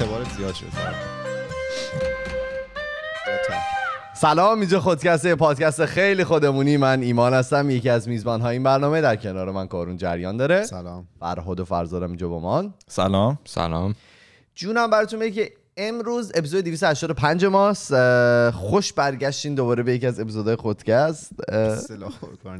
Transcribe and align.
اعتبار 0.00 0.24
زیاد 0.36 0.54
شد. 0.54 0.66
سلام 4.14 4.60
اینجا 4.60 4.80
خودکسته 4.80 5.34
پادکست 5.34 5.86
خیلی 5.86 6.24
خودمونی. 6.24 6.76
من 6.76 7.02
ایمان 7.02 7.34
هستم 7.34 7.70
یکی 7.70 7.90
از 7.90 8.08
میزبان 8.08 8.40
های 8.40 8.52
این 8.52 8.62
برنامه. 8.62 9.00
در 9.00 9.16
کنار 9.16 9.50
من 9.50 9.66
کارون 9.66 9.96
جریان 9.96 10.36
داره. 10.36 10.64
سلام. 10.64 11.08
فرهاد 11.20 11.60
و 11.60 11.64
فرزادم 11.64 12.06
اینجا 12.06 12.28
با 12.28 12.40
من 12.40 12.74
سلام. 12.86 13.38
سلام. 13.44 13.94
جونم 14.54 14.90
براتون 14.90 15.20
بگه 15.20 15.30
که 15.30 15.52
امروز 15.76 16.32
اپیزود 16.34 16.64
285 16.64 17.44
ماست. 17.44 17.94
خوش 18.50 18.92
برگشتین 18.92 19.54
دوباره 19.54 19.82
به 19.82 19.94
یکی 19.94 20.06
از 20.06 20.20
اپیزودهای 20.20 20.56
خودکست. 20.56 21.32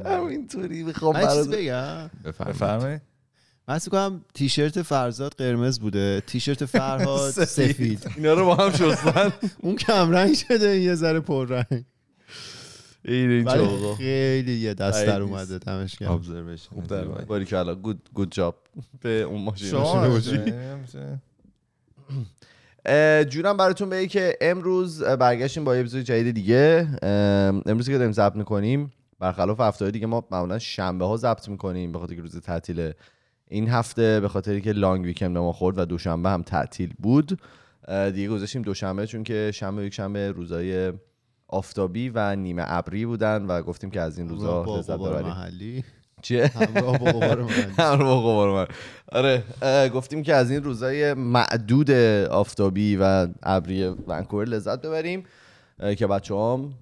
همینطوری 0.05 0.83
می‌خوام 0.83 1.13
من 1.13 1.21
یه 1.21 1.27
چیز 1.27 1.49
برات 1.49 1.59
بگم. 1.59 2.09
بفرمایید. 2.25 3.14
من 3.67 3.79
کنم 3.79 4.21
تیشرت 4.33 4.81
فرزاد 4.81 5.33
قرمز 5.33 5.79
بوده 5.79 6.21
تیشرت 6.27 6.65
فرهاد 6.65 7.31
سفید. 7.45 8.11
اینا 8.17 8.33
رو 8.33 8.45
با 8.45 8.55
هم 8.55 8.71
شستن 8.71 9.31
اون 9.63 9.75
کم 9.75 10.11
رنگ 10.11 10.35
شده 10.35 10.67
این 10.67 10.83
یه 10.83 10.95
ذره 10.95 11.19
پر 11.19 11.47
رنگ 11.47 11.85
این 13.05 13.45
خیلی 13.97 14.51
یه 14.51 14.73
دست 14.73 15.05
در. 15.05 15.21
اومده 15.21 15.57
دمش 15.57 15.95
گرم. 15.95 16.11
ابزرویشن. 16.11 16.75
باری 17.27 17.45
کلا 17.45 17.75
گود 17.75 18.09
گود 18.13 18.31
جاب 18.31 18.55
به 19.01 19.09
اون 19.21 19.41
ماشین. 19.41 19.69
جونم 23.29 23.57
براتون 23.57 23.89
بگه 23.89 24.07
که 24.07 24.37
امروز 24.41 25.03
برگشتیم 25.03 25.63
با 25.63 25.75
یه 25.75 25.79
اپیزود 25.79 26.01
جدید 26.01 26.35
دیگه. 26.35 26.87
امروز 27.65 27.89
که 27.89 27.97
داریم 27.97 28.11
ضبط 28.11 28.35
می‌کنیم 28.35 28.91
برخلاف 29.19 29.59
هفته 29.59 29.91
دیگه 29.91 30.07
ما 30.07 30.27
معمولا 30.31 30.59
شنبه 30.59 31.05
ها 31.05 31.17
ضبط 31.17 31.49
می‌کنیم 31.49 31.91
به 31.91 31.99
خاطر 31.99 32.15
که 32.15 32.21
روز 32.21 32.39
تعطیله 32.39 32.95
این 33.49 33.69
هفته 33.69 34.19
به 34.19 34.27
خاطری 34.27 34.61
که 34.61 34.71
لانگ 34.71 35.05
ویکند 35.05 35.37
ما 35.37 35.51
خورد 35.51 35.77
و 35.77 35.85
دوشنبه 35.85 36.29
هم 36.29 36.41
تعطیل 36.41 36.93
بود 36.99 37.39
دیگه 38.13 38.29
گذاشتیم 38.29 38.61
دوشنبه 38.61 39.07
چون 39.07 39.23
که 39.23 39.51
شنبه 39.53 39.81
و 39.81 39.85
یک 39.85 39.93
شنبه 39.93 40.31
روزای 40.31 40.93
آفتابی 41.47 42.09
و 42.09 42.35
نیمه 42.35 42.63
ابری 42.65 43.05
بودن 43.05 43.45
و 43.45 43.61
گفتیم 43.61 43.91
که 43.91 44.01
از 44.01 44.17
این 44.17 44.29
روزا 44.29 44.63
لذت 44.77 44.97
ببریم. 44.99 45.33
چیه؟ 46.21 46.47
همراه 47.77 48.23
با 48.23 48.53
من 48.53 48.67
آره 49.19 49.43
گفتیم 49.89 50.23
که 50.23 50.33
از 50.33 50.51
این 50.51 50.63
روزای 50.63 51.13
معدود 51.13 51.91
آفتابی 52.31 52.97
و 53.01 53.27
ابری 53.43 53.87
ونکوور 53.87 54.45
لذت 54.45 54.81
ببریم 54.81 55.23
که 55.97 56.07
بچه 56.07 56.35
هم 56.35 56.73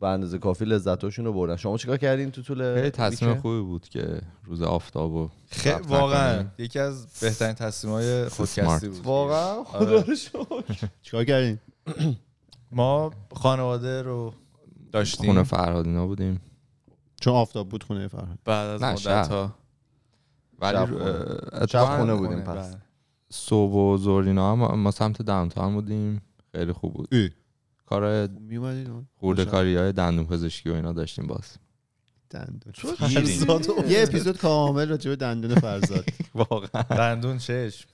به 0.00 0.06
اندازه 0.06 0.38
کافی 0.38 0.64
لذتاشون 0.64 1.24
رو 1.24 1.32
بردن 1.32 1.56
شما 1.56 1.76
چیکار 1.76 1.96
کردین 1.96 2.30
تو 2.30 2.42
طول 2.42 2.74
خیلی 2.74 2.90
تصمیم؟ 2.90 3.34
خوبی 3.34 3.60
بود 3.60 3.88
که 3.88 4.20
روز 4.44 4.62
آفتاب 4.62 5.12
و 5.12 5.30
خیلی 5.50 5.76
واقعا. 5.88 6.44
یکی 6.58 6.78
از 6.78 7.06
بهترین 7.20 7.54
تصمیم 7.54 7.94
های 7.94 8.28
خودکستی. 8.28 8.88
بود 8.92 9.04
واقعا 9.04 9.64
خدا 9.64 9.78
آره. 9.78 10.02
رو 10.02 10.14
شکر. 10.14 10.62
چیکار 11.02 11.24
کردین 11.24 11.58
ما 12.72 13.10
خانواده 13.34 14.02
رو 14.02 14.32
داشتیم 14.92 15.26
خونه 15.26 15.42
فرهاد 15.42 15.86
اینا 15.86 16.06
بودیم 16.06 16.40
چون 17.20 17.34
آفتاب 17.34 17.68
بود 17.68 17.82
خونه 17.82 18.08
فرهاد 18.08 18.38
بعد 18.44 18.82
از 18.82 18.82
مدت. 18.82 19.28
ها 19.28 19.54
ولی 20.58 20.78
شب 21.68 21.96
خونه. 21.96 22.14
بودیم 22.14 22.40
پس. 22.40 22.74
صبح 23.30 23.72
و 23.72 23.96
ظهر 23.98 24.26
اینا 24.26 24.52
هم 24.52 24.80
ما 24.80 24.90
سمت 24.90 25.22
داونتاون 25.22 25.74
بودیم 25.74 26.22
خیلی 26.52 26.72
خوب 26.72 26.94
بود. 26.94 27.08
کار 27.86 28.26
میومدین 28.26 28.90
اون 28.90 29.06
خورده. 29.14 29.44
کاری 29.44 29.76
های 29.76 29.92
دندون 29.92 30.26
پزشکی 30.26 30.70
و 30.70 30.74
اینا 30.74 30.92
داشتیم 30.92 31.26
باز. 31.26 31.56
دندون. 32.30 32.72
یه 33.88 34.02
اپیزود 34.02 34.38
کامل 34.38 34.88
راجع 34.88 35.10
به 35.10 35.16
دندون 35.16 35.54
فرزاد. 35.54 36.04
واقعا. 36.34 36.82
دندون 36.82 37.38
چشم. 37.38 37.88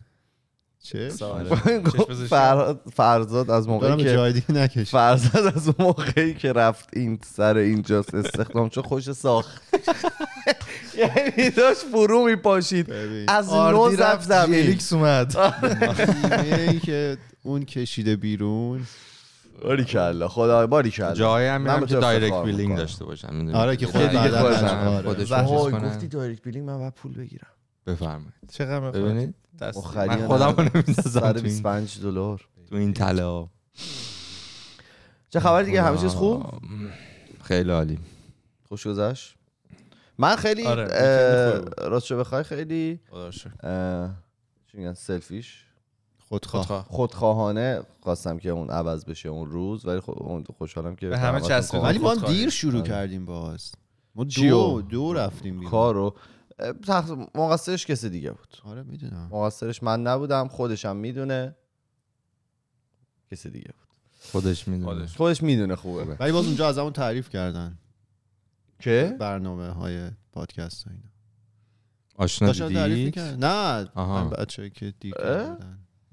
چه. 0.83 1.09
فرهاد- 2.31 2.81
فرزاد 2.95 3.51
از 3.51 3.69
موقعی 3.69 3.97
که 3.97 4.13
جای 4.13 4.33
دیگه 4.33 4.53
نکش 4.53 4.91
فرزاد 4.91 5.57
از 5.57 5.81
موقعی 5.81 6.35
که 6.35 6.53
رفت 6.53 6.89
این 6.93 7.19
سر 7.25 7.57
اینجاست 7.57 8.15
استخدام 8.15 8.69
چون 8.69 8.83
خوش 8.83 9.13
ساخت. 9.13 9.63
یعنی 10.99 11.51
داشت 11.51 11.81
فرو 11.81 12.25
میپاشید. 12.25 12.91
از 13.29 13.53
نو 13.53 13.87
رفت 13.89 14.29
زمین. 14.29 14.79
اومد. 14.93 15.37
که 16.83 17.19
اون 17.43 17.65
کشیده 17.65 18.17
بیرون 18.17 18.87
باریکلا 19.63 20.29
خدا 20.29 20.67
باریکلا 20.67 21.15
جایی 21.15 21.47
هم 21.49 21.63
من 21.63 21.75
میرم 21.75 21.87
که 21.87 21.97
direct 21.97 22.43
billing. 22.43 22.77
داشته 22.77 23.05
باشم؟ 23.05 23.51
آره 23.55 23.77
که 23.77 23.87
خود 23.87 24.01
دیگه 24.01 24.29
کنن. 25.71 25.89
گفتی 25.89 26.09
direct 26.09 26.43
billing 26.43 26.67
من 26.67 26.79
باید 26.79 26.95
پول 26.95 27.13
بگیرم. 27.13 27.47
بفرمایید. 27.87 28.33
چقدر؟ 28.53 28.91
ببینید؟ 28.91 29.35
من. 29.61 30.27
خودم 30.27 30.55
رو 30.57 30.63
نمی‌ندازم 30.63 31.21
تو 31.21 31.27
این- 31.27 31.51
125 31.53 32.01
دلار. 32.03 32.49
تو 32.71 32.77
این 32.77 32.97
ها 33.23 33.51
چه 35.31 35.41
خبر 35.41 35.63
دیگه؟ 35.63 35.83
همه 35.83 35.99
چیز 35.99 36.11
خوب؟ 36.15 36.47
خیلی 37.43 37.71
عالی. 37.71 37.99
خوش 38.69 38.87
گذشت. 38.87 39.35
من 40.19 40.37
خیلی 40.37 40.67
آره،. 40.67 40.85
راست 41.83 42.07
بخوای 42.13 42.43
خیلی 42.43 43.01
چی 44.73 44.79
میگن 44.79 44.93
سلفیش. 44.95 45.65
خودخواه. 46.33 46.63
خودخواه. 46.63 46.85
خودخواهانه 46.85 47.83
خواستم 48.01 48.39
که 48.39 48.49
اون 48.49 48.71
عوض 48.71 49.05
بشه 49.05 49.29
اون 49.29 49.51
روز 49.51 49.87
ولی 49.87 50.01
خب 50.01 50.23
اون 50.23 50.45
خوشحالم 50.59 50.97
که 50.97 51.09
به 51.09 51.19
همه 51.19 51.41
چسبید. 51.41 51.83
ولی 51.83 51.99
ما. 51.99 52.15
دیر 52.15 52.51
شروع 52.51 52.81
آره. 52.81 52.89
کردیم 52.89 53.25
باز. 53.25 53.73
ما؟ 54.15 54.25
دو 54.25 54.83
دو 54.83 55.13
رفتیم 55.13 55.55
بیرون. 55.55 55.71
کارو 55.71 56.15
تقص- 56.87 57.29
مقصرش 57.35 57.87
کسی 57.87 58.11
دیگه 58.11 58.31
بود. 58.31 58.57
آره 58.65 58.83
می‌دونم. 58.83 59.29
مقصرش 59.33 59.83
من 59.83 60.03
نبودم 60.03 60.49
خودشم 60.49 60.97
می‌دونه. 60.97 61.57
کسی 63.31 63.51
دیگه 63.51 63.69
بود. 63.69 63.99
خودش 64.33 64.69
می‌دونه. 64.69 65.07
خودش. 65.07 65.43
می‌دونه 65.43 65.77
خوبه. 65.77 66.17
ولی 66.21 66.33
باز 66.33 66.47
اونجا 66.47 66.69
از 66.69 66.79
همون 66.79 66.93
تعریف 66.93 67.29
کردن. 67.29 67.79
که؟ 68.81 69.17
برنامه 69.21 69.69
های 69.69 70.11
پادکست 70.33 70.85
ها 70.85 70.91
اینا. 70.91 71.13
آشنا 72.17 72.53
دیدی؟ 72.69 73.21
نه 73.21 73.89
آها. 73.95 74.25
بچه 74.25 74.71
که 74.71 74.95
دیر 75.01 75.15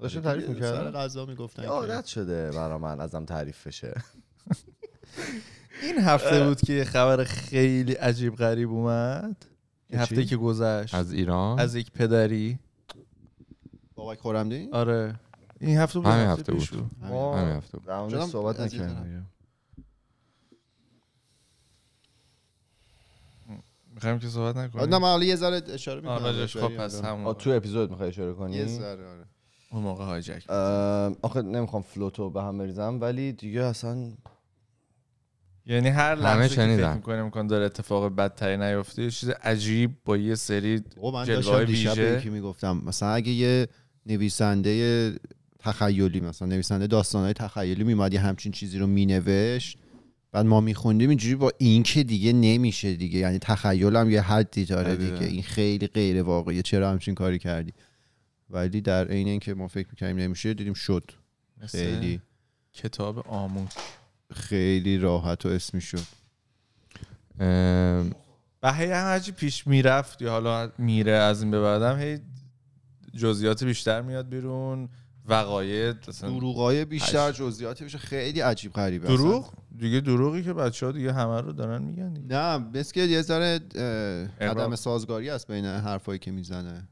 داشتن 0.00 0.20
تعریف 0.20 0.46
سر 0.46 0.52
می‌کردن 0.52 0.90
غذا 0.90 1.26
می‌گفتن 1.26 1.64
عادت 1.64 2.06
شده 2.06 2.50
برا 2.50 2.78
من 2.78 3.00
ازم 3.00 3.24
تعریف 3.24 3.66
بشه. 3.66 3.94
این 5.82 5.98
هفته 5.98 6.44
بود 6.44 6.60
که 6.60 6.84
خبر 6.84 7.24
خیلی 7.24 7.92
عجیب 7.92 8.36
غریب 8.36 8.70
اومد. 8.70 9.46
هفته 9.94 10.24
که 10.24 10.36
گذشت. 10.36 10.94
از 10.94 11.12
ایران؟ 11.12 11.60
از 11.60 11.74
یک 11.74 11.90
پدری. 11.90 12.58
بابک 13.94 14.18
خورمدی؟ 14.18 14.68
آره. 14.72 15.20
این 15.60 15.78
هفته 15.78 15.98
بود. 15.98 16.08
همین 16.08 16.26
هفته 16.26 16.52
بود. 16.52 16.90
ما 17.00 17.38
همین 17.38 17.56
هفته 17.56 17.78
بود. 17.78 18.24
صحبت 18.24 18.60
نکردیم. 18.60 19.26
می‌خوایم 23.94 24.18
که 24.18 24.28
صحبت 24.28 24.56
نکنیم؟ 24.56 24.88
نه 24.88 24.98
من 24.98 25.08
حالا 25.08 25.24
یه 25.24 25.36
ذره 25.36 25.62
اشاره 25.68 26.00
می‌کنم. 26.00 26.24
آره. 26.24 26.46
خب 26.46 26.76
پس 26.76 27.04
همون. 27.04 27.34
تو 27.34 27.50
اپیزود 27.50 27.90
می‌خوای 27.90 28.08
اشاره 28.08 28.32
کنی؟ 28.32 28.56
یه 28.56 28.66
ذره 28.66 29.08
آره. 29.08 29.24
اون 29.70 29.82
موقع 29.82 30.04
هایجک 30.04 30.50
آخه 31.22 31.42
نمی‌خوام 31.42 31.82
فلوتو 31.82 32.30
به 32.30 32.42
هم 32.42 32.58
بریزم 32.58 32.98
ولی 33.00 33.32
دیگه 33.32 33.62
اصلا 33.62 34.12
یعنی 35.66 35.88
هر 35.88 36.14
لحظه 36.14 36.48
که 36.48 36.76
فکر. 36.76 36.94
می‌کنیم 36.94 37.24
امکان 37.24 37.46
داره 37.46 37.64
اتفاق 37.64 38.14
بدتری 38.16 38.56
نیفته 38.56 39.02
یه 39.02 39.10
چیز 39.10 39.28
عجیب 39.28 39.90
با 40.04 40.16
یه 40.16 40.34
سری 40.34 40.82
به 41.26 41.64
ویژه. 41.64 42.16
یکی 42.18 42.30
می‌گفتم 42.30 42.82
مثلا 42.86 43.08
اگه 43.08 43.32
یه 43.32 43.68
نویسنده 44.06 45.14
تخیلی 45.58 46.20
مثلا 46.20 46.48
نویسنده 46.48 46.86
داستانهای 46.86 47.32
تخیلی 47.32 47.84
میمد 47.84 48.14
یه 48.14 48.20
همچین 48.20 48.52
چیزی 48.52 48.78
رو 48.78 48.86
مینوشت 48.86 49.78
بعد 50.32 50.46
ما 50.46 50.60
میخوندیم 50.60 51.08
اینجوری 51.08 51.34
با 51.34 51.52
این 51.58 51.82
که 51.82 52.02
دیگه 52.02 52.32
نمیشه 52.32 52.94
دیگه 52.94 53.18
یعنی 53.18 53.38
تخیلم 53.38 54.10
یه 54.10 54.20
حدی 54.20 54.64
داره. 54.64 54.96
دیگه 54.96 55.26
این 55.26 55.42
خیلی 55.42 55.86
غیر 55.86 56.22
واقعیه 56.22 56.62
چرا 56.62 56.90
همچین 56.90 57.14
کاری 57.14 57.38
کردی 57.38 57.72
ولی 58.50 58.80
در 58.80 59.08
عین 59.08 59.28
اینکه 59.28 59.54
ما 59.54 59.68
فکر 59.68 59.88
می‌کنیم 59.90 60.16
نمیشه 60.16 60.54
دیدیم 60.54 60.74
شد. 60.74 61.10
خیلی. 61.66 62.20
کتاب 62.72 63.28
آموک 63.28 63.74
خیلی 64.32 64.98
راحت 64.98 65.46
و 65.46 65.48
اسمی 65.48 65.80
شد 65.80 66.06
و 68.62 68.72
هی 68.72 68.84
هم 68.84 69.04
هرچی 69.04 69.32
پیش 69.32 69.66
می‌رفت 69.66 70.22
یا 70.22 70.30
حالا 70.30 70.72
میره 70.78 71.12
از 71.12 71.42
این 71.42 71.50
به 71.50 71.60
بعدم 71.60 71.98
هی 71.98 72.18
جزئیات 73.14 73.64
بیشتر 73.64 74.02
میاد 74.02 74.28
بیرون. 74.28 74.88
وقایع 75.24 75.92
دروغای 76.22 76.84
بیشتر 76.84 77.32
جزئیاتی 77.32 77.84
بشه 77.84 77.98
خیلی 77.98 78.40
عجیب 78.40 78.72
غریبه 78.72 79.04
اصلا. 79.12 79.16
دروغ 79.16 79.52
دیگه 79.78 80.00
دروغی 80.00 80.42
که 80.42 80.52
بچه 80.52 80.86
ها 80.86 80.92
دیگه 80.92 81.12
همه 81.12 81.40
رو 81.40 81.52
دارن 81.52 81.82
میگن 81.82 82.12
دیگه. 82.12 82.26
نه 82.26 82.58
مثل 82.58 82.92
که 82.92 83.00
یه 83.00 83.22
ذره. 83.22 83.60
عدم 84.40 84.76
سازگاری 84.76 85.28
هست 85.28 85.50
بین 85.50 85.64
حرفایی 85.64 86.18
که 86.18 86.30
می‌زنه. 86.30 86.88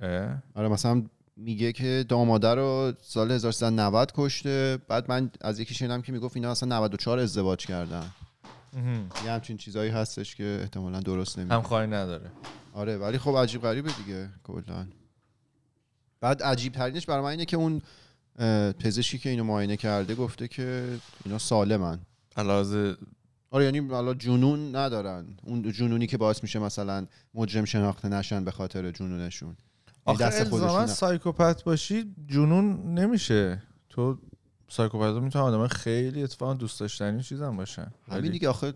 اه؟ 0.00 0.42
آره 0.54 0.68
مثلا 0.68 1.02
میگه 1.36 1.72
که 1.72 2.04
داماده 2.08 2.54
رو 2.54 2.92
سال 3.02 3.30
1390 3.30 4.12
کشته. 4.14 4.78
بعد 4.88 5.10
من 5.10 5.30
از 5.40 5.60
یکی 5.60 5.74
شنیدم 5.74 6.02
که 6.02 6.12
می‌گفت 6.12 6.36
اینا 6.36 6.50
اصلا 6.50 6.76
94 6.76 7.18
ازدواج 7.18 7.66
کردن. 7.66 8.10
یه 9.24 9.30
همچین 9.30 9.56
چیزایی 9.56 9.90
هستش 9.90 10.34
که 10.34 10.58
احتمالا 10.60 11.00
درست 11.00 11.38
نمیده 11.38 11.54
هم 11.54 11.62
خواهی 11.62 11.86
نداره. 11.86 12.30
آره 12.72 12.96
ولی 12.96 13.18
خب 13.18 13.36
عجیب 13.36 13.62
غریبه 13.62 13.90
دیگه 13.92 14.28
کلا. 14.44 14.86
بعد 16.20 16.42
عجیب 16.42 16.72
ترینش 16.72 17.06
برای 17.06 17.22
من 17.22 17.30
اینه 17.30 17.44
که 17.44 17.56
اون 17.56 17.82
پزشکی 18.72 19.18
که 19.18 19.30
اینو 19.30 19.44
معاینه 19.44 19.76
کرده 19.76 20.14
گفته 20.14 20.48
که 20.48 20.98
اینا 21.24 21.38
سالمن. 21.38 21.98
علاوه 22.36 22.94
آره 23.50 23.64
یعنی 23.64 23.78
حالا 23.78 24.14
جنون 24.14 24.76
ندارن. 24.76 25.26
اون 25.42 25.72
جنونی 25.72 26.06
که 26.06 26.16
باعث 26.16 26.42
میشه 26.42 26.58
مثلا 26.58 27.06
مجرم 27.34 27.64
شناخته 27.64 28.08
نشن 28.08 28.44
به 28.44 28.50
خاطر 28.50 28.90
جنونشون. 28.90 29.56
آخه 30.06 30.44
خودشونه. 30.44 30.86
سایکوپت 30.86 31.64
باشی 31.64 32.14
جنون 32.26 32.94
نمیشه. 32.94 33.62
تو 33.88 34.18
سایکوپت 34.68 35.22
می‌تونه 35.22 35.44
آدم 35.44 35.66
خیلی 35.68 36.22
اتفاقا 36.22 36.54
دوست 36.54 36.80
داشتنی 36.80 37.22
چیزم 37.22 37.56
باشن. 37.56 37.92
همین 38.10 38.32
دیگه 38.32 38.48
آخه 38.48 38.72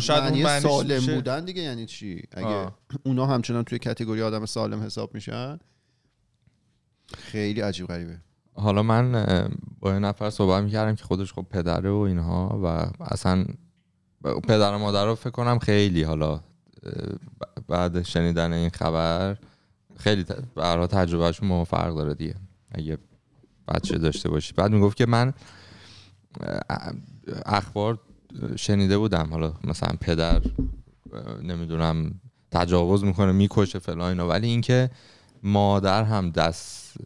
شاید 0.00 0.10
اون 0.10 0.28
معنی 0.28 0.42
معنیش 0.42 0.62
سالم 0.62 0.94
میشه- 0.94 1.14
بودن 1.14 1.44
دیگه 1.44 1.62
یعنی 1.62 1.86
چی؟ 1.86 2.22
اگه 2.32 2.46
آه. 2.46 2.78
اونا 3.06 3.26
همچنان 3.26 3.64
توی 3.64 3.78
کتگوری 3.78 4.22
آدم 4.22 4.46
سالم 4.46 4.82
حساب 4.82 5.14
میشن 5.14 5.58
خیلی 7.18 7.60
عجیب 7.60 7.86
غریبه. 7.86 8.18
حالا 8.54 8.82
من 8.82 9.12
با 9.80 9.92
یه 9.92 9.98
نفر 9.98 10.30
صحبت 10.30 10.62
می‌کردم 10.64 10.94
که 10.94 11.04
خودش 11.04 11.32
خب 11.32 11.46
پدره 11.50 11.90
و 11.90 11.94
اینها 11.96 12.60
و 12.64 12.66
اصلا 13.04 13.44
پدر 14.24 14.74
و 14.74 14.78
مادر 14.78 15.06
رو 15.06 15.14
فکر 15.14 15.30
کنم 15.30 15.58
خیلی 15.58 16.02
حالا 16.02 16.40
بعد 17.68 18.02
شنیدن 18.02 18.52
این 18.52 18.70
خبر 18.70 19.36
خیلی 19.96 20.24
برای 20.56 20.86
تجربهشون 20.86 21.48
ما 21.48 21.64
فرق 21.64 21.94
داره 21.94 22.14
دیگه. 22.14 22.34
اگه 22.70 22.98
بچه 23.68 23.98
داشته 23.98 24.28
باشی. 24.28 24.52
بعد 24.52 24.72
می‌گفت 24.72 24.96
که 24.96 25.06
من 25.06 25.32
اخبار 27.46 27.98
شنیده 28.56 28.98
بودم. 28.98 29.28
حالا 29.30 29.54
مثلا 29.64 29.96
پدر 30.00 30.42
نمی‌دونم 31.42 32.20
تجاوز 32.50 33.04
می‌کنه 33.04 33.32
می‌کشه 33.32 33.78
فلان 33.78 34.00
اینا. 34.00 34.28
ولی 34.28 34.46
اینکه 34.46 34.90
مادر 35.42 36.04
هم 36.04 36.30
دست 36.30 36.96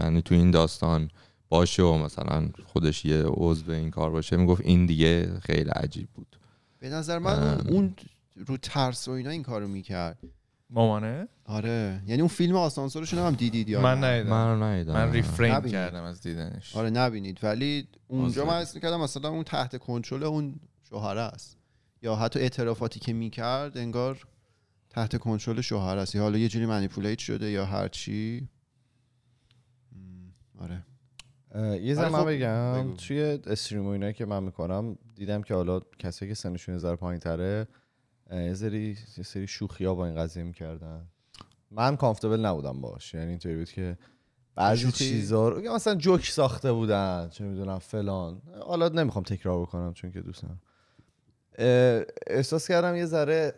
یعنی 0.00 0.22
تو 0.22 0.34
این 0.34 0.50
داستان 0.50 1.10
باشه 1.48 1.82
و 1.82 1.98
مثلا 1.98 2.48
خودش 2.64 3.04
یه 3.04 3.24
عضو 3.26 3.72
این 3.72 3.90
کار 3.90 4.10
باشه 4.10 4.36
می‌گفت 4.36 4.60
این 4.64 4.86
دیگه 4.86 5.40
خیلی 5.40 5.70
عجیب 5.70 6.08
بود. 6.14 6.36
به 6.78 6.88
نظر 6.88 7.18
من 7.18 7.42
اون, 7.42 7.66
اون 7.68 7.94
رو 8.46 8.56
ترس 8.56 9.08
و 9.08 9.10
اینا 9.10 9.30
این 9.30 9.42
کارو 9.42 9.68
می‌کرد. 9.68 10.18
مامانه؟ 10.70 11.28
آره. 11.44 12.02
یعنی 12.06 12.20
اون 12.20 12.28
فیلم 12.28 12.56
آسانسورشون 12.56 13.18
هم 13.18 13.34
دیدید 13.34 13.68
یا 13.68 13.80
من 13.80 14.00
نه؟ 14.00 14.06
ندیدم. 14.06 14.30
من 14.30 14.54
من, 14.54 14.62
ندیدم 14.62 15.12
ریفرین 15.12 15.52
نبینید. 15.52 15.72
کردم 15.72 16.02
از 16.02 16.22
دیدنش. 16.22 16.76
آره 16.76 16.90
نبینید. 16.90 17.38
ولی 17.42 17.88
اونجا. 18.08 18.44
من 18.44 18.60
حس 18.60 18.74
می‌کردم 18.74 19.00
مثلا 19.00 19.28
اون 19.28 19.44
تحت 19.44 19.76
کنترل 19.76 20.24
اون 20.24 20.60
شوهر 20.82 21.18
است. 21.18 21.58
یا 22.02 22.16
حتی 22.16 22.40
اعترافاتی 22.40 23.00
که 23.00 23.12
می‌کرد 23.12 23.78
انگار 23.78 24.26
تحت 24.90 25.16
کنترل 25.16 25.60
شوهر 25.60 25.96
است. 25.96 26.14
یا 26.14 26.22
حالا 26.22 26.38
یه 26.38 26.48
جوری 26.48 26.66
منیپولیت 26.66 27.18
شده 27.18 27.50
یا 27.50 27.66
هر 27.66 27.88
چی. 27.88 28.48
آره. 30.58 30.82
یه 31.80 31.94
ذره 31.94 32.04
ولی 32.04 32.12
من 32.12 32.20
خب، 32.20 32.30
بگم. 32.30 32.82
بگو. 32.82 32.96
توی 32.96 33.20
استریم 33.46 33.86
و 33.86 33.88
اینایی 33.88 34.12
که 34.12 34.26
من 34.26 34.42
می‌کنم 34.42 34.98
دیدم 35.14 35.42
که 35.42 35.54
حالا 35.54 35.80
کسایی 35.98 36.30
که 36.30 36.34
سنشون 36.34 36.78
ذره 36.78 36.96
پایین 36.96 37.20
تره 37.20 37.66
یه 38.32 38.54
سری 38.54 38.98
یه 39.18 39.24
سری 39.24 39.46
شوخی 39.46 39.84
ها 39.84 39.94
با 39.94 40.06
این 40.06 40.16
قضیه 40.16 40.42
می‌کردن. 40.42 41.06
من 41.70 41.96
کامفتبل 41.96 42.40
نبودم 42.40 42.80
باش 42.80 43.14
یعنی 43.14 43.30
اینطوری 43.30 43.56
بود 43.56 43.70
که 43.70 43.98
بعضی؟ 44.54 44.92
چیزا 44.92 45.48
رو 45.48 45.74
مثلا 45.74 45.94
جوک 45.94 46.26
ساخته 46.26 46.72
بودن. 46.72 47.28
چه 47.28 47.44
می‌دونم 47.44 47.78
فلان. 47.78 48.42
حالا 48.66 48.88
نمی‌خوام 48.88 49.24
تکرار 49.24 49.62
بکنم 49.62 49.94
چون 49.94 50.10
که 50.12 50.20
دوست 50.20 50.44
ندارم. 50.44 50.60
اه، 51.58 52.02
احساس 52.26 52.68
کردم 52.68 52.96
یه 52.96 53.06
ذره 53.06 53.54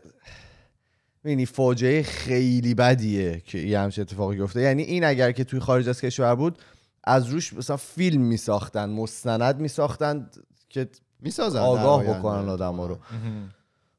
یعنی 1.25 1.47
فاجعه 1.47 2.03
خیلی 2.03 2.75
بدیه 2.75 3.41
که 3.41 3.59
یه 3.59 3.79
همچین 3.79 4.03
اتفاقی 4.03 4.39
گفته 4.39 4.61
یعنی 4.61 4.83
این 4.83 5.05
اگر 5.05 5.33
که 5.33 5.45
توی 5.45 5.61
خارج 5.61 5.89
از 5.89 6.01
کشور 6.01 6.35
بود 6.35 6.59
از 7.05 7.27
روش 7.27 7.53
مثلا 7.53 7.77
فیلم 7.77 8.23
میساختن 8.23 8.91
مستند 8.91 9.61
میساختن 9.61 10.31
که 10.69 10.89
می‌سازن 11.21 11.59
آگاه 11.59 12.05
بکنن 12.05 12.49
آدم 12.49 12.81
رو. 12.81 12.99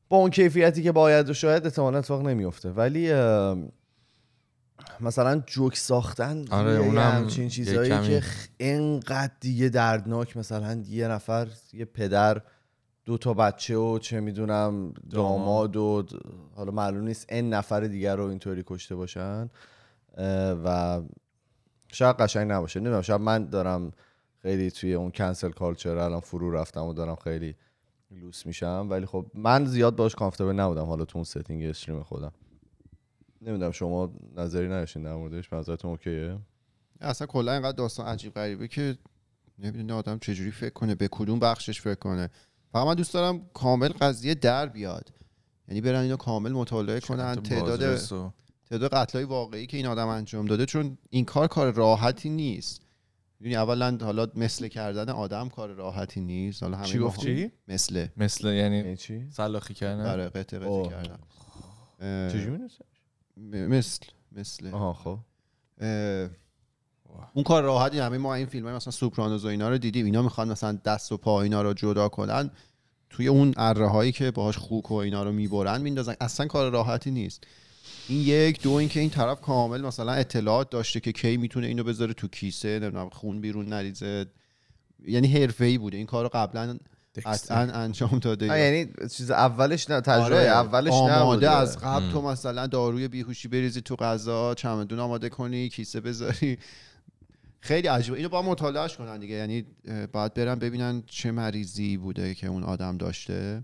با 0.09 0.17
اون 0.17 0.29
کیفیتی 0.29 0.83
که 0.83 0.91
باید 0.91 1.29
و 1.29 1.33
شاید 1.33 1.65
احتمالا 1.65 1.97
اتفاق 1.97 2.27
نمیفته 2.27 2.69
ولی 2.69 3.13
مثلا 5.00 5.44
جوک 5.45 5.77
ساختن 5.77 6.45
آره، 6.51 6.71
اونم 6.71 7.27
یه 7.38 7.50
چیزایی 7.50 7.89
کمی- 7.89 8.07
که 8.07 8.23
انقدر 8.59 9.31
دیگه 9.39 9.69
دردناک 9.69 10.38
مثلا 10.38 10.83
یه 10.88 11.07
نفر 11.07 11.47
یه 11.73 11.85
پدر 11.85 12.41
دو 13.06 13.17
تا 13.17 13.33
بچه 13.33 13.77
و 13.77 14.00
چه 14.00 14.19
می‌دونم 14.19 14.94
داماد 15.09 15.75
و 15.75 16.06
حالا 16.56 16.71
معلوم 16.71 17.03
نیست 17.03 17.25
n 17.30 17.50
نفر 17.50 17.79
دیگر 17.81 18.15
رو 18.15 18.25
اینطوری 18.25 18.63
کشته 18.67 18.95
باشن. 18.95 19.50
و 20.65 21.01
شاید 21.88 22.15
قشنگ 22.15 22.51
نباشه. 22.51 22.79
نمی‌دونم 22.79 23.01
شاید 23.01 23.21
من 23.21 23.45
دارم 23.45 23.91
خیلی 24.41 24.71
توی 24.71 24.94
اون 24.94 25.11
cancel 25.12 25.50
culture 25.50 25.98
الان 25.97 26.19
فرو 26.19 26.51
رفتم 26.51 26.83
و 26.83 26.94
دارم 26.94 27.15
خیلی 27.15 27.56
لوس 28.11 28.45
میشم. 28.45 28.88
ولی 28.89 29.06
خب 29.06 29.25
من 29.33 29.65
زیاد 29.65 29.95
باش 29.95 30.15
comfortable 30.16 30.51
نبودم. 30.53 30.85
حالا 30.85 31.06
تو 31.06 31.17
اون 31.17 31.23
setting 31.24 31.63
stream 31.63 32.04
خودم. 32.03 32.31
نمی‌دونم 33.41 33.71
شما 33.71 34.13
نظری 34.35 34.67
نداشتین 34.67 35.03
در 35.03 35.15
موردش؟ 35.15 35.53
نظرتون 35.53 35.91
اوکیه؟ 35.91 36.38
اصلا 37.01 37.27
کلا 37.27 37.53
اینقدر 37.53 37.77
داستان 37.77 38.06
عجیب 38.06 38.33
غریبه 38.33 38.67
که 38.67 38.97
نمی‌دونه 39.59 39.94
آدم 39.94 40.19
چجوری 40.19 40.51
فکر 40.51 40.73
کنه 40.73 40.95
به 40.95 41.07
کدوم 41.11 41.39
بخشش 41.39 41.81
فکر 41.81 41.95
کنه. 41.95 42.29
فقط 42.71 42.88
من 42.88 42.95
دوست 42.95 43.13
دارم 43.13 43.50
کامل 43.53 43.88
قضیه 43.88 44.35
در 44.35 44.65
بیاد. 44.65 45.11
یعنی 45.67 45.81
برن 45.81 46.00
اینو 46.00 46.17
کامل 46.17 46.51
مطالعه 46.51 47.00
کنن. 47.00 47.35
تعداد 47.35 47.97
تعداد 48.69 48.94
قتلای 48.94 49.23
واقعی 49.23 49.67
که 49.67 49.77
این 49.77 49.85
آدم 49.85 50.07
انجام 50.07 50.45
داده. 50.45 50.65
چون 50.65 50.97
این 51.09 51.25
کار 51.25 51.47
کار 51.47 51.73
راحتی 51.73 52.29
نیست. 52.29 52.81
یعنی 53.41 53.56
اولا 53.56 53.97
حالا 54.01 54.27
مثل 54.36 54.68
کردن 54.68 55.09
آدم 55.09 55.49
کار 55.49 55.69
راحتی 55.69 56.21
نیست. 56.21 56.64
حالا 56.64 56.78
همه 56.78 56.85
چی 56.85 56.99
گفتی؟ 56.99 57.52
مثل. 57.68 58.07
مثل 58.18 58.47
یعنی 58.47 58.78
یعنی 58.78 58.97
چی؟ 58.97 59.28
سلاخی 59.31 59.73
کردن؟ 59.73 60.06
آره 60.06 60.30
قطع 60.30 60.59
قطع. 60.59 60.90
کردن. 60.90 61.19
چجوری 62.30 62.57
مثل 63.47 64.06
مثل. 64.31 64.68
آها 64.68 64.94
خب. 64.94 65.19
اه، 65.81 66.30
اون 67.33 67.44
کار 67.44 67.64
راحتی 67.64 67.99
همه 67.99 68.18
ما 68.18 68.35
این 68.35 68.45
فیلم 68.45 68.66
های 68.66 68.75
مثلا 68.75 68.92
سوپرانوز 68.92 69.45
و 69.45 69.47
اینا 69.47 69.69
رو 69.69 69.78
دیدیم. 69.78 70.06
اینا 70.06 70.21
می‌خوان 70.21 70.52
مثلا 70.52 70.80
دست 70.85 71.11
و 71.11 71.18
پا 71.18 71.42
اینا 71.42 71.61
رو 71.61 71.73
جدا 71.73 72.09
کنن. 72.09 72.52
توی 73.09 73.28
اون 73.28 73.54
اره 73.57 73.87
هایی 73.87 74.11
که 74.11 74.31
باهاش 74.31 74.57
خوک 74.57 74.92
و 74.92 74.94
اینا 74.94 75.23
رو 75.23 75.31
می‌برن 75.31 75.81
میندازن. 75.81 76.16
اصلا 76.21 76.47
کار 76.47 76.71
راحتی 76.71 77.11
نیست. 77.11 77.44
این 78.09 78.21
یک 78.21 78.61
دو 78.61 78.71
اینکه 78.71 78.99
این 78.99 79.09
طرف 79.09 79.42
کامل 79.42 79.81
مثلا 79.81 80.11
اطلاعات 80.11 80.69
داشته 80.69 80.99
که 80.99 81.11
کی 81.11 81.37
می‌تونه 81.37 81.68
اینو 81.68 81.83
بذاره 81.83 82.13
تو 82.13 82.28
کیسه 82.28 82.80
نمی‌دونم 82.80 83.09
خون 83.09 83.42
بیرون 83.42 83.66
نریزه. 83.66 84.25
یعنی 85.06 85.28
حرفه‌ای 85.28 85.78
بوده. 85.78 85.97
این 85.97 86.06
کارو 86.06 86.30
قبلا 86.33 86.78
قطعا 87.25 87.57
انجام 87.57 88.19
داده. 88.19 88.45
یعنی 88.45 88.92
چیز 89.11 89.31
اولش 89.31 89.89
نه 89.89 90.01
تجربه 90.01 90.35
آره، 90.35 90.45
اولش 90.45 90.94
آماده 90.94 91.21
نبوده. 91.21 91.49
از 91.49 91.78
قبل 91.78 92.11
تو 92.11 92.21
مثلا 92.21 92.68
داروی 92.68 93.07
بیهوشی 93.07 93.47
بریزی 93.47 93.81
تو 93.81 93.95
غذا 93.95 94.54
چمدون 94.54 94.99
آماده 94.99 95.30
کنی 95.30 95.69
کیسه 95.69 96.01
بذاری. 96.01 96.57
خیلی 97.59 97.87
عجیبه. 97.87 98.18
اینو 98.18 98.30
با 98.30 98.42
مطالعهش 98.42 98.97
کنن 98.97 99.19
دیگه. 99.19 99.35
یعنی 99.35 99.66
باید 100.11 100.33
برن 100.33 100.56
ببینن 100.56 101.04
چه 101.06 101.31
مریضی 101.31 101.97
بوده 101.97 102.35
که 102.35 102.47
اون 102.47 102.63
آدم 102.63 102.97
داشته. 102.97 103.63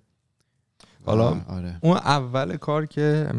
حالا 1.06 1.42
آره. 1.48 1.78
اون 1.82 1.98
اول 1.98 2.58
کار 2.58 2.86
که 2.86 3.30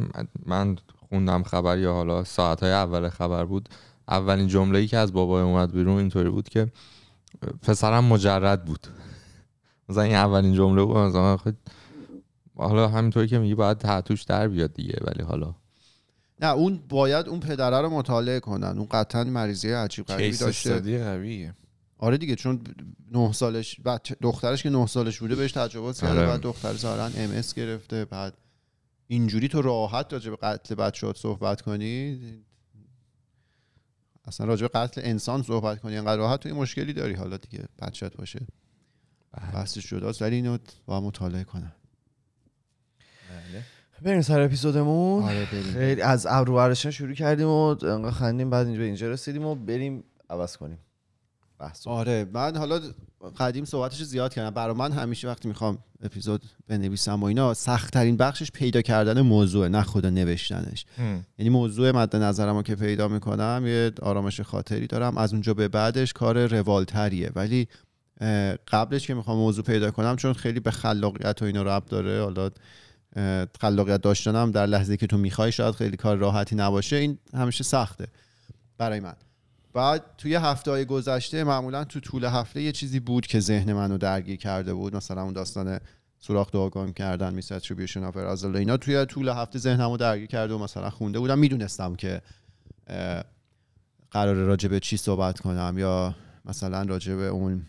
من 0.47 0.77
خوندم 1.09 1.43
خبر 1.43 1.79
یا 1.79 1.93
حالا 1.93 2.25
ساعت 2.25 2.63
های 2.63 2.73
اول 2.73 3.09
خبر 3.09 3.45
بود 3.45 3.69
اولین 4.09 4.49
جمله 4.49 4.79
ای 4.79 4.87
که 4.87 4.97
از 4.97 5.13
بابای 5.13 5.43
اومد 5.43 5.73
بیرون 5.73 5.99
اینطوری 5.99 6.31
بود 6.31 6.49
که 6.49 6.73
پسرم 7.63 8.05
مجرد 8.05 8.65
بود. 8.65 8.87
مثلا 9.89 10.03
این 10.03 10.15
اولین 10.15 10.55
جمله 10.55 10.85
بود 10.85 10.97
مثلا 10.97 11.37
خود 11.37 11.57
حالا 12.57 12.89
همینطوری 12.89 13.27
که 13.27 13.39
میگی 13.39 13.55
باید 13.55 13.79
تحتوش 13.79 14.23
در 14.23 14.49
بیاد 14.49 14.73
دیگه 14.73 14.99
ولی 15.01 15.23
حالا. 15.23 15.55
نه 16.41 16.47
اون 16.47 16.81
باید 16.89 17.29
اون 17.29 17.41
پدره 17.41 17.81
رو 17.81 17.91
مطالعه 17.91 18.41
کنن. 18.41 18.79
اون 18.79 18.87
قطعا 18.91 19.25
مریضی 19.25 19.73
عجیب 19.73 20.07
غریبی 20.07 20.31
کیس 20.31 20.41
داشته. 20.41 21.05
قویه. 21.05 21.55
آره 21.99 22.17
دیگه 22.17 22.35
چون 22.35 22.61
نه 23.13 23.33
سالش 23.33 23.81
بچه 23.81 24.17
دخترش 24.23 24.63
که 24.63 24.71
نه 24.71 24.87
سالش 24.87 25.19
بوده 25.19 25.35
بهش 25.35 25.53
تجاوز 25.53 26.01
کرده 26.01 26.19
آره. 26.19 26.27
بعد 26.27 26.41
دختر 26.41 26.73
ظاهرا 26.75 27.05
ام 27.05 27.43
گرفته 27.57 28.05
بعد 28.05 28.35
اینجوری 29.09 29.49
تو 29.49 29.63
راحت 29.63 30.13
راجع 30.13 30.31
به 30.31 30.37
قتل 30.37 30.75
بچه‌هات 30.75 31.17
صحبت 31.17 31.61
کنی؟ 31.61 32.21
اصلا 34.25 34.47
راجع 34.47 34.67
به 34.67 34.79
قتل 34.79 35.01
انسان 35.05 35.43
صحبت 35.43 35.81
کنی 35.81 35.97
انقدر 35.97 36.17
راحت؟ 36.17 36.41
تو 36.41 36.49
یه 36.49 36.55
مشکلی 36.55 36.93
داری. 36.93 37.15
حالا 37.15 37.37
دیگه 37.37 37.65
بچت 37.83 38.17
باشه. 38.17 38.47
بحثش 39.53 39.87
جداست. 39.87 40.23
ولی 40.23 40.37
اینو 40.37 40.59
با 40.87 41.01
مطالعه 41.01 41.45
کنن 41.45 41.73
بریم 44.03 44.23
سر 44.23 44.41
اپیزودمون. 44.41 45.23
آره 45.23 45.45
خیلی 45.47 46.03
از 46.03 46.27
ابرو 46.31 46.75
شروع 46.75 47.15
کردیم 47.15 47.47
و 47.47 47.85
انقدر 47.85 48.11
خندیم 48.11 48.51
بعد 48.51 48.67
اینجا 48.67 48.79
به 48.79 48.87
اینجا 48.87 49.11
رسیدیم 49.11 49.45
و 49.45 49.55
بریم 49.55 50.05
عوض 50.31 50.57
کنیم. 50.57 50.79
بحث 51.59 51.87
آره 51.87 52.27
من 52.33 52.57
حالا 52.57 52.81
قدیم 53.39 53.65
صحبتش 53.65 53.99
رو 53.99 54.05
زیاد 54.05 54.35
کردم. 54.35 54.51
برای 54.51 54.75
من 54.75 54.93
همیشه 54.93 55.29
وقتی 55.29 55.49
می‌خوام 55.49 55.79
اپیزود 56.03 56.43
بنویسم 56.69 57.23
و 57.23 57.25
اینا 57.25 57.55
سخت 57.55 57.93
ترین 57.93 58.17
بخشش 58.17 58.51
پیدا 58.51 58.83
کردن 58.83 59.21
موضوع 59.21 59.69
نه 59.69 59.83
خدا 59.83 60.11
نوشتنش. 60.11 60.87
یعنی 61.39 61.51
موضوع 61.51 61.91
مد 61.91 62.17
نظرم 62.17 62.57
رو 62.57 62.63
که 62.63 62.75
پیدا 62.75 63.09
می‌کنم 63.09 63.65
یه 63.67 63.93
آرامش 64.03 64.41
خاطری 64.41 64.87
دارم. 64.87 65.19
از 65.19 65.33
اونجا 65.33 65.55
به 65.55 65.69
بعدش 65.69 66.13
کار 66.13 66.47
روالتریه 66.47 67.31
ولی 67.35 67.69
قبلش 68.69 69.07
که 69.07 69.15
می‌خوام 69.15 69.39
موضوع 69.39 69.65
پیدا 69.65 69.91
کنم 69.91 70.17
چون 70.17 70.33
خیلی 70.33 70.61
به 70.61 70.71
خلاقیت 70.71 71.43
و 71.43 71.45
اینا 71.45 71.63
ربط 71.63 71.89
داره 71.89 72.23
حالا 72.23 72.51
خلاقیت 73.61 74.01
داشتنم 74.03 74.51
در 74.51 74.67
لحظه 74.67 74.97
که 74.97 75.07
تو 75.07 75.19
می‌خوای 75.19 75.53
شاید 75.53 75.75
خیلی 75.75 75.97
کار 75.97 76.17
راحتی 76.17 76.57
نباشه. 76.57 76.97
این 76.97 77.19
همیشه 77.35 77.65
سخته 77.65 78.07
برای 78.79 79.01
من. 79.01 79.15
بعد 79.77 80.05
توی 80.19 80.35
هفته 80.35 80.71
های 80.71 80.85
گذشته 80.85 81.45
معمولا 81.45 81.85
تو 81.85 82.01
طول 82.01 82.25
هفته 82.25 82.63
یه 82.63 82.73
چیزی 82.73 83.01
بود 83.01 83.27
که 83.27 83.41
ذهن 83.41 83.73
منو 83.73 83.99
درگیر 83.99 84.37
کرده 84.37 84.75
بود. 84.75 84.97
مثلا 84.97 85.23
اون 85.23 85.33
داستان 85.33 85.81
سوراخ 86.19 86.51
دعاگام 86.53 86.93
کردن 86.93 87.35
میس 87.35 87.53
اتریبیوشن 87.53 88.05
اف 88.05 88.17
ارازل 88.17 88.57
اینا. 88.57 88.77
توی 88.77 89.07
طول 89.07 89.29
هفته 89.29 89.59
ذهنمو 89.59 89.97
درگیر 89.97 90.27
کرده 90.27 90.55
و 90.55 90.59
مثلا 90.59 90.91
خونده 90.91 91.19
بودم. 91.19 91.39
می‌دونستم 91.39 91.95
که 91.95 92.23
اه، 92.87 93.25
قراره 94.11 94.45
راجع 94.45 94.69
به 94.69 94.81
چی 94.81 94.97
صحبت 94.97 95.41
کنم 95.41 95.75
یا 95.79 96.15
مثلا 96.45 96.83
راجع 96.83 97.15
به 97.15 97.27
اون 97.27 97.63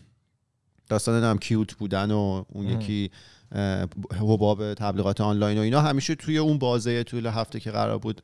داستان 0.88 1.24
هم 1.24 1.38
کیوت 1.38 1.74
بودن 1.74 2.10
و 2.10 2.44
اون 2.48 2.66
یکی 2.66 3.10
اه، 3.52 3.86
حباب 4.18 4.74
تبلیغات 4.74 5.20
آنلاین 5.20 5.58
و 5.58 5.60
اینا. 5.60 5.80
همیشه 5.80 6.14
توی 6.14 6.38
اون 6.38 6.58
بازه 6.58 7.02
طول 7.02 7.26
هفته 7.26 7.60
که 7.60 7.70
قرار 7.70 7.98
بود 7.98 8.22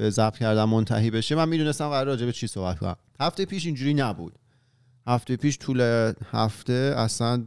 به 0.00 0.10
ضبط 0.10 0.38
کردن 0.38 0.64
منتهی 0.64 1.10
بشه. 1.10 1.34
من 1.34 1.48
می‌دونستم 1.48 1.88
قرار 1.88 2.06
راجع 2.06 2.26
به 2.26 2.32
چی 2.32 2.46
صحبت 2.46 2.78
کنم. 2.78 2.96
هفته 3.20 3.44
پیش 3.44 3.66
اینجوری 3.66 3.94
نبود. 3.94 4.32
هفته 5.06 5.36
پیش 5.36 5.58
طول 5.58 6.12
هفته 6.30 6.94
اصلا 6.96 7.44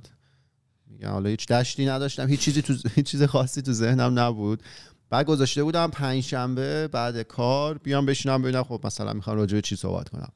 میگم 0.88 1.10
حالا 1.10 1.30
هیچ 1.30 1.48
دشتی 1.48 1.86
نداشتم. 1.86 2.28
هیچ 2.28 2.40
چیزی 2.40 2.62
تو 2.62 2.76
هیچ 2.96 3.06
چیز 3.06 3.24
خاصی 3.24 3.62
تو 3.62 3.74
ذهنم 3.74 4.20
نبود. 4.20 4.64
بعد 5.10 5.26
گذاشته 5.26 5.64
بودم 5.64 5.88
پنج 5.88 6.24
شنبه 6.24 6.88
بعد 6.88 7.22
کار 7.22 7.78
بیام 7.78 8.06
بشینم 8.06 8.42
ببینم 8.42 8.64
خب 8.64 8.82
مثلا 8.84 9.14
می‌خوام 9.14 9.38
راجع 9.38 9.56
به 9.56 9.62
چی 9.62 9.76
صحبت 9.76 10.10
کنم. 10.10 10.32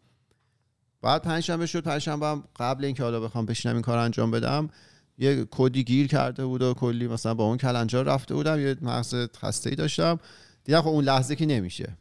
بعد 1.01 1.21
پنج 1.21 1.43
شنبه 1.43 1.65
شد. 1.65 1.83
پنج 1.83 2.01
شنبه 2.01 2.41
قبل 2.59 2.85
اینکه 2.85 3.03
حالا 3.03 3.19
بخوام 3.19 3.45
بشینم 3.45 3.75
این 3.75 3.81
کار 3.81 3.97
انجام 3.97 4.31
بدم 4.31 4.69
یه 5.17 5.47
کدی 5.51 5.83
گیر 5.83 6.07
کرده 6.07 6.45
بود 6.45 6.61
و 6.61 6.73
کلی 6.73 7.07
مثلا 7.07 7.33
با 7.33 7.43
اون 7.43 7.57
کلنجار 7.57 8.05
رفته 8.05 8.33
بودم. 8.33 8.59
یه 8.59 8.75
مغز 8.81 9.15
خسته 9.37 9.69
ای 9.69 9.75
داشتم. 9.75 10.19
دیدم 10.63 10.81
خب 10.81 10.87
اون 10.87 11.03
لحظه 11.03 11.35
که 11.35 11.45
نمیشه. 11.45 11.97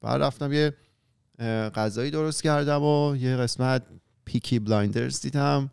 بعد 0.00 0.22
رفتم 0.22 0.52
یه 0.52 0.74
غذایی 1.74 2.10
درست 2.10 2.42
کردم 2.42 2.82
و 2.82 3.16
یه 3.16 3.36
قسمت 3.36 3.82
Peaky 4.24 4.58
Blinders 4.58 5.20
دیدم 5.20 5.70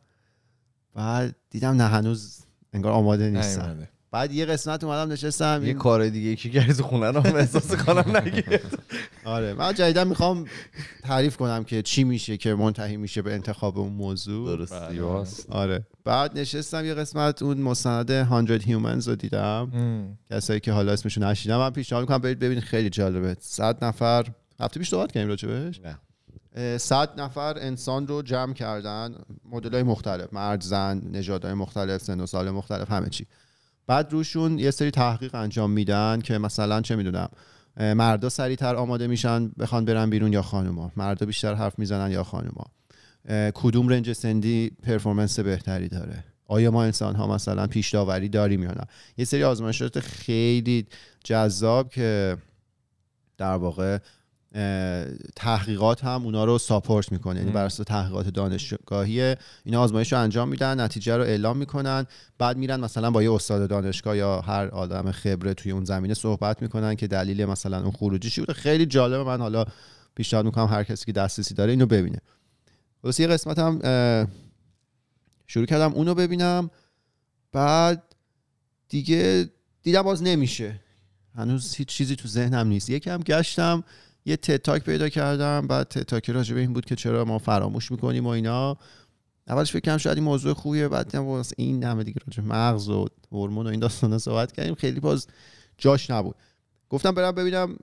بعد 0.93 1.35
دیدم 1.49 1.75
نه 1.75 1.83
هنوز 1.83 2.45
انگار 2.73 2.91
آماده 2.91 3.29
نیستم. 3.29 3.87
بعد 4.15 4.31
یه 4.31 4.45
قسمت 4.45 4.83
اومدم 4.83 5.11
نشستم 5.11 5.61
یه 5.65 5.73
کار 5.73 6.09
دیگه 6.09 6.29
یکی 6.29 6.49
کردی 6.49 6.73
تو 6.73 6.83
خونه 6.83 7.11
رو 7.11 7.35
احساس 7.35 7.75
کنم 7.75 8.17
نگیر 8.17 8.59
آره 9.25 9.53
من 9.53 9.73
جدیدا 9.73 10.03
می‌خوام 10.03 10.45
تعریف 11.03 11.37
کنم 11.37 11.63
که 11.63 11.81
چی 11.81 12.03
میشه 12.03 12.37
که 12.37 12.55
منتهی 12.55 12.97
میشه 12.97 13.21
به 13.21 13.33
انتخاب 13.33 13.77
اون 13.77 13.93
موضوع. 13.93 14.57
درست 14.57 14.89
زیباست 14.89 15.49
آره. 15.49 15.85
بعد 16.03 16.39
نشستم 16.39 16.85
یه 16.85 16.93
قسمت 16.93 17.41
اون 17.41 17.57
مستند 17.57 18.23
100 18.23 18.61
humans 18.61 19.07
رو 19.07 19.15
دیدم. 19.15 19.71
کسایی 20.31 20.59
که 20.59 20.71
حالا 20.71 20.91
اسمشو 20.91 21.21
نشیدم. 21.21 21.57
من 21.57 21.69
پیشنهاد 21.69 22.03
می‌کنم 22.03 22.17
برید 22.17 22.39
ببینید 22.39 22.63
خیلی 22.63 22.89
جالبه. 22.89 23.35
100 23.39 23.85
نفر 23.85 24.25
هفته 24.59 24.79
پیش 24.79 24.89
صحبت 24.89 25.11
کردیم 25.11 25.29
راجبش 25.29 25.81
نه. 25.81 25.99
اه، 26.55 26.77
100 26.77 27.19
نفر 27.21 27.57
انسان 27.57 28.07
رو 28.07 28.21
جمع 28.21 28.53
کردن. 28.53 29.15
مدل 29.51 29.73
های 29.73 29.83
مختلف 29.83 30.33
مرد 30.33 30.61
زن 30.61 31.01
نژادهای 31.11 31.53
مختلف 31.53 32.01
سن 32.01 32.19
و 32.19 32.25
سال 32.25 32.51
مختلف 32.51 32.91
همه 32.91 33.09
چی. 33.09 33.25
بعد 33.87 34.11
روشون 34.11 34.59
یه 34.59 34.71
سری 34.71 34.91
تحقیق 34.91 35.35
انجام 35.35 35.71
میدن 35.71 36.21
که 36.21 36.37
مثلا 36.37 36.81
چه 36.81 36.95
می‌دونم 36.95 37.29
مردا 37.77 38.29
سریعتر 38.29 38.75
آماده 38.75 39.07
میشن 39.07 39.51
بخوان 39.59 39.85
برن 39.85 40.09
بیرون 40.09 40.33
یا 40.33 40.41
خانوما. 40.41 40.91
مردا 40.95 41.25
بیشتر 41.25 41.53
حرف 41.53 41.79
می‌زنن 41.79 42.11
یا 42.11 42.23
خانوما. 42.23 42.65
کدوم 43.53 43.87
رنج 43.87 44.13
سندی 44.13 44.71
پرفورمنس 44.83 45.39
بهتری 45.39 45.87
داره؟ 45.87 46.23
آیا 46.47 46.71
ما 46.71 46.83
انسان 46.83 47.15
ها 47.15 47.27
مثلا 47.27 47.67
پیش 47.67 47.93
داوری 47.93 48.29
داریم 48.29 48.63
یا 48.63 48.71
نه؟ 48.71 48.83
یه 49.17 49.25
سری 49.25 49.43
آزمایشات 49.43 49.99
خیلی 49.99 50.87
جذاب 51.23 51.89
که 51.89 52.37
در 53.37 53.55
واقع 53.55 53.97
تحقیقات 55.35 56.03
هم 56.03 56.23
اونا 56.23 56.45
رو 56.45 56.57
ساپورت 56.57 57.11
می‌کنه. 57.11 57.39
یعنی 57.39 57.51
بر 57.51 57.65
اساس 57.65 57.85
تحقیقات 57.87 58.27
دانشگاهی 58.27 59.35
اینا 59.63 59.81
آزمایش 59.81 60.13
رو 60.13 60.19
انجام 60.19 60.49
میدن 60.49 60.79
نتیجه 60.79 61.17
رو 61.17 61.23
اعلام 61.23 61.57
می‌کنن. 61.57 62.05
بعد 62.37 62.57
میرن 62.57 62.79
مثلا 62.79 63.11
با 63.11 63.23
یه 63.23 63.33
استاد 63.33 63.69
دانشگاه 63.69 64.17
یا 64.17 64.41
هر 64.41 64.67
آدم 64.67 65.11
خبره 65.11 65.53
توی 65.53 65.71
اون 65.71 65.85
زمینه 65.85 66.13
صحبت 66.13 66.61
می‌کنن 66.61 66.95
که 66.95 67.07
دلیل 67.07 67.45
مثلا 67.45 67.81
اون 67.81 67.91
خروجی 67.91 68.29
چی 68.29 68.41
بوده. 68.41 68.53
خیلی 68.53 68.85
جالبه. 68.85 69.23
من 69.23 69.41
حالا 69.41 69.65
پیشنهاد 70.15 70.45
می‌کنم 70.45 70.65
هر 70.65 70.83
کسی 70.83 71.05
که 71.05 71.11
دسترسی 71.11 71.53
داره 71.53 71.71
اینو 71.71 71.85
ببینه. 71.85 72.21
خلاص 73.01 73.19
یه 73.19 73.27
قسمت 73.27 73.59
هم 73.59 73.79
شروع 75.47 75.65
کردم 75.65 75.93
اونو 75.93 76.13
ببینم. 76.13 76.69
بعد 77.51 78.15
دیگه 78.89 79.49
دیدم 79.83 80.01
باز 80.01 80.23
نمیشه. 80.23 80.79
هنوز 81.35 81.75
هیچ 81.75 81.87
چیزی 81.87 82.15
تو 82.15 82.27
ذهنم 82.27 82.67
نیست. 82.67 82.89
یکم 82.89 83.17
گشتم. 83.17 83.83
یه 84.25 84.37
تتاک 84.37 84.83
پیدا 84.83 85.09
کردم 85.09 85.67
بعد 85.67 85.87
تتاک 85.87 86.29
راجع 86.29 86.55
به 86.55 86.61
این 86.61 86.73
بود 86.73 86.85
که 86.85 86.95
چرا 86.95 87.25
ما 87.25 87.39
فراموش 87.39 87.91
می‌کنیم 87.91 88.25
و 88.25 88.29
اینا. 88.29 88.77
اولش 89.47 89.71
فکر 89.71 89.81
کردم 89.81 89.97
شاید 89.97 90.17
این 90.17 90.23
موضوع 90.23 90.53
خوبیه 90.53 90.87
بعد 90.87 91.05
دیدم 91.05 91.25
واسه 91.25 91.55
این 91.57 91.83
همه 91.83 92.03
دیگه 92.03 92.21
راجع 92.27 92.43
مغز 92.43 92.89
و 92.89 93.07
هورمون 93.31 93.65
و 93.65 93.69
این 93.69 93.79
داستانا 93.79 94.17
صحبت 94.17 94.51
کردیم. 94.51 94.75
خیلی 94.75 94.99
باز 94.99 95.27
جاش 95.77 96.09
نبود. 96.09 96.35
گفتم 96.89 97.11
برم 97.11 97.31
ببینم 97.31 97.77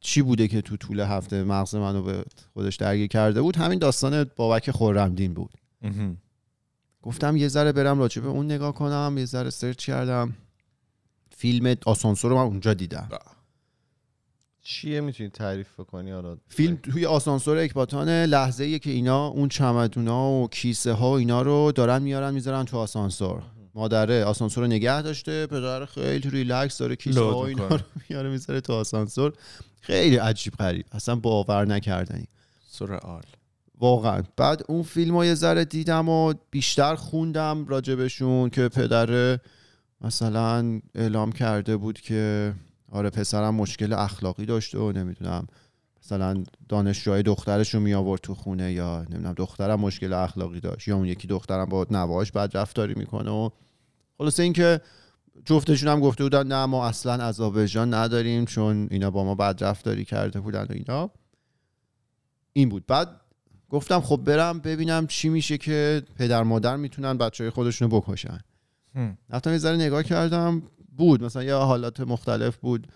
چی 0.00 0.22
بوده 0.22 0.48
که 0.48 0.60
تو 0.60 0.76
طول 0.76 1.00
هفته 1.00 1.44
مغز 1.44 1.74
منو 1.74 2.02
به 2.02 2.24
خودش 2.54 2.76
درگیر 2.76 3.06
کرده 3.06 3.42
بود. 3.42 3.56
همین 3.56 3.78
داستان 3.78 4.24
بابک 4.36 4.70
خرمدین 4.70 5.34
بود. 5.34 5.54
گفتم 7.02 7.36
یه 7.36 7.48
ذره 7.48 7.72
برم 7.72 7.98
راجع 7.98 8.22
به 8.22 8.28
اون 8.28 8.46
نگاه 8.46 8.74
کنم 8.74 9.14
یه 9.18 9.24
ذره 9.24 9.50
سرچ 9.50 9.86
کردم. 9.86 10.32
فیلم 11.36 11.76
آسانسور 11.86 12.30
رو 12.30 12.36
من 12.36 12.42
اونجا 12.42 12.74
دیدم. 12.74 13.08
چیه 14.82 15.00
می‌تونی 15.00 15.28
تعریف 15.28 15.76
کنی 15.76 16.10
حالا 16.10 16.36
فیلم 16.48 16.76
توی 16.76 17.06
آسانسور 17.06 17.58
اکباتان 17.58 18.08
لحظه 18.08 18.64
ایه 18.64 18.78
که 18.78 18.90
اینا 18.90 19.26
اون 19.26 19.48
چمدونا 19.48 20.30
و 20.30 20.48
کیسه 20.48 20.92
ها 20.92 21.10
و 21.10 21.14
اینا 21.14 21.42
رو 21.42 21.72
دارن 21.72 22.02
میارن 22.02 22.34
می‌ذارن 22.34 22.64
تو 22.64 22.76
آسانسور. 22.78 23.42
مادره 23.74 24.24
آسانسور 24.24 24.64
رو 24.64 24.70
نگه 24.70 25.02
داشته 25.02 25.46
پدر 25.46 25.84
خیلی 25.84 26.30
ریلکس 26.30 26.78
داره 26.78 26.96
کیسه 26.96 27.20
ها 27.20 27.46
اینا. 27.46 27.66
رو 27.66 27.78
میاره 28.08 28.30
می‌ذاره 28.30 28.60
تو 28.60 28.72
آسانسور. 28.72 29.32
خیلی 29.80 30.16
عجیب 30.16 30.52
غریب. 30.52 30.86
اصلا 30.92 31.14
باور 31.16 31.64
نکردنی. 31.64 32.26
سرعال. 32.68 33.22
واقعا. 33.78 34.22
بعد 34.36 34.62
اون 34.68 34.82
فیلم 34.82 35.16
رو 35.16 35.24
یه 35.24 35.34
ذره 35.34 35.64
دیدم 35.64 36.08
و 36.08 36.34
بیشتر 36.50 36.94
خوندم 36.94 37.66
راجبشون 37.66 38.50
که 38.50 38.68
پدر 38.68 39.38
مثلا 40.00 40.80
اعلام 40.94 41.32
کرده 41.32 41.76
بود 41.76 42.00
که 42.00 42.54
آره 42.92 43.10
پسرم 43.10 43.54
مشکل 43.54 43.92
اخلاقی 43.92 44.46
داشته 44.46 44.78
و 44.78 44.92
نمی‌دونم 44.92 45.46
مثلا 46.02 46.44
دانشجوهای 46.68 47.22
دخترش 47.22 47.74
رو 47.74 47.80
می 47.80 47.94
آورد 47.94 48.20
تو 48.20 48.34
خونه 48.34 48.72
یا 48.72 49.06
نمی‌دونم 49.10 49.32
دخترم 49.32 49.80
مشکل 49.80 50.12
اخلاقی 50.12 50.60
داشت 50.60 50.88
یا 50.88 50.96
اون 50.96 51.06
یکی 51.06 51.26
دخترم 51.28 51.64
با 51.64 51.86
نواش 51.90 52.32
بد 52.32 52.56
رفتاری 52.56 52.94
می‌کنه 52.94 53.30
و 53.30 53.50
خلاصه 54.18 54.42
اینکه 54.42 54.80
جفتشون 55.44 55.88
هم 55.88 56.00
گفته 56.00 56.24
بودن 56.24 56.46
نه 56.46 56.66
ما 56.66 56.86
اصلا 56.86 57.24
عذاب 57.24 57.56
وجدان 57.56 57.94
نداریم 57.94 58.44
چون 58.44 58.88
اینا 58.90 59.10
با 59.10 59.24
ما 59.24 59.34
بد 59.34 59.64
رفتاری 59.64 60.04
کرده 60.04 60.40
بودن 60.40 60.62
و 60.62 60.72
اینا. 60.72 61.10
این 62.52 62.68
بود. 62.68 62.86
بعد 62.86 63.08
گفتم 63.70 64.00
خب 64.00 64.16
برم 64.16 64.58
ببینم 64.58 65.06
چی 65.06 65.28
میشه 65.28 65.58
که 65.58 66.02
پدر 66.16 66.42
مادر 66.42 66.76
می‌تونن 66.76 67.18
بچه 67.18 67.44
های 67.44 67.50
خودشونو 67.50 68.00
بکشن. 68.00 68.40
هم. 68.94 69.18
رفتم 69.30 69.50
یه 69.50 69.58
ذره 69.58 69.76
نگاه 69.76 70.02
کردم 70.02 70.62
بود. 70.96 71.24
مثلا 71.24 71.44
یه 71.44 71.54
حالات 71.54 72.00
مختلف 72.00 72.56
بود 72.56 72.86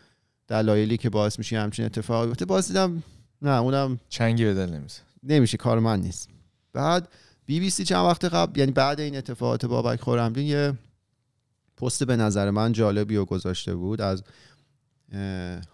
دلایلی 0.49 0.97
که 0.97 1.11
باعث 1.11 1.39
میشه 1.39 1.61
همچین 1.61 1.85
اتفاقی 1.85 2.27
بیفته. 2.27 2.45
باز 2.45 2.69
دیدم 2.69 3.03
نه 3.43 3.51
اونم 3.51 4.01
چنگی 4.09 4.45
به 4.45 4.55
دل 4.55 4.71
نمیزه 4.71 5.01
نمیشه 5.23 5.57
کار 5.57 5.79
من 5.79 6.01
نیست. 6.01 6.29
بعد 6.73 7.09
بی 7.47 7.61
بی 7.61 7.71
سی 7.71 7.85
چند 7.85 8.05
وقت 8.05 8.25
قبل 8.25 8.61
یعنی 8.61 8.73
بعد 8.73 9.01
این 9.01 9.17
اتفاقات 9.17 9.67
بابک 9.67 10.01
خورمدین 10.01 10.47
یه 10.47 10.73
پست 11.77 12.05
به 12.05 12.17
نظر 12.17 12.51
من 12.51 12.73
جالبی 12.73 13.17
رو 13.17 13.25
گذاشته 13.25 13.75
بود. 13.75 14.01
از 14.01 14.23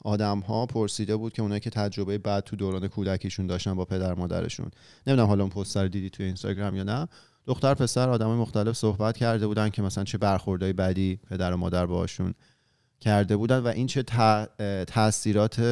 آدم 0.05 0.39
ها 0.39 0.67
پرسیده 0.67 1.17
بود 1.17 1.33
که 1.33 1.43
اونایی 1.43 1.61
که 1.61 1.71
تجربه 1.71 2.19
بعد 2.19 2.45
تو 2.45 2.57
دوران 2.57 2.89
کودکیشون 2.89 3.47
داشتن 3.47 3.75
با 3.75 3.85
پدر 3.85 4.15
مادرشون 4.15 4.71
نمی‌دونم 5.07 5.29
حالا 5.29 5.43
اون 5.43 5.51
پست 5.51 5.77
رو 5.77 5.89
دیدی 5.89 6.11
توی 6.11 6.27
اینستاگرام 6.27 6.77
یا 6.77 6.83
نه 6.83 7.09
دختر 7.47 7.75
پسر 7.75 8.09
آدم 8.09 8.31
مختلف 8.31 8.77
صحبت 8.77 9.17
کرده 9.17 9.47
بودن 9.47 9.69
که 9.69 9.83
مثلا 9.83 10.05
چه 10.05 10.19
برخوردهای 10.19 10.73
بدی 10.73 11.21
پدر 11.31 11.53
و 11.53 11.57
مادر 11.57 11.87
باهاشون 11.87 12.35
کرده 13.01 13.37
بودن 13.37 13.59
و 13.59 13.67
این 13.67 13.87
چه 13.87 14.03
تاثیرات 14.87 15.63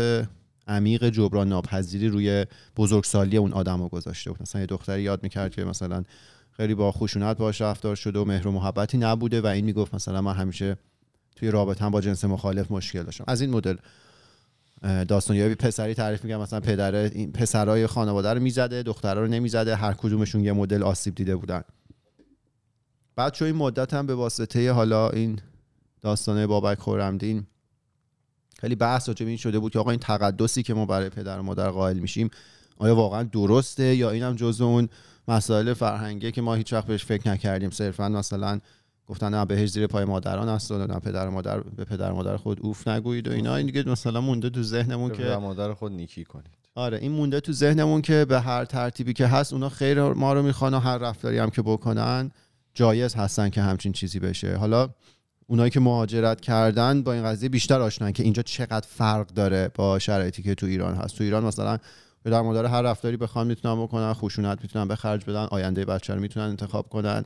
عمیق 0.68 1.08
جبران 1.08 1.48
ناپذیری 1.48 2.08
روی 2.08 2.46
بزرگسالی 2.76 3.36
اون 3.36 3.52
آدم 3.52 3.82
رو 3.82 3.88
گذاشته 3.88 4.30
بود. 4.30 4.42
مثلا 4.42 4.60
یه 4.60 4.66
دختری 4.66 5.02
یاد 5.02 5.22
می‌کرد 5.22 5.54
که 5.54 5.64
مثلا 5.64 6.04
خیلی 6.50 6.74
با 6.74 6.92
خشونت 6.92 7.36
باش 7.36 7.60
رفتار 7.60 7.96
شده 7.96 8.18
و 8.18 8.24
مهر 8.24 8.48
و 8.48 8.52
محبتی 8.52 8.98
نبوده 8.98 9.40
و 9.40 9.46
این 9.46 9.64
می‌گفت 9.64 9.94
مثلا 9.94 10.20
من 10.20 10.34
همیشه 10.34 10.76
توی 11.36 11.50
رابطه 11.50 11.88
با 11.88 12.00
جنس 12.00 12.24
مخالف 12.24 12.70
مشکل 12.70 13.02
داشتم. 13.02 13.24
از 13.28 13.40
این 13.40 13.50
مدل 13.50 13.76
داستان 14.82 15.36
یا 15.36 15.54
پسری 15.54 15.94
تعریف 15.94 16.24
میگم 16.24 16.40
مثلا 16.40 16.60
پدر 16.60 16.94
این 16.94 17.32
پسرای 17.32 17.86
خانواده 17.86 18.34
رو 18.34 18.40
می‌زده 18.40 18.82
دخترها 18.82 19.20
رو 19.20 19.28
نمی‌زده 19.28 19.76
هر 19.76 19.92
کدومشون 19.92 20.44
یه 20.44 20.52
مدل 20.52 20.82
آسیب 20.82 21.14
دیده 21.14 21.36
بودن. 21.36 21.62
بعد 23.16 23.32
چون 23.32 23.46
این 23.46 23.56
مدت 23.56 23.94
هم 23.94 24.06
به 24.06 24.14
واسطه 24.14 24.72
حالا 24.72 25.10
این 25.10 25.40
داستانه 26.00 26.46
بابک 26.46 26.78
خورمدین 26.78 27.46
خیلی 28.60 28.74
بحث 28.74 29.08
راجع 29.08 29.26
این 29.26 29.36
شده 29.36 29.58
بود 29.58 29.72
که 29.72 29.78
آقا 29.78 29.90
این 29.90 30.00
تقدسی 30.00 30.62
که 30.62 30.74
ما 30.74 30.86
برای 30.86 31.08
پدر 31.08 31.38
و 31.38 31.42
مادر 31.42 31.70
قائل 31.70 31.98
میشیم 31.98 32.30
آیا 32.78 32.96
واقعا 32.96 33.22
درسته 33.22 33.96
یا 33.96 34.10
اینم 34.10 34.36
جزء 34.36 34.64
اون 34.64 34.88
مسائل 35.28 35.74
فرهنگی 35.74 36.32
که 36.32 36.42
ما 36.42 36.54
هیچ 36.54 36.72
وقت 36.72 36.86
بهش 36.86 37.04
فکر 37.04 37.30
نکردیم؟ 37.30 37.70
صرفا 37.70 38.08
مثلا 38.08 38.60
گفتن 39.10 39.34
نه 39.34 39.44
بهش 39.44 39.70
زیر 39.70 39.86
پای 39.86 40.04
مادران 40.04 40.48
است 40.48 40.70
و 40.70 40.86
نه 40.86 40.98
پدر 40.98 41.28
و 41.28 41.30
مادر 41.30 41.60
به 41.60 41.84
پدر 41.84 42.12
و 42.12 42.14
مادر 42.14 42.36
خود 42.36 42.60
اوف 42.60 42.88
نگویید 42.88 43.28
و 43.28 43.32
اینا. 43.32 43.56
این 43.56 43.66
دیگه 43.66 43.88
مثلا 43.88 44.20
مونده 44.20 44.50
تو 44.50 44.62
ذهنمون 44.62 45.12
که 45.12 45.36
مادر 45.36 45.74
خود 45.74 45.92
نیکی 45.92 46.24
کنید. 46.24 46.58
آره 46.74 46.98
این 46.98 47.12
مونده 47.12 47.40
تو 47.40 47.52
ذهنمون 47.52 48.02
که 48.02 48.24
به 48.24 48.40
هر 48.40 48.64
ترتیبی 48.64 49.12
که 49.12 49.26
هست 49.26 49.52
اونا 49.52 49.68
خیر 49.68 50.02
ما 50.02 50.32
رو 50.32 50.42
می‌خوان 50.42 50.74
و 50.74 50.78
هر 50.78 50.98
رفتاری 50.98 51.38
هم 51.38 51.50
که 51.50 51.62
بکنن 51.62 52.30
جایز 52.74 53.14
هستن 53.14 53.50
که 53.50 53.62
همچین 53.62 53.92
چیزی 53.92 54.18
بشه. 54.18 54.56
حالا 54.56 54.88
اونایی 55.46 55.70
که 55.70 55.80
مهاجرت 55.80 56.40
کردن 56.40 57.02
با 57.02 57.12
این 57.12 57.24
قضیه 57.24 57.48
بیشتر 57.48 57.80
آشنان 57.80 58.12
که 58.12 58.22
اینجا 58.22 58.42
چقدر 58.42 58.86
فرق 58.88 59.26
داره 59.26 59.70
با 59.74 59.98
شرایطی 59.98 60.42
که 60.42 60.54
تو 60.54 60.66
ایران 60.66 60.94
هست. 60.94 61.16
تو 61.18 61.24
ایران 61.24 61.44
مثلا 61.44 61.78
پدر 62.24 62.42
مادر 62.42 62.64
هر 62.64 62.82
رفتاری 62.82 63.16
بخوان 63.16 63.46
می‌تونن 63.46 63.82
بکنن 63.82 64.12
خشونت 64.12 64.58
می‌تونن 64.62 64.88
به 64.88 64.96
خرج 64.96 65.24
بدن 65.24 65.44
آینده 65.50 65.84
بچه 65.84 66.14
رو 66.14 66.20
می‌تونن 66.20 66.46
انتخاب 66.46 66.88
کنن. 66.88 67.24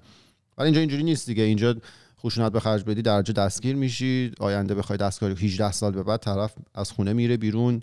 ولی 0.59 0.67
اینجا 0.67 0.81
اینجوری 0.81 1.03
نیست 1.03 1.27
دیگه. 1.27 1.43
اینجا 1.43 1.77
خشونت 2.21 2.53
به 2.53 2.61
خرج 2.61 2.85
بدی 2.85 3.03
درجه 3.03 3.33
دستگیر 3.33 3.77
میشی 3.77 4.33
آینده 4.41 4.75
بخوای 4.75 4.97
دستکاری 4.97 5.35
18 5.35 5.73
سال 5.73 5.93
به 5.93 6.03
بعد 6.03 6.21
طرف 6.21 6.55
از 6.75 6.93
خونه 6.93 7.13
میره 7.13 7.37
بیرون. 7.37 7.83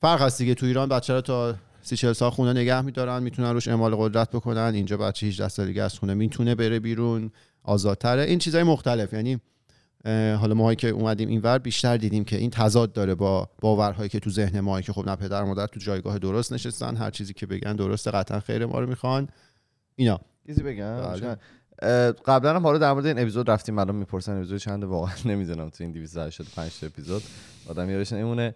فرق 0.00 0.22
هست 0.22 0.38
دیگه. 0.38 0.54
تو 0.54 0.66
ایران 0.66 0.88
بچه 0.88 1.14
رو 1.14 1.20
تا 1.20 1.54
سی 1.82 1.96
چل 1.96 2.12
سال 2.12 2.30
خونه 2.30 2.52
نگه 2.52 2.80
میدارن 2.80 3.22
می‌تونن 3.22 3.52
روش 3.52 3.68
اعمال 3.68 3.94
قدرت 3.94 4.30
بکنن. 4.30 4.72
اینجا 4.74 4.96
بچه 4.96 5.26
18 5.26 5.48
سالگی 5.48 5.80
از 5.80 5.98
خونه 5.98 6.14
می‌تونه 6.14 6.54
بره 6.54 6.80
بیرون. 6.80 7.30
آزادتره. 7.62 8.22
این 8.22 8.38
چیزای 8.38 8.62
مختلف. 8.62 9.12
یعنی 9.12 9.40
حالا 10.36 10.54
ماهایی 10.54 10.76
که 10.76 10.88
اومدیم 10.88 11.28
اینور 11.28 11.58
بیشتر 11.58 11.96
دیدیم 11.96 12.24
که 12.24 12.36
این 12.36 12.50
تضاد 12.50 12.92
داره 12.92 13.14
با 13.14 13.48
باورهایی 13.60 14.08
که 14.08 14.20
تو 14.20 14.30
ذهن 14.30 14.60
ما 14.60 14.80
که 14.80 14.92
خب 14.92 15.08
نه 15.08 15.16
پدر 15.16 15.44
مادر 15.44 15.66
تو 15.66 15.80
جایگاه 15.80 16.18
درست 16.18 16.52
نشستن 16.52 16.96
هر 16.96 17.10
چیزی 17.10 17.32
که 17.32 17.46
بگن 17.46 17.76
درسته 17.76 18.10
قطعا 18.10 18.40
خیر 18.40 18.66
ما 18.66 18.80
رو 18.80 18.86
می‌خوان. 18.86 19.28
اینا. 19.96 20.20
چیزی 20.46 20.62
بگم؟ 20.62 20.96
بله. 20.96 21.36
قبلا 22.26 22.54
هم 22.56 22.62
حالا 22.62 22.78
در 22.78 22.92
مورد 22.92 23.06
این 23.06 23.18
اپیزود 23.18 23.50
رفتیم. 23.50 23.78
الان 23.78 23.96
می‌پرسن 23.96 24.36
اپیزود 24.36 24.58
چنده؟ 24.58 24.86
واقعا 24.86 25.14
نمی‌دونم. 25.34 25.70
تو 25.70 25.84
این 25.84 25.92
285 25.92 26.80
تا 26.80 26.86
اپیزود 26.86 27.22
آدم 27.68 27.90
یادش 27.90 28.12
نمیمونه. 28.12 28.54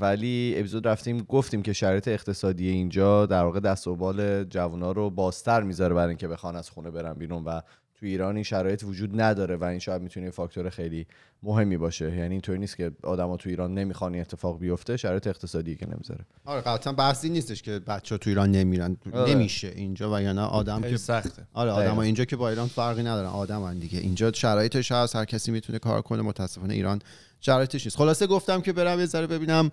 ولی 0.00 0.54
اپیزود 0.56 0.88
رفتیم. 0.88 1.18
گفتیم 1.18 1.62
که 1.62 1.72
شرایط 1.72 2.08
اقتصادی 2.08 2.68
اینجا 2.68 3.26
در 3.26 3.44
واقع 3.44 3.60
دست 3.60 3.86
و 3.86 3.96
بال 3.96 4.44
جوونا 4.44 4.92
رو 4.92 5.10
بازتر 5.10 5.62
می‌ذاره 5.62 5.94
برای 5.94 6.08
اینکه 6.08 6.28
بخوان 6.28 6.56
از 6.56 6.70
خونه 6.70 6.90
برن 6.90 7.12
بیرون 7.12 7.44
و 7.44 7.60
تو 8.00 8.06
ایران 8.06 8.34
این 8.34 8.44
شرایط 8.44 8.84
وجود 8.84 9.20
نداره 9.20 9.56
و 9.56 9.64
این 9.64 9.78
شاید 9.78 10.02
می‌تونه 10.02 10.30
فاکتور 10.30 10.70
خیلی 10.70 11.06
مهمی 11.42 11.76
باشه. 11.76 12.16
یعنی 12.16 12.34
اینطوری 12.34 12.58
نیست 12.58 12.76
که 12.76 12.90
آدما 13.02 13.36
تو 13.36 13.48
ایران 13.48 13.74
نمی‌خوان 13.74 14.14
اتفاق 14.14 14.58
بیفته 14.58 14.96
شرایط 14.96 15.26
اقتصادی 15.26 15.76
که 15.76 15.86
نمی‌ذاره. 15.86 16.24
آره 16.44 16.60
قطعا 16.60 16.92
بحثی 16.92 17.28
نیستش 17.28 17.62
که 17.62 17.78
بچه 17.78 18.18
تو 18.18 18.30
ایران 18.30 18.50
نمیرن. 18.50 18.96
آره. 19.12 19.34
نمیشه 19.34 19.68
اینجا 19.68 20.14
و 20.14 20.22
یا 20.22 20.32
نه 20.32 20.40
آدم 20.40 20.82
که 20.82 20.96
سخته. 20.96 21.46
آره 21.52 21.70
آدم 21.70 21.98
اینجا 21.98 22.24
که 22.24 22.36
با 22.36 22.48
ایران 22.48 22.68
فرقی 22.68 23.02
ندارن 23.02 23.28
آدم 23.28 23.78
دیگه. 23.78 23.98
اینجا 23.98 24.32
شرایطش 24.32 24.92
هست 24.92 25.16
هر 25.16 25.24
کسی 25.24 25.52
می‌تونه 25.52 25.78
کار 25.78 26.02
کنه 26.02 26.22
متاسفانه 26.22 26.74
ایران 26.74 27.02
شرایطش 27.40 27.86
نیست. 27.86 27.96
خلاصه 27.96 28.26
گفتم 28.26 28.60
که 28.60 28.72
برم 28.72 29.00
یه 29.00 29.06
ذره 29.06 29.26
ببینم 29.26 29.70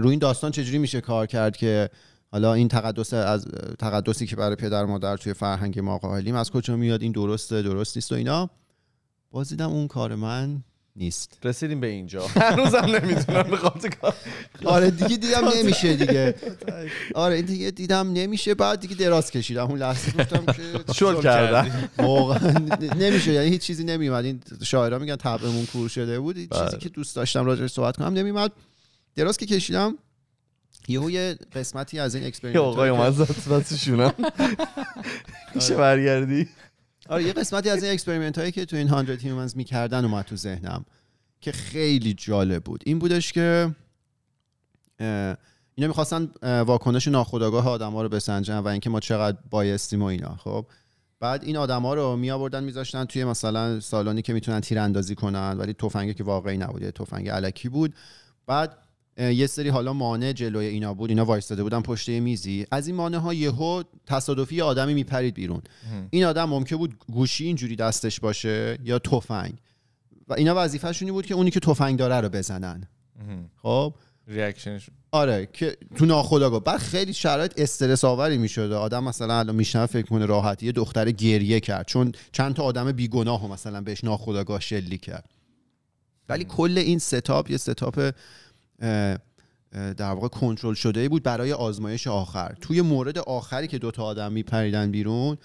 روی 0.00 0.10
این 0.10 0.18
داستان 0.18 0.50
چجوری 0.50 0.78
میشه 0.78 1.00
کار 1.00 1.26
کرد 1.26 1.56
که 1.56 1.90
حالا 2.32 2.54
این 2.54 2.68
تقدس 2.68 3.14
از 3.14 3.46
تقدسی 3.78 4.26
که 4.26 4.36
برای 4.36 4.56
پدر 4.56 4.84
مادر 4.84 5.16
توی 5.16 5.32
فرهنگ 5.32 5.78
ما 5.78 5.98
قائلیم 5.98 6.34
از 6.34 6.50
کجا 6.50 6.76
میاد؟ 6.76 7.02
این 7.02 7.12
درسته 7.12 7.62
درست 7.62 7.96
نیست 7.96 8.12
و 8.12 8.14
اینا. 8.14 8.50
باز 9.30 9.48
دیدم 9.48 9.70
اون 9.70 9.88
کار 9.88 10.14
من 10.14 10.62
نیست. 10.96 11.38
رسیدیم 11.44 11.80
به 11.80 11.86
اینجا. 11.86 12.26
هنوزم 12.26 12.78
نمی‌دونم. 12.78 13.58
کار. 14.00 14.14
آره 14.64 14.90
دیگه 14.90 15.16
دیدم 15.16 15.48
نمیشه 15.56 15.96
دیگه. 15.96 16.34
آره 17.14 17.34
این 17.34 17.44
دیگه 17.44 17.70
دیدم 17.70 18.12
نمیشه. 18.12 18.54
بعد 18.54 18.80
دیگه 18.80 18.94
دراز 18.94 19.30
کشیدم. 19.30 19.66
اون 19.66 19.78
لحظه 19.78 20.12
گفتم 20.12 20.52
که 20.52 20.92
شل 20.92 21.22
کردم. 21.22 21.88
واقعا 21.98 22.54
نمیشه. 22.96 23.32
یعنی 23.32 23.48
هیچ 23.48 23.62
چیزی 23.62 23.84
نمیومد 23.84 24.24
این 24.24 24.42
شاعرها 24.62 24.98
میگن 24.98 25.16
طبعمون 25.16 25.66
کور 25.66 25.88
شده 25.88 26.20
بود. 26.20 26.36
چیزی 26.36 26.48
بله. 26.48 26.78
که 26.78 26.88
دوست 26.88 27.16
داشتم 27.16 27.44
راجعش 27.44 27.70
صحبت 27.70 27.96
کنم 27.96 28.14
نمیومد 28.14 28.52
دراز 29.14 29.36
که 29.36 29.46
کشیدم 29.46 29.98
یهو 30.90 31.10
یه 31.10 31.38
قسمتی 31.52 31.98
از 31.98 32.14
این 32.14 32.26
experiment 32.26 32.60
های 32.60 32.88
اومد 32.88 33.12
زد 33.12 33.74
شونم 33.76 34.14
میشه 35.54 35.76
برگردی؟ 35.76 36.48
آره 37.08 37.24
یه 37.24 37.32
قسمتی 37.32 37.70
از 37.70 37.82
این 37.82 37.92
experiment 37.92 38.38
هایی 38.38 38.52
که 38.52 38.64
تو 38.64 38.76
این 38.76 38.88
100 38.88 39.10
humans 39.10 39.56
می‌کردن 39.56 40.04
اومد 40.04 40.24
تو 40.24 40.36
ذهنم 40.36 40.84
که 41.40 41.52
خیلی 41.52 42.14
جالب 42.14 42.64
بود. 42.64 42.82
این 42.86 42.98
بودش 42.98 43.32
که 43.32 43.74
اینا 45.74 45.88
می‌خواستن 45.88 46.28
واکنش 46.42 47.08
ناخودآگاه 47.08 47.68
آدم 47.68 47.92
ها 47.92 48.02
رو 48.02 48.08
بسنجن 48.08 48.58
و 48.58 48.68
اینکه 48.68 48.90
ما 48.90 49.00
چقدر 49.00 49.38
biased 49.50 49.89
ایم 49.89 50.02
و 50.02 50.04
اینا 50.04 50.36
خب. 50.36 50.66
بعد 51.20 51.44
این 51.44 51.56
آدما 51.56 51.94
رو 51.94 52.16
می 52.16 52.30
آوردن 52.30 52.64
میذاشتن 52.64 53.04
توی 53.04 53.24
مثلا 53.24 53.80
سالونی 53.80 54.22
که 54.22 54.32
می‌تونن 54.32 54.60
تیراندازی 54.60 55.14
کنن 55.14 55.58
ولی 55.58 55.72
تفنگی 55.72 56.14
که 56.14 56.24
واقعی 56.24 56.58
نبود 56.58 56.90
تفنگ 56.90 57.28
علکی 57.28 57.68
بود. 57.68 57.94
بعد 58.46 58.78
یه 59.20 59.46
سری 59.46 59.68
حالا 59.68 59.92
مانع 59.92 60.32
جلوی 60.32 60.66
اینا 60.66 60.94
بود 60.94 61.10
اینا 61.10 61.24
وایستاده 61.24 61.62
بودن 61.62 61.80
پشت 61.80 62.08
میزی. 62.08 62.66
از 62.70 62.86
این 62.86 62.96
مانع 62.96 63.18
ها 63.18 63.34
یهو 63.34 63.82
تصادفی 64.06 64.60
آدمی 64.60 64.94
میپرید 64.94 65.34
بیرون. 65.34 65.62
این 66.10 66.24
آدم 66.24 66.44
ممکن 66.44 66.76
بود 66.76 66.94
گوشی 67.12 67.44
اینجوری 67.44 67.76
دستش 67.76 68.20
باشه 68.20 68.78
یا 68.84 68.98
تفنگ. 68.98 69.52
و 70.28 70.34
اینا 70.34 70.54
وظیفه‌شون 70.56 71.12
بود 71.12 71.26
که 71.26 71.34
اونی 71.34 71.50
که 71.50 71.60
تفنگ 71.60 71.98
داره 71.98 72.20
رو 72.20 72.28
بزنن. 72.28 72.88
خب؟ 73.62 73.94
ریاکشنش 74.28 74.90
آره 75.12 75.48
که 75.52 75.76
تو 75.96 76.06
ناخودآگاه. 76.06 76.64
بعد 76.64 76.78
خیلی 76.78 77.12
شرایط 77.12 77.52
استرس 77.56 78.04
آوری 78.04 78.38
می‌شده 78.38 78.74
آدم 78.74 79.04
مثلا 79.04 79.38
الان 79.38 79.56
میشنه 79.56 79.86
فکر 79.86 80.06
کنه 80.06 80.26
راحتی 80.26 80.66
یه 80.66 80.72
دختر 80.72 81.10
گریه 81.10 81.60
کرد. 81.60 81.86
چون 81.86 82.12
چند 82.32 82.54
تا 82.54 82.62
آدم 82.62 82.92
بیگناه 82.92 83.52
مثلا 83.52 83.80
بهش 83.80 84.04
ناخودآگاه 84.04 84.60
شلی 84.60 84.98
کرد. 84.98 85.30
ولی 86.28 86.44
کل 86.44 86.78
این 86.78 86.98
ستاپ 86.98 87.50
یه 87.50 87.56
ستاپ 87.56 88.14
در 89.96 90.12
واقع 90.12 90.28
کنترل 90.28 90.74
شده 90.74 91.08
بود 91.08 91.22
برای 91.22 91.52
آزمایش 91.52 92.06
آخر. 92.06 92.54
توی 92.60 92.80
مورد 92.80 93.18
آخری 93.18 93.68
که 93.68 93.78
دوتا 93.78 94.04
آدم 94.04 94.32
میپریدن 94.32 94.90
بیرون 94.90 95.38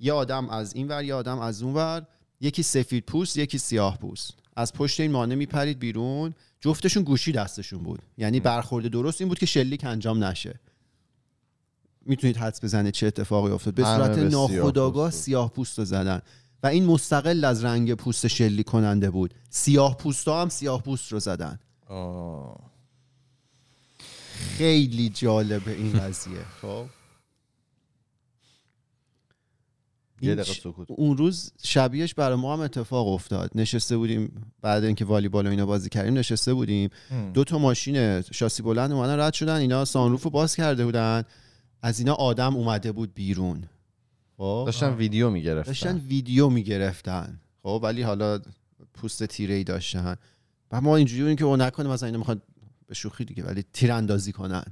یه 0.00 0.12
آدم 0.12 0.48
از 0.48 0.74
این 0.74 0.88
ور 0.88 1.04
یه 1.04 1.14
آدم 1.14 1.38
از 1.38 1.62
اون 1.62 1.74
ور. 1.74 2.06
یکی 2.40 2.62
سفید 2.62 3.04
پوست 3.04 3.36
یکی 3.36 3.58
سیاه 3.58 3.98
پوست. 3.98 4.34
از 4.56 4.72
پشت 4.72 5.00
این 5.00 5.12
مانع 5.12 5.34
میپرید 5.34 5.78
بیرون. 5.78 6.34
جفتشون 6.60 7.02
گوشی 7.02 7.32
دستشون 7.32 7.82
بود. 7.82 8.02
یعنی 8.18 8.40
برخورد 8.40 8.86
درست 8.86 9.20
این 9.20 9.28
بود 9.28 9.38
که 9.38 9.46
شلیک 9.46 9.84
انجام 9.84 10.24
نشه. 10.24 10.60
می‌تونید 12.06 12.36
حدس 12.36 12.64
بزنید 12.64 12.94
چه 12.94 13.06
اتفاقی 13.06 13.50
افتاد. 13.50 13.74
به 13.74 13.86
همه 13.86 14.04
صورت 14.04 14.18
ناخودآگاه 14.18 15.10
پوست. 15.10 15.22
سیاه 15.22 15.50
پوست 15.50 15.78
رو 15.78 15.84
زدن. 15.84 16.22
و 16.62 16.66
این 16.66 16.86
مستقل 16.86 17.44
از 17.44 17.64
رنگ 17.64 17.94
پوست 17.94 18.26
شلیک 18.26 18.66
کننده 18.66 19.10
بود. 19.10 19.34
سیاه 19.50 19.96
پوست 19.96 20.28
هم 20.28 20.48
سیاه 20.48 20.82
پوست 20.82 21.12
رو 21.12 21.18
زدن. 21.18 21.58
آه. 21.86 22.69
خیلی 24.40 25.08
جالبه 25.08 25.72
این 25.72 25.92
قضیه. 25.92 26.44
خب. 26.62 26.86
یه 30.22 30.42
سکوت. 30.42 30.90
اون 30.90 31.16
روز 31.16 31.52
شبیهش 31.62 32.14
برای 32.14 32.36
ما 32.36 32.52
هم 32.52 32.60
اتفاق 32.60 33.08
افتاد. 33.08 33.50
نشسته 33.54 33.96
بودیم 33.96 34.52
بعد 34.60 34.84
اینکه 34.84 35.04
والیبال 35.04 35.46
و 35.46 35.50
اینا 35.50 35.66
بازی 35.66 35.88
کردیم 35.88 36.14
نشسته 36.18 36.54
بودیم. 36.54 36.90
هم. 37.10 37.32
دو 37.32 37.44
تا 37.44 37.58
ماشین 37.58 38.20
شاسی 38.20 38.62
بلند 38.62 38.92
اومدن 38.92 39.20
رد 39.20 39.32
شدن. 39.32 39.56
اینا 39.56 39.84
سانروف 39.84 40.22
رو 40.22 40.30
باز 40.30 40.56
کرده 40.56 40.84
بودن. 40.84 41.24
از 41.82 41.98
اینا 41.98 42.14
آدم 42.14 42.56
اومده 42.56 42.92
بود 42.92 43.14
بیرون. 43.14 43.64
خب. 44.36 44.62
داشتن 44.66 44.94
ویدیو 44.94 45.30
می‌گرفتن. 45.30 45.70
داشتن 45.70 45.96
ویدیو 45.96 46.48
می‌گرفتن. 46.48 47.40
خب 47.62 47.80
ولی 47.82 48.02
حالا 48.02 48.40
پوست 48.94 49.24
تیره 49.24 49.54
ای 49.54 49.64
داشتن. 49.64 50.16
و 50.72 50.80
ما 50.80 50.96
اینجوری 50.96 51.22
بودیم 51.22 51.36
که 51.36 51.44
او 51.44 51.56
نکنه 51.56 51.88
مثلا 51.88 52.06
اینا 52.06 52.18
می‌خوان 52.18 52.42
به 52.90 52.94
شوخی 52.94 53.24
دیگه 53.24 53.44
ولی 53.44 53.64
تیراندازی 53.72 54.32
کنن. 54.32 54.64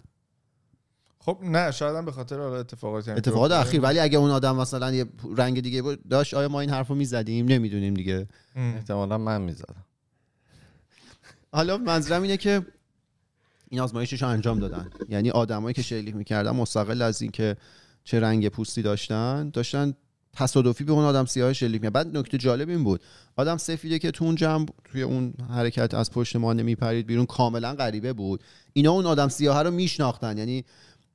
خب 1.18 1.38
نه 1.42 1.70
شاید 1.70 1.96
هم 1.96 2.04
به 2.04 2.12
خاطر 2.12 2.36
که 2.36 2.42
اتفاقات 2.42 3.08
افتاده. 3.08 3.58
اخیر. 3.58 3.80
ولی 3.80 3.98
اگه 3.98 4.18
اون 4.18 4.30
آدم 4.30 4.56
مثلا 4.56 4.92
یه 4.92 5.06
رنگ 5.36 5.60
دیگه 5.60 5.82
بود 5.82 6.08
داشت 6.08 6.34
آیا 6.34 6.48
ما 6.48 6.60
این 6.60 6.70
حرفو 6.70 6.94
می‌زدیم؟ 6.94 7.46
نمی‌دونیم 7.46 7.94
دیگه. 7.94 8.28
احتمالا 8.56 9.18
من 9.18 9.42
می‌زدم. 9.42 9.84
حالا 11.52 11.76
منظورم 11.76 12.22
اینه 12.22 12.36
که 12.36 12.66
این 13.68 13.80
آزمایشش 13.80 14.22
رو 14.22 14.28
انجام 14.28 14.58
دادن. 14.58 14.90
یعنی 15.08 15.30
آدمایی 15.30 15.74
که 15.74 15.82
شلیک 15.82 16.16
می‌کردن 16.16 16.50
مستقل 16.50 17.02
از 17.02 17.22
اینکه 17.22 17.56
چه 18.04 18.20
رنگ 18.20 18.48
پوستی 18.48 18.82
داشتن 18.82 19.50
داشتن 19.50 19.94
تصادفی 20.32 20.84
به 20.84 20.92
اون 20.92 21.04
آدم 21.04 21.24
سیاه 21.24 21.52
شلیک 21.52 21.82
می‌کردن 21.82 21.92
بعد 21.92 22.16
نکته 22.16 22.38
جالب 22.38 22.68
این 22.68 22.84
بود. 22.84 23.00
آدم 23.36 23.56
سفیده 23.56 23.98
که 23.98 24.10
تو 24.10 24.24
اون 24.24 24.34
جمع 24.34 24.66
توی 24.84 25.02
اون 25.02 25.34
حرکت 25.50 25.94
از 25.94 26.10
پشت 26.10 26.36
ما 26.36 26.52
نمیپرید 26.52 27.06
بیرون 27.06 27.26
کاملا 27.26 27.74
غریبه 27.74 28.12
بود. 28.12 28.44
اینا 28.72 28.92
اون 28.92 29.06
آدم 29.06 29.28
سیاه 29.28 29.62
رو 29.62 29.70
میشناختن. 29.70 30.38
یعنی 30.38 30.64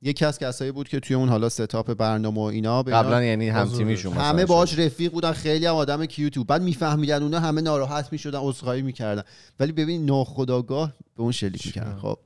یکی 0.02 0.24
از 0.24 0.38
کسایی 0.38 0.72
بود 0.72 0.88
که 0.88 1.00
توی 1.00 1.16
اون 1.16 1.28
حالا 1.28 1.48
ستاپ 1.48 1.94
برنامه 1.94 2.40
و 2.40 2.44
اینا 2.44 2.82
قبلا 2.82 3.24
یعنی 3.24 3.48
هم 3.48 3.68
تیمیشون 3.68 4.12
مثلا. 4.12 4.24
همه. 4.24 4.46
باهاش 4.46 4.78
رفیق 4.78 5.12
بودن 5.12 5.32
خیلی 5.32 5.66
هم 5.66 5.74
آدم 5.74 6.06
کیوتو 6.06 6.44
بعد 6.44 6.62
میفهمیدن 6.62 7.22
اونا 7.22 7.40
همه 7.40 7.60
ناراحت 7.60 8.12
می‌شدن 8.12 8.38
عذرخواهی 8.38 8.82
می‌کردن. 8.82 9.22
ولی 9.60 9.72
ببین 9.72 10.06
ناخداگاه 10.06 10.92
به 11.16 11.22
اون 11.22 11.32
شلیک 11.32 11.66
می‌کردن. 11.66 11.96
خب. 11.96 12.18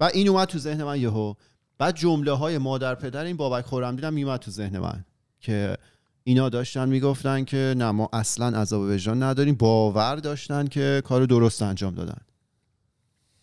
و 0.00 0.10
این 0.14 0.28
اومد 0.28 0.48
تو 0.48 0.58
ذهن 0.58 0.84
من 0.84 1.00
یهو. 1.00 1.34
بعد 1.78 1.96
جمله 1.96 2.32
های 2.32 2.58
مادر 2.58 2.94
پدر 2.94 3.24
این 3.24 3.36
بابک 3.36 3.64
خورم 3.64 3.96
دیدم 3.96 4.12
میومد 4.12 4.40
تو 4.40 4.50
ذهن 4.50 4.78
من 4.78 5.04
که 5.40 5.76
اینا 6.24 6.48
داشتن 6.48 6.88
می‌گفتن 6.88 7.44
که 7.44 7.74
نه 7.76 7.90
ما 7.90 8.08
اصلا 8.12 8.58
عذاب 8.58 8.82
وجدان 8.82 9.22
نداریم 9.22 9.54
باور 9.54 10.16
داشتن 10.16 10.66
که 10.66 11.02
کار 11.04 11.26
درست 11.26 11.62
انجام 11.62 11.94
دادن. 11.94 12.20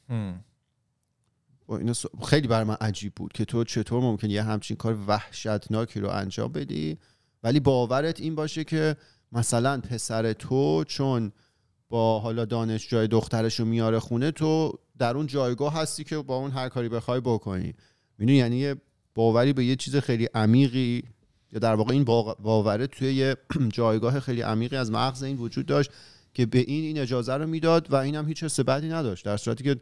هم. 0.10 0.44
و 1.68 1.74
اینا 1.74 1.94
خیلی 2.26 2.48
بر 2.48 2.64
من 2.64 2.78
عجیب 2.82 3.14
بود 3.16 3.34
که 3.34 3.46
تو 3.46 3.64
چطور 3.64 4.02
ممکن 4.02 4.30
یه 4.30 4.44
همچین 4.44 4.78
کار 4.78 4.98
وحشتناکی 5.08 6.00
رو 6.00 6.10
انجام 6.10 6.52
بدی 6.52 6.98
ولی 7.44 7.60
باورت 7.60 8.20
این 8.20 8.36
باشه 8.36 8.64
که 8.64 8.96
مثلا 9.32 9.82
پسر 9.82 10.34
تو 10.34 10.84
چون 10.84 11.32
با 11.90 12.20
حالا 12.20 12.46
دانشجوی 12.46 13.08
دخترش 13.08 13.60
رو 13.60 13.66
میاره 13.66 14.00
خونه 14.00 14.32
تو 14.32 14.80
در 14.98 15.18
اون 15.18 15.28
جایگاه 15.28 15.74
هستی 15.74 16.04
که 16.04 16.18
با 16.18 16.36
اون 16.36 16.52
هر 16.52 16.70
کاری 16.70 16.90
بخوای 16.90 17.20
بکنی. 17.20 17.74
می‌دونی؟ 18.18 18.38
یعنی 18.38 18.58
یه 18.58 18.76
باوری 19.16 19.54
به 19.54 19.66
یه 19.66 19.76
چیز 19.76 19.96
خیلی 19.96 20.26
عمیقی 20.34 21.04
یا 21.54 21.60
در 21.60 21.76
واقع 21.76 21.94
این 21.94 22.04
با- 22.04 22.38
باوره 22.40 22.88
توی 22.88 23.14
یه 23.14 23.36
جایگاه 23.78 24.20
خیلی 24.20 24.42
عمیقی 24.42 24.76
از 24.76 24.92
مغز 24.92 25.24
این 25.24 25.38
وجود 25.38 25.66
داشت 25.66 25.92
که 26.34 26.46
به 26.46 26.60
این 26.60 26.84
این 26.84 27.00
اجازه 27.00 27.34
رو 27.34 27.48
می‌داد 27.48 27.92
و 27.92 27.96
اینم 27.96 28.28
هیچ 28.28 28.44
حس 28.44 28.60
بدی 28.60 28.90
نداشت. 28.90 29.26
در 29.26 29.38
صورتی 29.38 29.64
که 29.64 29.76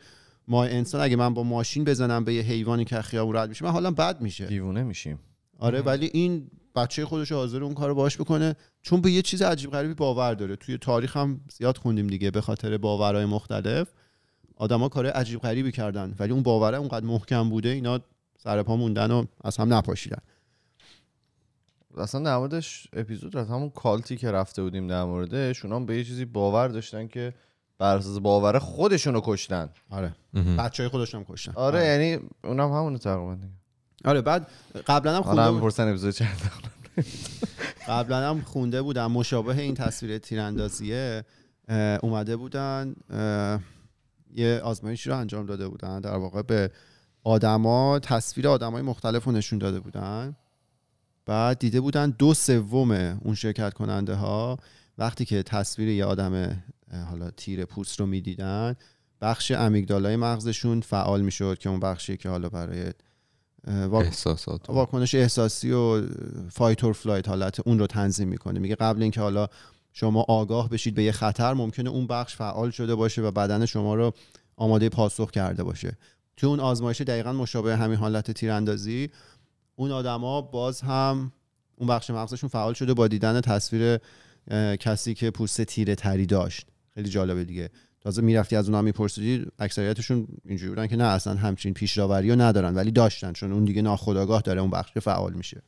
ما 0.48 0.64
انسان 0.64 1.02
اگه 1.02 1.16
من 1.16 1.34
با 1.34 1.44
ماشین 1.44 1.84
بزنم 1.84 2.24
به 2.24 2.34
یه 2.34 2.42
حیوانی 2.42 2.86
که 2.86 3.02
خیابون 3.02 3.36
رد 3.36 3.50
میشه 3.50 3.66
من 3.66 3.72
حالا 3.72 3.92
بد 3.92 4.22
میشه. 4.22 4.46
دیوونه 4.46 4.84
میشیم. 4.84 5.20
آره 5.60 5.82
ولی 5.82 6.10
این 6.14 6.48
بچه 6.76 7.06
خودش 7.06 7.32
حاضر 7.32 7.64
اون 7.64 7.74
کارو 7.74 7.96
باش 7.96 8.18
بکنه 8.18 8.56
چون 8.82 9.02
به 9.02 9.12
یه 9.12 9.22
چیز 9.22 9.42
عجیب 9.42 9.72
غریبی 9.72 9.94
باور 9.94 10.34
داره. 10.34 10.56
توی 10.56 10.78
تاریخ 10.78 11.18
هم 11.18 11.42
زیاد 11.58 11.78
خوندیم 11.78 12.08
دیگه 12.08 12.32
به 12.32 12.42
خاطر 12.42 12.78
باورهای 12.78 13.26
مختلف. 13.26 13.88
آدما 14.56 14.90
کار 14.90 15.08
عجیب 15.08 15.40
غریبی 15.40 15.72
کردن 15.72 16.16
ولی 16.20 16.32
اون 16.34 16.44
باوره 16.44 16.78
اونقدر 16.78 17.06
محکم 17.06 17.50
بوده 17.50 17.70
اینا 17.70 18.00
سر 18.38 18.64
پا 18.64 18.76
موندن 18.76 19.12
و 19.12 19.26
از 19.44 19.58
هم 19.58 19.74
نپاشیدن. 19.74 20.22
اصلا 22.00 22.22
در 22.22 22.38
موردش 22.38 22.88
اپیزود 22.94 23.38
از 23.38 23.50
همون 23.50 23.70
کالتی 23.70 24.18
که 24.18 24.32
رفته 24.32 24.64
بودیم 24.64 24.88
در 24.88 25.04
موردش 25.04 25.66
اونا 25.66 25.80
به 25.80 25.98
یه 25.98 26.04
چیزی 26.04 26.26
باور 26.26 26.68
داشتن 26.68 27.08
که 27.08 27.34
بر 27.80 27.98
اساس 27.98 28.20
باوره 28.20 28.60
خودشون 28.60 29.14
رو 29.14 29.22
کشتن. 29.24 29.70
آره. 29.90 30.16
مهم. 30.34 30.58
بچه 30.58 30.84
های 30.84 30.90
خودشون 30.90 31.20
هم 31.20 31.34
کشتن. 31.34 31.52
آره 31.56 31.86
یعنی 31.86 32.20
اونم 32.44 32.72
همونه 32.72 32.98
تقریبا 32.98 33.36
دیگه. 33.36 33.48
آره 34.06 34.22
بعد 34.22 34.48
قبلا 34.88 35.16
هم 35.16 35.22
خونده 35.24 35.42
هم 35.42 35.52
بود- 35.52 35.62
پرسن 35.62 35.88
اپیزود 35.88 36.14
چند 36.14 36.52
قبلا 37.88 38.30
هم 38.30 38.42
خونده 38.42 38.82
بودم 38.82 39.12
مشابه 39.12 39.58
این 39.58 39.74
تصویر 39.76 40.18
تیراندازیه 40.18 41.26
اومده 42.02 42.36
بودن 42.36 42.96
یه 44.36 44.62
آزمایشی 44.64 45.10
رو 45.10 45.18
انجام 45.18 45.46
داده 45.46 45.68
بودن. 45.68 46.02
در 46.02 46.16
واقع 46.18 46.42
به 46.42 46.72
آدما 47.24 48.00
تصویر 48.00 48.48
آدمای 48.48 48.82
مختلف 48.82 49.24
رو 49.24 49.32
نشون 49.32 49.60
داده 49.60 49.80
بودن. 49.80 50.36
بعد 51.28 51.60
دیده 51.60 51.82
بودن 51.82 52.10
دو 52.10 52.34
سوم 52.34 52.92
اون 53.24 53.36
شرکت 53.36 53.74
کننده 53.74 54.16
ها 54.16 54.58
وقتی 54.98 55.26
که 55.26 55.44
تصویر 55.44 55.90
یه 55.90 56.06
آدم 56.06 56.64
حالا 57.10 57.32
تیره 57.32 57.66
پوست 57.66 58.00
رو 58.00 58.06
می‌دیدن 58.06 58.76
بخش 59.22 59.52
amygdala 59.52 60.09
ی 60.09 60.16
مغزشون 60.16 60.82
فعال 60.82 61.22
می‌شد 61.22 61.58
که 61.58 61.70
اون 61.70 61.80
بخشی 61.80 62.18
که 62.18 62.30
حالا 62.30 62.50
برای 62.50 62.94
احساسات. 63.68 64.70
واکنش 64.70 65.16
احساسی 65.16 65.72
و 65.72 66.02
fight 66.50 66.84
or 66.84 66.94
flight 66.94 67.30
حالت 67.30 67.68
اون 67.68 67.80
رو 67.80 67.88
تنظیم 67.88 68.28
می‌کنه. 68.28 68.60
میگه 68.60 68.76
قبل 68.76 69.02
اینکه 69.02 69.22
حالا 69.22 69.48
شما 69.94 70.26
آگاه 70.28 70.70
بشید 70.70 70.96
به 70.96 71.04
یه 71.04 71.12
خطر 71.12 71.54
ممکنه 71.54 71.90
اون 71.90 72.08
بخش 72.08 72.36
فعال 72.36 72.72
شده 72.72 72.96
باشه 72.96 73.22
و 73.22 73.32
بدن 73.32 73.66
شما 73.66 73.96
رو 73.96 74.14
آماده 74.56 74.90
پاسخ 74.90 75.32
کرده 75.32 75.64
باشه. 75.64 75.98
تو 76.38 76.48
اون 76.48 76.60
آزمایش 76.60 77.02
دقیقا 77.02 77.34
مشابه 77.34 77.78
همین 77.78 77.98
حالت 77.98 78.32
تیراندازی 78.32 79.10
اون 79.80 79.92
آدما 79.92 80.42
باز 80.42 80.82
هم 80.82 81.32
اون 81.76 81.90
بخش 81.90 82.10
مغزشون 82.10 82.50
فعال 82.50 82.74
شده 82.74 82.94
با 82.94 83.08
دیدن 83.08 83.42
تصویر 83.42 84.00
کسی 84.80 85.14
که 85.14 85.32
پوست 85.32 85.62
تیره 85.62 85.96
تری 85.96 86.26
داشت. 86.26 86.68
خیلی 86.94 87.10
جالبه 87.10 87.44
دیگه. 87.44 87.70
تازه 88.02 88.22
می‌رفتی 88.22 88.56
از 88.56 88.66
اونها 88.66 88.82
میپرسیدی 88.82 89.46
اکثریتشون 89.60 90.28
اینجوری 90.46 90.70
بودن 90.70 90.88
که 90.88 90.96
نه 90.96 91.04
اصلا 91.04 91.36
همچین 91.36 91.74
پیشداوری 91.74 92.30
رو 92.30 92.42
ندارن 92.42 92.76
ولی 92.76 92.92
داشتن 92.92 93.34
چون 93.34 93.52
اون 93.52 93.66
دیگه 93.66 93.82
ناخودآگاه 93.82 94.42
داره 94.42 94.62
اون 94.62 94.70
بخش 94.70 94.98
فعال 94.98 95.34
میشه. 95.34 95.62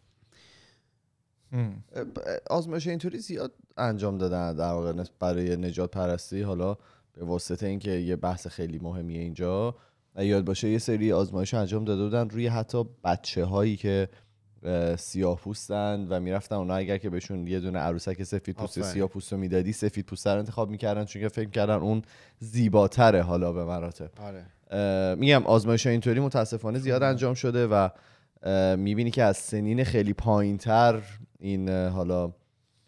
آزمایش 2.50 2.88
اینطوری 2.88 3.20
زیاد 3.20 3.54
انجام 3.78 4.18
دادن 4.18 4.56
در 4.56 4.72
واقع 4.72 5.04
برای 5.20 5.56
نجات 5.56 5.92
پرستی. 5.92 6.42
حالا 6.42 6.78
به 7.14 7.26
واسطه 7.26 7.68
اینکه 7.68 7.92
یه 7.92 8.16
بحث 8.16 8.48
خیلی 8.48 8.80
مهمیه 8.80 9.22
اینجا 9.22 9.76
یاد 10.18 10.46
باشه 10.46 10.70
یه 10.70 10.78
سری 10.78 11.12
آزمایش 11.12 11.54
انجام 11.54 11.86
داده 11.86 12.04
بودن 12.04 12.30
روی 12.30 12.48
حتی 12.48 12.86
بچه 13.04 13.46
هایی 13.46 13.78
که 13.78 14.10
سیاه 14.98 15.38
پوستن 15.38 16.08
و 16.10 16.20
می‌رفتن 16.20 16.56
اونا 16.56 16.76
اگر 16.76 16.98
که 16.98 17.10
بهشون 17.10 17.48
یه 17.48 17.60
دونه 17.60 17.80
عروسک 17.80 18.24
سفید 18.24 18.56
پوست. 18.56 18.82
سیاه 18.82 19.08
پوست 19.08 19.34
رو 19.34 19.40
می‌دادی 19.40 19.74
سفید 19.74 20.06
پوست 20.06 20.28
رو 20.28 20.40
انتخاب 20.40 20.70
می‌کردن 20.70 21.06
چون 21.06 21.22
که 21.22 21.28
فکر 21.28 21.50
کردن 21.50 21.76
اون 21.76 22.02
زیباتره 22.40 23.22
حالا 23.22 23.54
به 23.54 23.66
مراتب. 23.66 24.10
آره. 24.22 24.46
میگم 25.16 25.46
آزمایش 25.46 25.88
اینطوری 25.88 26.20
متاسفانه 26.20 26.80
زیاد 26.80 27.04
انجام 27.04 27.34
شده 27.34 27.68
و 27.68 27.90
می‌بینی 28.78 29.12
که 29.12 29.24
از 29.24 29.38
سنین 29.38 29.84
خیلی 29.84 30.14
پایینتر 30.14 31.02
این 31.40 31.70
حالا 31.70 32.34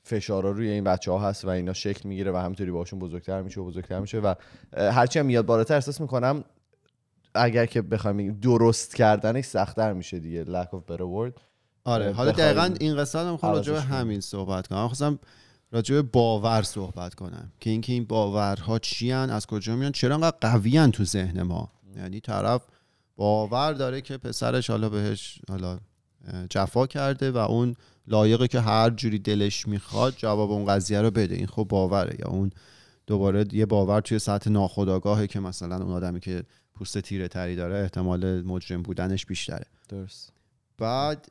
فشارا 0.04 0.52
روی 0.52 0.70
این 0.70 0.84
بچه 0.84 1.12
ها 1.12 1.20
هست 1.20 1.46
و 1.46 1.50
اینا 1.50 1.74
شکل 1.74 2.10
می‌گیره 2.10 2.32
و 2.32 2.36
همینطوری 2.36 2.72
باشون 2.72 3.00
بزرگتر 3.00 3.42
میشه 3.42 3.62
و 3.62 3.66
بزرگتر 3.66 4.00
میشه 4.00 4.20
و 4.20 4.34
هرچی 4.74 5.20
هم 5.20 5.26
میاد 5.26 5.46
بالاتر 5.46 5.74
احساس 5.74 6.02
می‌کنم 6.02 6.44
اگر 7.36 7.66
که 7.66 7.82
بخوایم 7.82 8.40
درست 8.40 8.96
کردنش 8.96 9.46
سختتر 9.46 9.94
میشه 9.94 10.20
دیگه 10.20 10.46
lack 10.46 10.68
of 10.68 10.94
better 10.94 11.02
word. 11.02 11.42
آره 11.84 12.14
حالا 12.14 12.32
دقیقا 12.32 12.74
این 12.80 12.98
قصه 12.98 13.20
هم 13.20 13.32
می‌خوام 13.32 13.54
راجع. 13.54 13.74
همین 13.74 14.22
صحبت 14.22 14.68
کنم. 14.68 14.88
خواستم 14.88 15.20
راجع 15.72 15.96
به 15.96 16.02
باور 16.02 16.62
صحبت 16.62 17.16
کنم 17.16 17.52
که 17.60 17.70
اینکه 17.70 17.94
این 17.94 18.06
باورها 18.06 18.80
چی 18.80 19.12
هن، 19.12 19.30
از 19.30 19.46
کجا 19.46 19.76
میان 19.76 19.92
چرا 19.92 20.16
انقدر 20.16 20.38
قوی 20.42 20.88
تو 20.88 21.06
ذهن 21.06 21.42
ما؟ 21.42 21.72
یعنی 21.98 22.20
طرف 22.20 22.62
باور 23.16 23.74
داره 23.74 24.02
که 24.02 24.18
پسرش 24.18 24.70
حالا 24.70 24.90
بهش 24.90 25.40
حالا 25.50 25.80
جفا 26.50 26.88
کرده 26.88 27.32
و 27.32 27.38
اون 27.38 27.76
لایقه 28.08 28.48
که 28.48 28.60
هر 28.60 28.90
جوری 28.90 29.20
دلش 29.20 29.68
می‌خواد 29.68 30.14
جواب 30.18 30.52
اون 30.52 30.66
قضیه 30.66 31.02
رو 31.02 31.12
بده. 31.12 31.36
این 31.36 31.48
خب 31.48 31.64
باوره. 31.70 32.16
یا 32.20 32.28
اون 32.28 32.52
دوباره 33.08 33.46
یه 33.52 33.66
باور 33.66 34.02
توی 34.02 34.20
سطح 34.20 34.50
ناخودآگاهه 34.50 35.28
که 35.28 35.40
مثلا 35.40 35.76
اون 35.76 35.94
آدمی 35.94 36.20
که 36.20 36.44
پوست 36.82 37.00
تیره 37.00 37.28
تری 37.28 37.56
داره 37.56 37.76
احتمال 37.76 38.42
مجرم 38.42 38.82
بودنش 38.82 39.26
بیشتره. 39.26 39.66
درست. 39.90 40.34
بعد 40.78 41.28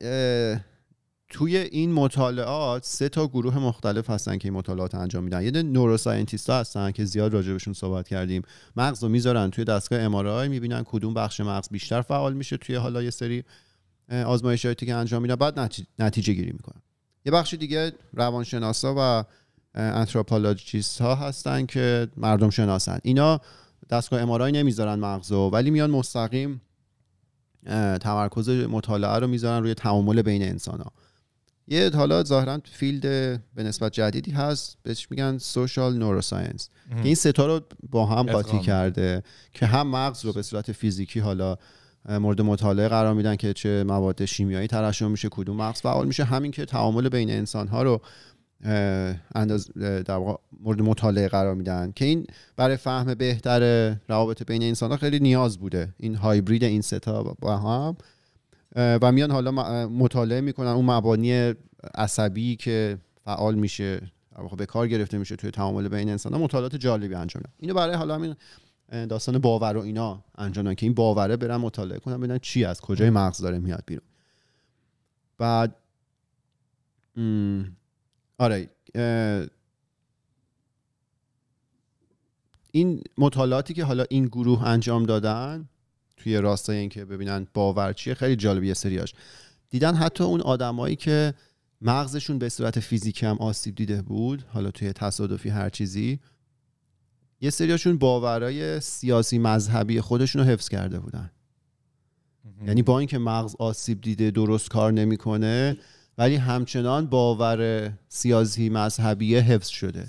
توی 1.29 1.57
این 1.57 1.91
مطالعات 1.93 2.85
سه 2.85 3.09
تا 3.09 3.27
گروه 3.27 3.59
مختلف 3.59 4.09
هستن 4.09 4.37
که 4.37 4.47
این 4.47 4.53
مطالعات 4.53 4.95
انجام 4.95 5.23
میدن. 5.23 5.43
یه 5.43 5.51
نوروساینتیست 5.51 6.49
ها 6.49 6.59
هستن 6.59 6.91
که 6.91 7.05
زیاد 7.05 7.33
راجبشون 7.33 7.73
صحبت 7.73 8.07
کردیم. 8.07 8.41
مغز 8.75 9.03
رو 9.03 9.09
می‌ذارن 9.09 9.49
توی 9.49 9.63
دستگاه 9.63 9.99
ام 9.99 10.49
می‌بینن 10.49 10.83
کدوم 10.85 11.13
بخش 11.13 11.39
مغز 11.39 11.69
بیشتر 11.69 12.01
فعال 12.01 12.33
میشه 12.33 12.57
توی 12.57 12.75
حالا 12.75 13.03
یه 13.03 13.09
سری 13.09 13.43
آزمایشاتی 14.09 14.85
که 14.85 14.95
انجام 14.95 15.21
میدن. 15.21 15.35
بعد 15.35 15.59
نتی- 15.59 15.87
نتیجه 15.99 16.33
گیری 16.33 16.51
می‌کنن. 16.51 16.81
یه 17.25 17.31
بخش 17.31 17.53
دیگه 17.53 17.91
روانشناسا 18.13 18.95
و 18.97 19.23
anthropologist 19.75 21.01
ها 21.01 21.15
هستن 21.15 21.65
که 21.65 22.07
مردم 22.17 22.49
شناسن. 22.49 22.99
اینا 23.03 23.41
دستگاه 23.91 24.21
MRI 24.21 24.41
نمی‌ذارن 24.41 24.99
مغزو 24.99 25.49
ولی 25.49 25.69
میان 25.69 25.91
مستقیم 25.91 26.61
تمرکز 28.01 28.49
مطالعه 28.49 29.19
رو 29.19 29.27
می‌ذارن 29.27 29.63
روی 29.63 29.73
تعامل 29.73 30.21
بین 30.21 30.43
انسان 30.43 30.81
ها 30.81 30.91
یه 31.67 31.91
حالا 31.95 32.23
ظاهرا 32.23 32.59
field 32.71 33.01
به 33.55 33.63
نسبت 33.63 33.91
جدیدی 33.91 34.31
هست 34.31 34.77
بهش 34.83 35.07
میگن 35.11 35.37
social 35.37 35.97
neuroscience 35.97 36.69
که 36.89 37.03
این 37.03 37.15
سه 37.15 37.35
تا 37.35 37.45
رو 37.45 37.61
با 37.89 38.05
هم 38.05 38.31
قاطی. 38.31 38.59
کرده 38.59 39.23
که 39.53 39.65
هم 39.65 39.87
مغز 39.87 40.25
رو 40.25 40.33
به 40.33 40.41
صورت 40.41 40.71
فیزیکی 40.71 41.19
حالا 41.19 41.57
مورد 42.09 42.41
مطالعه 42.41 42.87
قرار 42.87 43.13
میدن 43.13 43.35
که 43.35 43.53
چه 43.53 43.83
مواد 43.83 44.25
شیمیایی 44.25 44.67
ترشح 44.67 45.07
میشه 45.07 45.29
کدوم 45.31 45.57
مغز 45.57 45.81
فعال 45.81 46.07
میشه. 46.07 46.23
همین 46.23 46.51
که 46.51 46.65
تعامل 46.65 47.09
بین 47.09 47.29
انسان 47.29 47.67
ها 47.67 47.83
رو 47.83 48.01
انداز 49.35 49.71
در 50.05 50.35
مورد 50.59 50.81
مطالعه 50.81 51.27
قرار 51.27 51.55
میدن 51.55 51.91
که 51.95 52.05
این 52.05 52.25
برای 52.55 52.77
فهم 52.77 53.13
بهتر 53.13 53.89
روابط 54.07 54.43
بین 54.43 54.63
انسان 54.63 54.91
ها 54.91 54.97
خیلی 54.97 55.19
نیاز 55.19 55.57
بوده. 55.57 55.93
این 55.97 56.15
هایبرید 56.15 56.63
این 56.63 56.81
ستا 56.81 57.23
با 57.23 57.57
هم. 57.57 57.97
و 58.75 59.11
میان 59.11 59.31
حالا 59.31 59.51
مطالعه 59.87 60.41
می‌کنن 60.41 60.67
اون 60.67 60.85
مبانی 60.85 61.53
عصبی 61.95 62.55
که 62.55 62.97
فعال 63.25 63.55
میشه 63.55 64.01
به 64.57 64.65
کار 64.65 64.87
گرفته 64.87 65.17
میشه 65.17 65.35
توی 65.35 65.51
تعامل 65.51 65.87
بین 65.87 66.09
انسان 66.09 66.33
ها 66.33 66.39
مطالعات 66.39 66.75
جالبی 66.75 67.15
انجام 67.15 67.41
میدن. 67.41 67.53
اینو 67.59 67.73
برای 67.73 67.95
حالا 67.95 68.15
همین 68.15 68.35
داستان 69.05 69.39
باور 69.39 69.77
و 69.77 69.81
اینا 69.81 70.23
انجام 70.37 70.63
دادن 70.63 70.75
که 70.75 70.85
این 70.85 70.93
باوره 70.93 71.37
برن 71.37 71.57
مطالعه 71.57 71.99
کنن 71.99 72.17
ببینن 72.17 72.37
چی 72.37 72.65
از 72.65 72.81
کجای 72.81 73.09
مغز 73.09 73.41
داره 73.41 73.59
میاد 73.59 73.83
بیرون. 73.85 74.05
بعد 75.37 75.75
آره 78.41 78.69
این 82.71 83.03
مطالعاتی 83.17 83.73
که 83.73 83.83
حالا 83.83 84.05
این 84.09 84.25
گروه 84.25 84.67
انجام 84.67 85.03
دادن 85.03 85.69
توی 86.17 86.37
راستای 86.37 86.77
اینکه 86.77 87.05
ببینن 87.05 87.47
باور 87.53 87.93
چیه 87.93 88.13
خیلی 88.13 88.35
جالبی 88.35 88.67
یه 88.67 88.73
سریاش. 88.73 89.13
دیدن 89.69 89.95
حتی 89.95 90.23
اون 90.23 90.41
آدمایی 90.41 90.95
که 90.95 91.33
مغزشون 91.81 92.39
به 92.39 92.49
صورت 92.49 92.79
فیزیکی 92.79 93.25
هم 93.25 93.37
آسیب 93.37 93.75
دیده 93.75 94.01
بود 94.01 94.43
حالا 94.47 94.71
توی 94.71 94.93
تصادفی 94.93 95.49
هر 95.49 95.69
چیزی 95.69 96.19
یه 97.41 97.49
سریاشون 97.49 97.97
باورای 97.97 98.79
سیاسی 98.79 99.37
مذهبی 99.39 100.01
خودشون 100.01 100.41
رو 100.41 100.47
حفظ 100.47 100.69
کرده 100.69 100.99
بودن. 100.99 101.31
یعنی 102.67 102.81
با 102.81 102.99
اینکه 102.99 103.17
مغز 103.17 103.55
آسیب 103.59 104.01
دیده 104.01 104.31
درست 104.31 104.69
کار 104.69 104.91
نمی‌کنه 104.91 105.77
ولی 106.17 106.35
همچنان 106.35 107.05
باور 107.07 107.91
سیاسی 108.07 108.69
مذهبی 108.69 109.35
حفظ 109.35 109.67
شده 109.67 110.05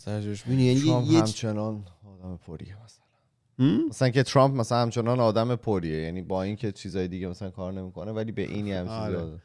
یعنی 0.49 0.63
یه- 0.63 1.19
همچنان 1.19 1.85
آدم 2.05 2.37
پریه 2.37 2.77
مثلا؟ 2.85 3.87
مثلا 3.89 4.09
که 4.09 4.23
ترامپ 4.23 4.57
مثلا 4.57 4.83
همچنان 4.83 5.21
آدم 5.21 5.57
پریه 5.57 6.03
یعنی 6.03 6.23
با 6.23 6.43
اینکه 6.43 6.73
چیزای 6.73 7.09
دیگه 7.09 7.29
مثلا 7.29 7.51
کار 7.51 7.73
نمی‌کنه 7.73 8.13
ولی 8.13 8.33
به 8.33 8.43
اینی 8.43 8.73
هم 8.73 8.89
آره. 8.89 9.17
آدم. 9.17 9.43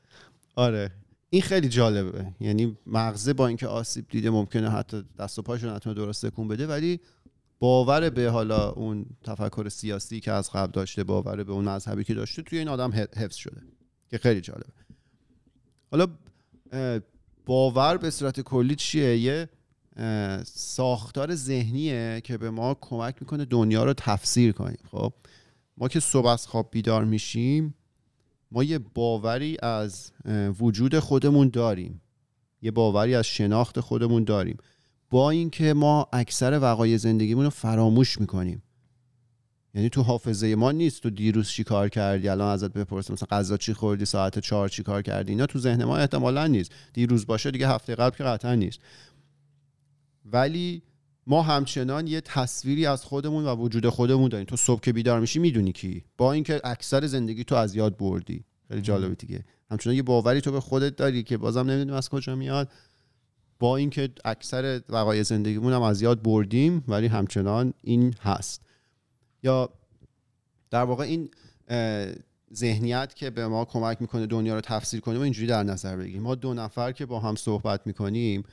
آره 0.55 0.91
این 1.29 1.41
خیلی 1.41 1.69
جالبه 1.69 2.25
یعنی 2.39 2.77
مغزه 2.85 3.33
با 3.33 3.47
اینکه 3.47 3.67
آسیب 3.67 4.05
دیده 4.09 4.29
ممکنه 4.29 4.69
حتی 4.69 5.03
دست 5.19 5.39
و 5.39 5.41
پاشو 5.41 5.75
نتونه 5.75 5.95
درست 5.95 6.25
تکون 6.25 6.47
بده 6.47 6.67
ولی 6.67 6.99
باور 7.59 8.09
به 8.09 8.29
حالا 8.29 8.69
اون 8.71 9.05
تفکر 9.23 9.69
سیاسی 9.69 10.19
که 10.19 10.31
از 10.31 10.51
قبل 10.51 10.71
داشته 10.71 11.03
باور 11.03 11.43
به 11.43 11.51
اون 11.51 11.65
مذهبی 11.69 12.03
که 12.03 12.13
داشته 12.13 12.41
توی 12.41 12.59
این 12.59 12.67
آدم 12.67 12.91
حفظ 12.91 13.35
شده 13.35 13.61
که 14.09 14.17
خیلی 14.17 14.41
جالبه 14.41 14.73
حالا 15.91 16.07
باور 17.45 17.97
به 17.97 18.09
صورت 18.09 18.41
کلی 18.41 18.75
چیه؟ 18.75 19.17
یه 19.17 19.49
ساختار 20.45 21.35
ذهنیه 21.35 22.21
که 22.23 22.37
به 22.37 22.49
ما 22.49 22.77
کمک 22.81 23.15
می‌کنه 23.21 23.45
دنیا 23.45 23.83
رو 23.83 23.93
تفسیر 23.93 24.51
کنیم 24.51 24.79
خب؟ 24.91 25.13
ما 25.77 25.87
که 25.87 25.99
صبح 25.99 26.27
از 26.27 26.47
خواب 26.47 26.67
بیدار 26.71 27.05
میشیم 27.05 27.75
ما 28.51 28.63
یه 28.63 28.79
باوری 28.79 29.57
از 29.63 30.11
وجود 30.59 30.99
خودمون 30.99 31.49
داریم. 31.49 32.01
یه 32.61 32.71
باوری 32.71 33.15
از 33.15 33.25
شناخت 33.25 33.79
خودمون 33.79 34.23
داریم. 34.23 34.57
با 35.09 35.29
اینکه 35.29 35.73
ما 35.73 36.07
اکثر 36.13 36.59
وقایع 36.59 36.97
زندگیمون 36.97 37.43
رو 37.43 37.49
فراموش 37.49 38.21
می‌کنیم. 38.21 38.63
یعنی 39.77 39.89
تو 39.89 40.01
حافظه 40.01 40.55
ما 40.55 40.71
نیست 40.71 41.03
تو 41.03 41.09
دیروز 41.09 41.49
چی 41.49 41.63
کار 41.63 41.89
کردی 41.89 42.29
الان 42.29 42.53
ازت 42.53 42.73
بپرسم 42.73 43.13
مثلا 43.13 43.27
غذا 43.31 43.57
چی 43.57 43.73
خوردی 43.73 44.05
ساعت 44.05 44.39
چهار 44.39 44.69
چی 44.69 44.83
کار 44.83 45.01
کردی؟ 45.01 45.31
اینا 45.31 45.45
تو 45.45 45.59
ذهن 45.59 45.83
ما 45.83 45.97
احتمالا 45.97 46.47
نیست. 46.47 46.71
دیروز 46.93 47.25
باشه 47.25 47.51
دیگه 47.51 47.69
هفته 47.69 47.95
قبل 47.95 48.17
که 48.17 48.23
قطعا 48.23 48.55
نیست. 48.55 48.79
ولی 50.25 50.81
ما 51.27 51.41
همچنان 51.41 52.07
یه 52.07 52.21
تصویری 52.21 52.85
از 52.85 53.03
خودمون 53.03 53.45
و 53.45 53.55
وجود 53.55 53.89
خودمون 53.89 54.29
داریم. 54.29 54.45
تو 54.45 54.55
صبح 54.55 54.81
که 54.81 54.93
بیدار 54.93 55.19
میشی 55.19 55.39
می‌دونی 55.39 55.71
کی. 55.71 56.03
با 56.17 56.33
اینکه 56.33 56.61
اکثر 56.63 57.05
زندگی 57.05 57.43
تو 57.43 57.55
از 57.55 57.75
یاد 57.75 57.97
بردی. 57.97 58.43
خیلی 58.67 58.81
جالبه 58.81 59.15
دیگه. 59.15 59.45
همچنان 59.71 59.95
یه 59.95 60.03
باوری 60.03 60.41
تو 60.41 60.51
به 60.51 60.59
خودت 60.59 60.95
داری 60.95 61.23
که 61.23 61.37
بازم 61.37 61.59
نمی‌دونیم 61.59 61.93
از 61.93 62.09
کجا 62.09 62.35
میاد. 62.35 62.71
با 63.59 63.77
اینکه 63.77 64.09
اکثر 64.25 64.81
وقایع 64.89 65.23
زندگیمون 65.23 65.73
هم 65.73 65.81
از 65.81 66.01
یاد 66.01 66.21
بردیم 66.21 66.83
ولی 66.87 67.07
همچنان 67.07 67.73
این 67.83 68.15
هست. 68.21 68.66
یا 69.43 69.69
در 70.69 70.83
واقع 70.83 71.03
این 71.03 71.29
ذهنیت 72.53 73.15
که 73.15 73.29
به 73.29 73.47
ما 73.47 73.65
کمک 73.65 74.01
می‌کنه 74.01 74.25
دنیا 74.25 74.55
رو 74.55 74.61
تفسیر 74.61 74.99
کنیم 74.99 75.19
و 75.19 75.23
اینجوری 75.23 75.47
در 75.47 75.63
نظر 75.63 75.95
بگیریم. 75.95 76.21
ما 76.21 76.35
دو 76.35 76.53
نفر 76.53 76.91
که 76.91 77.05
با 77.05 77.19
هم 77.19 77.35
صحبت 77.35 77.87
می‌کنیم 77.87 78.43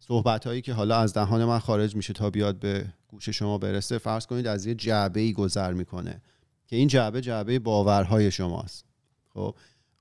صحبت 0.00 0.46
هایی 0.46 0.62
که 0.62 0.72
حالا 0.72 0.98
از 0.98 1.12
دهان 1.12 1.44
من 1.44 1.58
خارج 1.58 1.96
میشه 1.96 2.12
تا 2.12 2.30
بیاد 2.30 2.58
به 2.58 2.86
گوش 3.08 3.28
شما 3.28 3.58
برسه 3.58 3.98
فرض 3.98 4.26
کنید 4.26 4.46
از 4.46 4.66
یه 4.66 4.74
جعبه 4.74 5.20
ای 5.20 5.32
گذر 5.32 5.72
می‌کنه 5.72 6.22
که 6.66 6.76
این 6.76 6.88
جعبه 6.88 7.20
جعبه 7.20 7.58
باورهای 7.58 8.30
شماست. 8.30 8.84
خب 9.34 9.54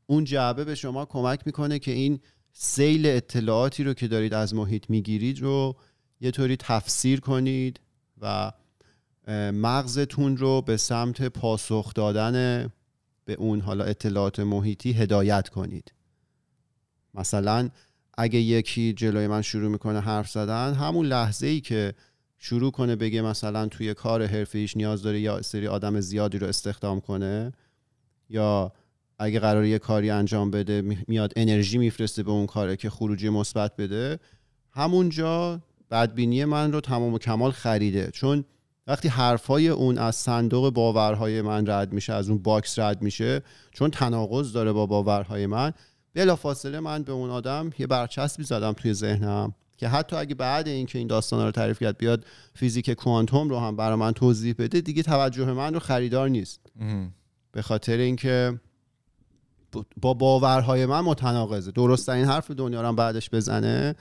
اون 0.05 0.23
جعبه 0.23 0.63
به 0.63 0.75
شما 0.75 1.05
کمک 1.05 1.41
می‌کنه 1.45 1.79
که 1.79 1.91
این 1.91 2.19
سیل 2.53 3.05
اطلاعاتی 3.05 3.83
رو 3.83 3.93
که 3.93 4.07
دارید 4.07 4.33
از 4.33 4.55
محیط 4.55 4.89
می‌گیرید 4.89 5.41
رو 5.41 5.75
یه 6.21 6.31
طوری 6.31 6.55
تفسیر 6.55 7.19
کنید 7.19 7.79
و 8.21 8.51
مغزتون 9.51 10.37
رو 10.37 10.61
به 10.61 10.77
سمت 10.77 11.21
پاسخ 11.21 11.93
دادن 11.93 12.67
به 13.25 13.33
اون 13.33 13.61
حالا 13.61 13.83
اطلاعات 13.83 14.39
محیطی 14.39 14.93
هدایت 14.93 15.49
کنید. 15.49 15.93
مثلا 17.13 17.69
اگه 18.17 18.39
یکی 18.39 18.93
جلوی 18.93 19.27
من 19.27 19.41
شروع 19.41 19.71
می‌کنه 19.71 19.99
حرف 19.99 20.29
زدن 20.29 20.73
همون 20.73 21.05
لحظه 21.05 21.47
ای 21.47 21.61
که 21.61 21.93
شروع 22.37 22.71
کنه 22.71 22.95
بگه 22.95 23.21
مثلا 23.21 23.67
توی 23.67 23.93
کار 23.93 24.25
حرفه 24.25 24.59
ایش 24.59 24.77
نیاز 24.77 25.03
داره 25.03 25.19
یا 25.19 25.41
سری 25.41 25.67
آدم 25.67 25.99
زیادی 25.99 26.39
رو 26.39 26.47
استخدام 26.47 27.01
کنه 27.01 27.51
یا 28.29 28.71
اگه 29.19 29.39
قرار 29.39 29.65
یه 29.65 29.79
کاری 29.79 30.09
انجام 30.09 30.51
بده 30.51 30.81
می- 30.81 30.97
میاد 31.07 31.33
انرژی 31.35 31.77
میفرسته 31.77 32.23
به 32.23 32.31
اون 32.31 32.45
کاره 32.45 32.75
که 32.75 32.89
خروجی 32.89 33.29
مثبت 33.29 33.75
بده 33.75 34.19
همونجا 34.71 35.61
بدبینی 35.91 36.45
من 36.45 36.71
رو 36.71 36.81
تمام 36.81 37.13
و 37.13 37.17
کمال 37.17 37.51
خریده. 37.51 38.09
چون 38.13 38.45
وقتی 38.87 39.07
حرفای 39.07 39.67
اون 39.67 39.97
از 39.97 40.15
صندوق 40.15 40.73
باورهای 40.73 41.41
من 41.41 41.67
رد 41.67 41.93
میشه 41.93 42.13
از 42.13 42.29
اون 42.29 42.37
box 42.37 42.79
رد 42.79 43.01
میشه 43.01 43.41
چون 43.71 43.91
تناقض 43.91 44.53
داره 44.53 44.71
با 44.71 44.85
باورهای 44.85 45.45
من 45.45 45.73
بلافاصله 46.13 46.79
من 46.79 47.03
به 47.03 47.11
اون 47.11 47.29
آدم 47.29 47.69
یه 47.79 47.87
برچسبی 47.87 48.43
زدم 48.43 48.73
توی 48.73 48.93
ذهنم 48.93 49.53
که 49.77 49.87
حتی 49.87 50.15
اگه 50.15 50.35
بعد 50.35 50.67
اینکه 50.67 50.99
این 50.99 51.07
داستان 51.07 51.45
رو 51.45 51.51
تعریف 51.51 51.79
کرد 51.79 51.97
بیاد 51.97 52.25
فیزیک 52.53 52.89
کوانتوم 52.89 53.49
رو 53.49 53.59
هم 53.59 53.75
برای 53.75 53.95
من 53.95 54.11
توضیح 54.11 54.55
بده 54.57 54.81
دیگه 54.81 55.03
توجه 55.03 55.45
من 55.45 55.73
رو 55.73 55.79
خریدار 55.79 56.29
نیست. 56.29 56.59
به 57.51 57.61
خاطر 57.61 57.97
اینکه 57.97 58.59
با 60.01 60.13
باورهای 60.13 60.85
من 60.85 61.01
متناقضه. 61.01 61.71
درست 61.71 62.09
این 62.09 62.25
حرف 62.25 62.51
دنیا 62.51 62.81
رو 62.81 62.87
هم 62.87 62.95
بعدش 62.95 63.29
بزنه. 63.29 63.95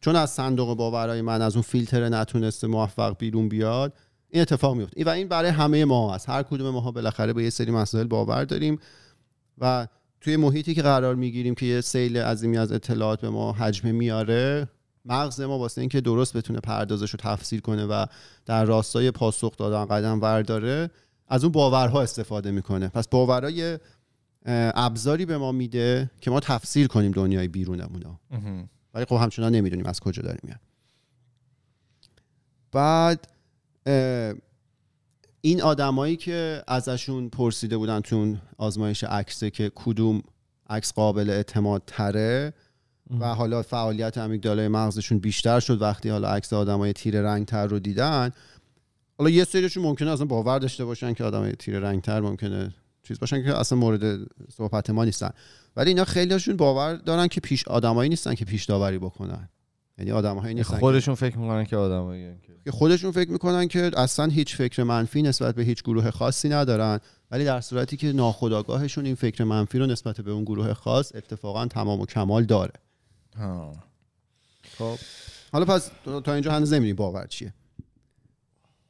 چون 0.00 0.16
از 0.16 0.30
صندوق 0.30 0.76
باورهای 0.76 1.22
من 1.22 1.42
از 1.42 1.54
اون 1.54 1.62
فیلتر 1.62 2.08
نتونسته 2.08 2.66
موفق 2.66 3.16
بیرون 3.18 3.48
بیاد 3.48 3.92
این 4.28 4.42
اتفاق 4.42 4.76
میفته 4.76 5.04
و 5.04 5.08
این 5.08 5.28
برای 5.28 5.50
همه 5.50 5.84
ما 5.84 6.14
هست. 6.14 6.28
هر 6.28 6.42
کدوم 6.42 6.70
ماها 6.70 6.90
بالاخره 6.90 7.32
به 7.32 7.44
یه 7.44 7.50
سری 7.50 7.70
مسائل 7.70 8.06
باور 8.06 8.44
داریم 8.44 8.78
و 9.58 9.86
توی 10.20 10.36
محیطی 10.36 10.74
که 10.74 10.82
قرار 10.82 11.14
می‌گیریم 11.14 11.54
که 11.54 11.66
یه 11.66 11.80
سیل 11.80 12.16
عظیمی 12.16 12.58
از 12.58 12.72
اطلاعات 12.72 13.20
به 13.20 13.30
ما 13.30 13.52
حجم 13.52 13.94
میاره 13.94 14.68
مغز 15.04 15.40
ما 15.40 15.58
واسه 15.58 15.80
اینکه 15.80 16.00
درست 16.00 16.36
بتونه 16.36 16.60
پردازش 16.60 17.10
رو 17.10 17.18
تفسیر 17.22 17.60
کنه 17.60 17.86
و 17.86 18.06
در 18.46 18.64
راستای 18.64 19.10
پاسخ 19.10 19.56
دادن 19.56 19.84
قدم 19.84 20.20
ورداره 20.20 20.90
از 21.28 21.44
اون 21.44 21.52
باورها 21.52 22.02
استفاده 22.02 22.50
می‌کنه. 22.50 22.88
پس 22.88 23.08
باورهای 23.08 23.78
ابزاری 24.74 25.26
به 25.26 25.38
ما 25.38 25.52
میده 25.52 26.10
که 26.20 26.30
ما 26.30 26.40
تفسیر 26.40 26.86
کنیم 26.86 27.12
دنیای 27.12 27.48
بیرونمون 27.48 28.02
رو. 28.02 28.16
ولی 28.94 29.04
خب 29.04 29.16
همچنان 29.16 29.54
نمی‌دونیم 29.54 29.86
از 29.86 30.00
کجا 30.00 30.22
داره 30.22 30.38
میاد. 30.42 30.60
بعد 32.72 33.28
این 35.40 35.62
آدمایی 35.62 36.16
که 36.16 36.62
ازشون 36.66 37.28
پرسیده 37.28 37.76
بودن 37.76 38.00
تو 38.00 38.16
اون 38.16 38.40
آزمایش 38.58 39.04
عکسه 39.04 39.50
که 39.50 39.72
کدوم 39.74 40.22
عکس 40.70 40.92
قابل 40.92 41.30
اعتماد 41.30 41.82
تره 41.86 42.52
و 43.20 43.34
حالا 43.34 43.62
فعالیت 43.62 44.18
امیگدالای 44.18 44.68
مغزشون 44.68 45.18
بیشتر 45.18 45.60
شد 45.60 45.82
وقتی 45.82 46.08
حالا 46.08 46.28
عکس 46.28 46.52
آدمای 46.52 46.92
تیر 46.92 47.20
رنگ 47.20 47.46
تر 47.46 47.66
رو 47.66 47.78
دیدن 47.78 48.30
حالا 49.18 49.30
یه 49.30 49.44
سریشون 49.44 49.82
ممکنه 49.82 50.10
اصلا 50.10 50.26
باور 50.26 50.58
داشته 50.58 50.84
باشن 50.84 51.14
که 51.14 51.24
آدمای 51.24 51.52
تیر 51.52 51.78
رنگ 51.78 52.02
تر 52.02 52.20
ممکنه 52.20 52.74
چیز 53.10 53.18
باشن 53.18 53.42
که 53.42 53.58
اصلا 53.58 53.78
مورد 53.78 54.20
صحبت 54.56 54.90
ما 54.90 55.04
نیستن. 55.04 55.30
ولی 55.76 55.90
اینا 55.90 56.04
خیلیشون 56.04 56.56
باور 56.56 56.94
دارن 56.94 57.28
که 57.28 57.40
پیش 57.40 57.68
آدمایی 57.68 58.08
نیستن 58.08 58.34
که 58.34 58.44
پیش 58.44 58.64
داوری 58.64 58.98
بکنن. 58.98 59.48
یعنی 59.98 60.12
آدمایی 60.12 60.54
نیستن 60.54 60.74
که- 60.74 60.80
خودشون 60.80 61.14
فکر 61.14 61.38
می‌کنن 61.38 61.64
که 61.64 61.76
آدمایی 61.76 62.34
که 62.46 62.52
که 62.64 62.70
خودشون 62.70 63.10
فکر 63.10 63.30
می‌کنن 63.30 63.68
که 63.68 63.90
اصلا 63.96 64.26
هیچ 64.26 64.56
فکر 64.56 64.82
منفی 64.82 65.22
نسبت 65.22 65.54
به 65.54 65.62
هیچ 65.62 65.82
گروه 65.82 66.10
خاصی 66.10 66.48
ندارن. 66.48 67.00
ولی 67.30 67.44
در 67.44 67.60
صورتی 67.60 67.96
که 67.96 68.12
ناخودآگاهشون 68.12 69.06
این 69.06 69.14
فکر 69.14 69.44
منفی 69.44 69.78
رو 69.78 69.86
نسبت 69.86 70.20
به 70.20 70.30
اون 70.30 70.44
گروه 70.44 70.72
خاص 70.74 71.14
اتفاقا 71.14 71.66
تمام 71.66 72.00
و 72.00 72.06
کمال 72.06 72.44
داره. 72.44 72.72
خب. 74.78 74.96
حالا 75.52 75.64
پس 75.64 75.90
تا 76.24 76.34
اینجا 76.34 76.52
هنوز 76.52 76.72
نمی‌دونی 76.72 76.92
باور 76.92 77.26
چیه. 77.26 77.54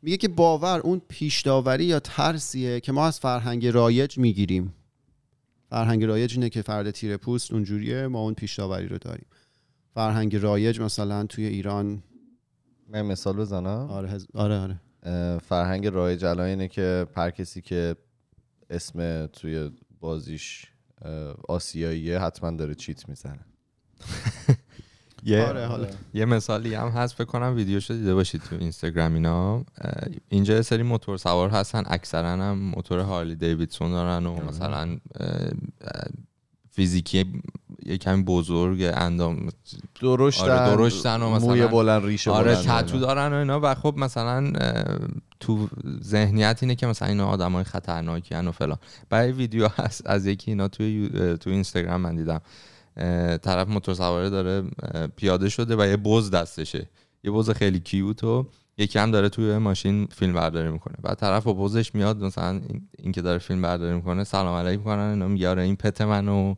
میگه 0.03 0.17
که 0.17 0.29
باور 0.29 0.81
اون 0.81 1.03
پیش 1.09 1.43
داوری 1.43 1.85
یا 1.85 2.01
ترسیه 2.01 2.81
که 2.81 2.93
ما 2.93 3.07
از 3.07 3.21
فرهنگ 3.21 3.67
رایج 3.67 4.19
می‌گیریم. 4.19 4.75
فرهنگ 5.71 6.05
رایج 6.05 6.35
اینه 6.35 6.49
که 6.49 6.63
فرد 6.63 6.91
تیره 6.91 7.17
پوست 7.17 7.53
اونجوریه 7.53 8.07
ما 8.07 8.21
اون 8.21 8.35
پیش 8.35 8.59
داوری 8.59 8.89
رو 8.89 8.99
داریم. 8.99 9.27
فرهنگ 9.95 10.37
رایج 10.37 10.81
مثلا 10.81 11.27
توی 11.27 11.45
ایران 11.47 12.03
من 12.89 13.03
مثال 13.03 13.37
بزنم. 13.37 13.67
آره 13.91 14.09
هز- 14.11 14.27
آره 14.35 14.59
آره. 14.59 14.81
فرهنگ 15.39 15.87
رایج 15.87 16.25
الان 16.25 16.47
اینه 16.47 16.69
که 16.69 17.07
هر 17.17 17.31
کسی 17.31 17.61
که 17.61 17.97
اسم 18.71 19.27
توی 19.27 19.71
بازیش 20.01 20.67
آسیاییه 21.49 22.19
حتما 22.21 22.51
داره 22.51 22.75
چیت 22.75 23.09
می‌زنه. 23.09 23.41
یه 25.25 25.47
آره 25.47 25.67
حالا. 25.67 25.87
یه 26.15 26.25
مثالی 26.25 26.75
هم 26.75 26.89
هست 26.89 27.15
فکر 27.15 27.25
کنم 27.25 27.55
ویدیوشو 27.57 27.95
دیده 27.95 28.15
باشید 28.15 28.43
تو 28.51 28.57
اینستاگرام 28.61 29.15
اینا. 29.15 29.65
اینجا 30.29 30.55
یه 30.55 30.63
سری 30.63 30.83
موتور 30.83 31.17
سوار 31.17 31.49
هستن 31.51 31.83
اکثرا 31.87 32.29
هم 32.29 32.59
موتور 32.59 32.99
هارلی 32.99 33.35
دیویدسون 33.35 33.91
دارن 33.91 34.27
و 34.27 34.35
مثلا 34.49 34.97
اه، 35.21 35.29
اه، 35.81 36.09
فیزیکی 36.73 37.25
یه 37.87 37.99
کمی 37.99 38.23
بزرگ 38.23 38.91
اندام 38.95 39.49
درشتن 40.03 40.51
آره، 40.51 40.77
درشتن 40.77 41.23
و 41.23 41.31
مثلا- 41.31 41.49
موی 41.49 41.67
بلند 41.67 42.05
ریشه 42.05 42.31
آره 42.31 42.55
تتو. 42.57 42.99
دارن 42.99 43.33
و 43.33 43.37
اینا. 43.37 43.61
و 43.63 43.75
خب 43.75 43.95
مثلا 43.97 44.53
تو 45.41 45.69
ذهنیت 46.03 46.59
اینه 46.63 46.75
که 46.75 46.87
مثلا 46.87 47.09
اینا 47.09 47.27
آدمای 47.27 47.65
خطرناکی 47.65 48.35
و 48.35 48.53
فلان. 48.53 48.79
برای 49.11 49.33
ویدیو 49.33 49.69
هست 49.69 50.03
از 50.07 50.27
یکی 50.27 50.51
اینا 50.51 50.69
توی 50.69 51.09
تو 51.41 51.51
اینستاگرام 51.51 52.01
من 52.01 52.17
دیدم. 52.17 52.41
طرف 53.43 53.69
موتور 53.69 53.95
سواره 53.95 54.31
داره 54.31 54.63
پیاده 55.17 55.49
شده 55.49 55.77
و 55.77 55.87
یه 55.87 55.97
بز 55.97 56.31
دستشه. 56.31 56.89
یه 57.25 57.31
بز 57.31 57.51
خیلی 57.51 57.81
کیوت 57.81 58.25
و 58.25 58.47
یکی 58.79 58.99
هم 58.99 59.11
داره 59.11 59.29
توی 59.29 59.59
ماشین 59.59 60.07
فیلم 60.07 60.33
برداری 60.33 60.71
می‌کنه. 60.71 60.95
بعد 61.03 61.19
طرف 61.19 61.45
با 61.45 61.53
بزش 61.53 61.95
میاد 61.95 62.25
مثلا 62.25 62.61
این, 62.99 63.13
که 63.13 63.23
داره 63.23 63.39
فیلم 63.39 63.63
برداری 63.63 63.95
می‌کنه 63.95 64.25
سلام 64.25 64.55
علیک 64.55 64.79
می‌کنن 64.79 65.11
اینا 65.11 65.29
میگه 65.29 65.49
آره 65.49 65.63
این 65.63 65.77
پت 65.77 66.01
منو. 66.01 66.55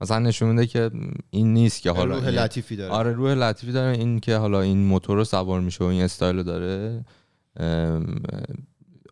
مثلا 0.00 0.18
نشون 0.18 0.48
میده 0.48 0.66
که 0.66 0.90
این 1.30 1.52
نیست 1.52 1.82
که 1.82 1.90
حالا 1.90 2.14
روح 2.14 2.28
لطیفی 2.28 2.76
داره. 2.76 2.92
آره 2.92 3.12
روح 3.12 3.30
لطیفی 3.30 3.72
داره. 3.72 3.98
این 3.98 4.20
که 4.20 4.36
حالا 4.36 4.60
این 4.60 4.84
موتور 4.84 5.16
رو 5.16 5.24
سوار 5.24 5.60
میشه 5.60 5.84
و 5.84 5.86
این 5.86 6.02
استایل 6.02 6.36
رو 6.36 6.42
داره 6.42 7.04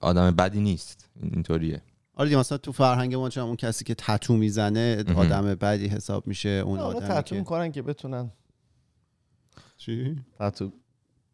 آدم 0.01 0.31
بدی 0.31 0.61
نیست. 0.61 1.09
اینطوریه. 1.23 1.83
آره 2.17 2.29
دیگه 2.29 2.41
مثلا 2.41 2.59
تو 2.59 2.73
فرهنگ 2.73 3.15
ما 3.15 3.29
چون 3.29 3.45
اون 3.45 3.57
کسی 3.57 3.85
که 3.85 3.95
تتو 3.95 4.37
می‌زنه. 4.37 5.05
آدم 5.17 5.55
بدی 5.55 5.87
حساب 5.87 6.27
میشه 6.27 6.49
اون 6.49 6.79
اونا 6.79 6.99
آدمی 6.99 7.09
تتو 7.09 7.35
که 7.35 7.39
می‌کنن 7.39 7.73
که 7.73 7.83
بتونن. 7.83 8.31
چی؟ 9.77 10.17
تتو 10.39 10.73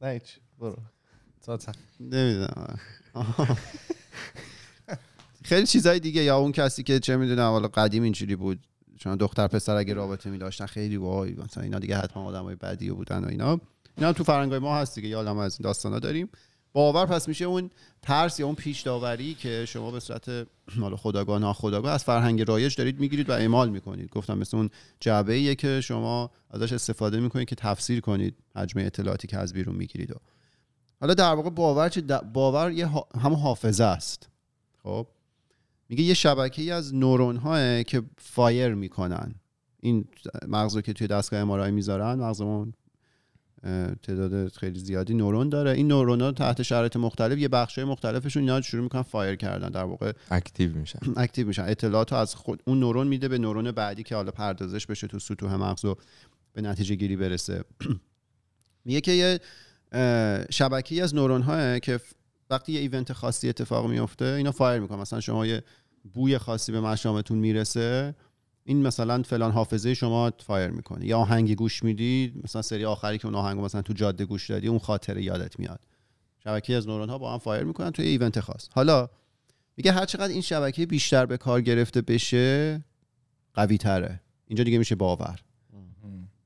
نه 0.03 0.09
هیچ 0.09 0.39
برو. 0.59 0.77
نمی‌دونم. 2.01 2.79
خیلی 5.45 5.67
چیزای 5.67 6.01
دیگه 6.01 6.23
یا 6.23 6.39
اون 6.39 6.53
کسی 6.53 6.83
که 6.83 7.01
چه 7.01 7.17
می‌دونم 7.17 7.51
حالا 7.51 7.69
قدیم 7.69 8.03
اینجوری 8.03 8.37
بود. 8.37 8.67
چون 8.99 9.17
دختر 9.17 9.47
پسر 9.47 9.77
اگه 9.77 9.95
رابطه 9.95 10.31
می 10.31 10.39
داشتن 10.39 10.67
خیلی 10.67 10.97
وای 10.97 11.35
مثلا 11.35 11.63
اینا 11.63 11.79
دیگه 11.79 11.97
حتما 11.97 12.25
آدمای 12.25 12.55
بدی 12.55 12.91
بودن 12.91 13.25
و 13.25 13.29
اینا. 13.29 13.61
اینا 13.97 14.09
هم 14.09 14.13
تو 14.13 14.25
فرهنگای 14.25 14.59
ما 14.59 14.77
هست 14.77 14.95
دیگه 14.95 15.09
یا 15.09 15.43
از 15.43 15.57
این 15.61 15.65
داستانا 15.65 15.99
داریم. 15.99 16.29
باور 16.73 17.07
پس 17.07 17.29
میشه 17.29 17.45
اون 17.45 17.71
ترس 18.03 18.41
یا 18.41 18.47
اون 18.47 18.55
پیش 18.55 18.81
داوری 18.81 19.35
که 19.35 19.65
شما 19.69 19.91
به 19.91 20.01
صورت 20.01 20.47
حالا 20.81 20.97
خداگاه 20.97 21.39
ناخداگاه 21.39 21.93
از 21.93 22.05
فرهنگ 22.05 22.43
رایج 22.49 22.77
دارید 22.77 23.01
می‌گیرید 23.01 23.31
و 23.31 23.33
اعمال 23.33 23.71
می‌کنید. 23.71 24.11
گفتم 24.11 24.39
مثل 24.39 24.57
اون 24.57 24.71
جعبه 25.01 25.33
ایه 25.33 25.55
که 25.55 25.81
شما 25.81 26.31
ازش 26.51 26.73
استفاده 26.73 27.21
می‌کنید 27.21 27.49
که 27.49 27.55
تفسیر 27.55 28.01
کنید 28.01 28.35
حجم 28.57 28.81
اطلاعاتی 28.81 29.29
که 29.29 29.39
از 29.39 29.53
بیرون 29.53 29.77
می‌گیرید. 29.77 30.15
حالا 31.01 31.15
در 31.15 31.35
واقع 31.35 31.51
باور 31.51 31.89
چه؟ 31.89 32.01
باور 32.33 32.71
یه 32.71 32.87
ها- 32.87 33.09
همون 33.21 33.39
حافظه 33.39 33.85
است. 33.85 34.29
خب؟ 34.83 35.07
میگه 35.89 36.05
یه 36.05 36.15
شبکه 36.15 36.63
ای 36.63 36.71
از 36.71 36.95
نورون 36.95 37.37
های 37.37 37.85
که 37.85 38.03
فایر 38.19 38.75
می‌کنن. 38.75 39.35
این 39.81 40.05
مغز 40.49 40.77
رو 40.77 40.81
که 40.81 40.93
توی 40.93 41.07
دستگاه 41.07 41.41
MRI 41.41 41.75
می‌ذارن 41.75 42.15
مغزمون 42.15 42.73
تعداد 44.03 44.49
خیلی 44.49 44.79
زیادی 44.79 45.15
نورون 45.15 45.49
داره. 45.49 45.71
این 45.71 45.89
نورون 45.89 46.21
ها 46.21 46.33
تحت 46.33 46.63
شرایط 46.63 46.97
مختلف 46.97 47.39
یه 47.39 47.49
بخش 47.49 47.79
مختلفشون 47.79 48.43
اینا 48.43 48.61
شروع 48.61 48.83
می‌کنن 48.83 49.03
fire 49.03 49.37
کردن 49.37 49.69
در 49.69 49.85
واقع 49.85 50.13
active 50.31 50.77
میشن. 50.77 50.99
active 51.17 51.47
میشن. 51.47 51.63
اطلاعات 51.63 52.13
از 52.13 52.35
خود 52.35 52.63
اون 52.67 52.81
نورون 52.81 53.07
میده 53.07 53.29
به 53.29 53.39
نورون 53.39 53.71
بعدی 53.71 54.03
که 54.03 54.15
حالا 54.15 54.31
پردازش 54.31 54.87
بشه 54.87 55.07
تو 55.07 55.19
سطوح 55.19 55.55
مغز 55.55 55.85
و 55.85 55.97
به 56.53 56.63
نتیجه 56.63 56.95
گیری 56.95 57.17
برسه. 57.17 57.65
میگه 58.85 59.01
که 59.01 59.13
یه 59.13 59.41
شبکه 60.51 61.03
از 61.03 61.15
نورون 61.15 61.43
هایی 61.43 61.81
که 61.81 62.01
وقتی 62.51 62.73
یه 62.73 62.81
event 62.81 63.13
خاصی 63.13 63.49
اتفاق 63.49 63.91
میفته 63.91 64.25
اینا 64.25 64.53
fire 64.53 64.81
می‌کنن. 64.81 64.99
مثلا 64.99 65.21
شما 65.21 65.47
یه 65.47 65.63
بوی 66.13 66.39
خاصی 66.39 66.73
به 66.73 66.81
مشامتون 66.81 67.39
می‌رسه 67.39 68.15
این 68.65 68.83
مثلا 68.83 69.23
فلان 69.23 69.53
حافظه 69.53 69.95
شما 69.95 70.33
fire 70.39 70.71
می‌کنه 70.71 71.07
یا 71.07 71.19
آهنگی 71.19 71.55
گوش 71.55 71.83
میدی 71.83 72.41
مثلا 72.45 72.63
سری 72.63 72.85
آخری 72.85 73.19
که 73.19 73.27
اون 73.27 73.35
آهنگو 73.35 73.65
مثلا 73.65 73.83
تو 73.83 73.93
جاده 73.93 74.25
گوش 74.25 74.51
دادی 74.51 74.69
اون 74.69 74.79
خاطره 74.79 75.23
یادت 75.23 75.59
میاد. 75.59 75.81
شبکه 76.45 76.77
از 76.77 76.89
نورون 76.89 77.11
ها 77.11 77.19
با 77.19 77.33
هم 77.33 77.39
fire 77.39 77.65
می‌کنن 77.65 77.91
توی 77.91 78.07
event 78.07 78.41
خاص. 78.41 78.69
حالا 78.73 79.09
میگه 79.77 79.93
هر 79.93 80.05
چقدر 80.05 80.33
این 80.33 80.41
شبکه 80.41 80.87
بیشتر 80.87 81.27
به 81.27 81.37
کار 81.37 81.61
گرفته 81.61 82.01
بشه 82.01 82.85
قوی 83.55 83.79
تره 83.79 84.21
اینجا 84.47 84.65
دیگه 84.65 84.79
میشه 84.79 84.95
باور. 84.95 85.41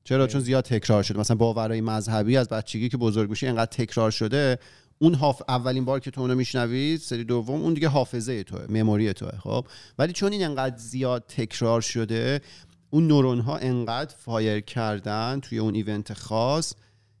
چرا؟ 0.03 0.27
چون 0.27 0.41
زیاد 0.41 0.63
تکرار 0.63 1.03
شده. 1.03 1.19
مثلا 1.19 1.35
باورهای 1.37 1.81
مذهبی 1.81 2.37
از 2.37 2.49
بچگی 2.49 2.89
که 2.89 2.97
بزرگ 2.97 3.29
میشه 3.29 3.47
اینقدر 3.47 3.71
تکرار 3.71 4.11
شده 4.11 4.59
اون 4.99 5.15
حاف... 5.15 5.41
اولین 5.49 5.85
بار 5.85 5.99
که 5.99 6.11
تو 6.11 6.21
اونو 6.21 6.35
میشنوی 6.35 6.97
سری 6.97 7.23
دوم 7.23 7.61
اون 7.61 7.73
دیگه 7.73 7.87
حافظه 7.87 8.43
توه 8.43 8.65
memory 8.69 9.13
توه 9.13 9.37
خب؟ 9.39 9.67
ولی 9.99 10.13
چون 10.13 10.31
این 10.31 10.45
انقدر 10.45 10.77
زیاد 10.77 11.23
تکرار 11.27 11.81
شده 11.81 12.41
اون 12.89 13.07
نورون 13.07 13.39
ها 13.39 13.57
انقدر 13.57 14.15
fire 14.15 14.59
کردن 14.59 15.39
توی 15.39 15.59
اون 15.59 15.75
event 15.75 16.13
خاص 16.13 16.73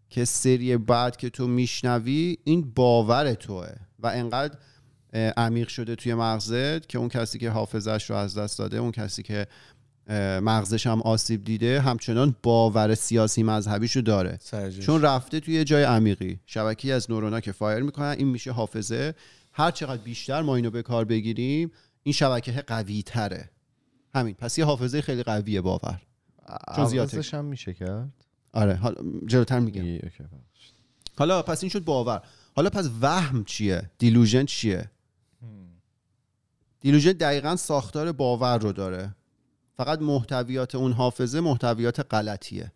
که 0.09 0.25
سری 0.25 0.77
بعد 0.77 1.17
که 1.17 1.29
تو 1.29 1.47
میشنوی 1.47 2.37
این 2.43 2.71
باور 2.75 3.33
توه 3.33 3.67
و 3.99 4.07
انقدر 4.07 4.57
عمیق 5.37 5.67
شده 5.67 5.95
توی 5.95 6.13
مغزت 6.13 6.89
که 6.89 6.97
اون 6.97 7.09
کسی 7.09 7.39
که 7.39 7.49
حافظش 7.49 8.09
رو 8.09 8.15
از 8.15 8.37
دست 8.37 8.59
داده 8.59 8.77
اون 8.77 8.91
کسی 8.91 9.23
که 9.23 9.47
مغزش 10.41 10.87
هم 10.87 11.01
آسیب 11.01 11.43
دیده 11.43 11.81
همچنان 11.81 12.35
باور 12.43 12.95
سیاسی 12.95 13.43
مذهبیشو 13.43 14.01
داره. 14.01 14.37
سرجش. 14.41 14.85
چون 14.85 15.01
رفته 15.01 15.39
توی 15.39 15.53
یه 15.53 15.63
جای 15.63 15.83
عمیقی. 15.83 16.39
شبکه 16.45 16.93
از 16.93 17.11
نورونا 17.11 17.39
که 17.39 17.51
fire 17.51 17.83
می‌کنن 17.83 18.15
این 18.17 18.27
میشه 18.27 18.51
حافظه. 18.51 19.13
هر 19.53 19.71
چقدر 19.71 20.01
بیشتر 20.01 20.41
ما 20.41 20.55
اینو 20.55 20.71
به 20.71 20.81
کار 20.81 21.05
بگیریم 21.05 21.71
این 22.03 22.13
شبکه 22.13 22.51
قوی 22.51 23.03
تره 23.03 23.49
همین. 24.15 24.33
پس 24.33 24.57
یه 24.57 24.65
حافظه 24.65 25.01
خیلی 25.01 25.23
قویه 25.23 25.61
باور. 25.61 26.01
چون 26.75 26.85
زیاد 26.85 27.15
عوضش 27.15 27.33
هم 27.33 27.45
میشه 27.45 27.73
کرد؟ 27.73 28.09
آره 28.53 28.75
حالا 28.75 28.95
جلوتر 29.25 29.59
میگم. 29.59 30.09
حالا 31.17 31.41
پس 31.41 31.63
این 31.63 31.69
شد 31.69 31.83
باور. 31.83 32.21
حالا 32.55 32.69
پس 32.69 32.89
وهم 33.01 33.43
چیه؟ 33.43 33.91
دیلوژن 33.97 34.45
چیه؟ 34.45 34.91
دیلوژن 36.81 37.11
دقیقا 37.11 37.55
ساختار 37.55 38.11
باور 38.11 38.57
رو 38.57 38.71
داره. 38.71 39.15
فقط 39.77 39.99
محتویات 39.99 40.75
اون 40.75 40.91
حافظه 40.91 41.39
محتویات 41.39 42.13
غلطیه. 42.13 42.71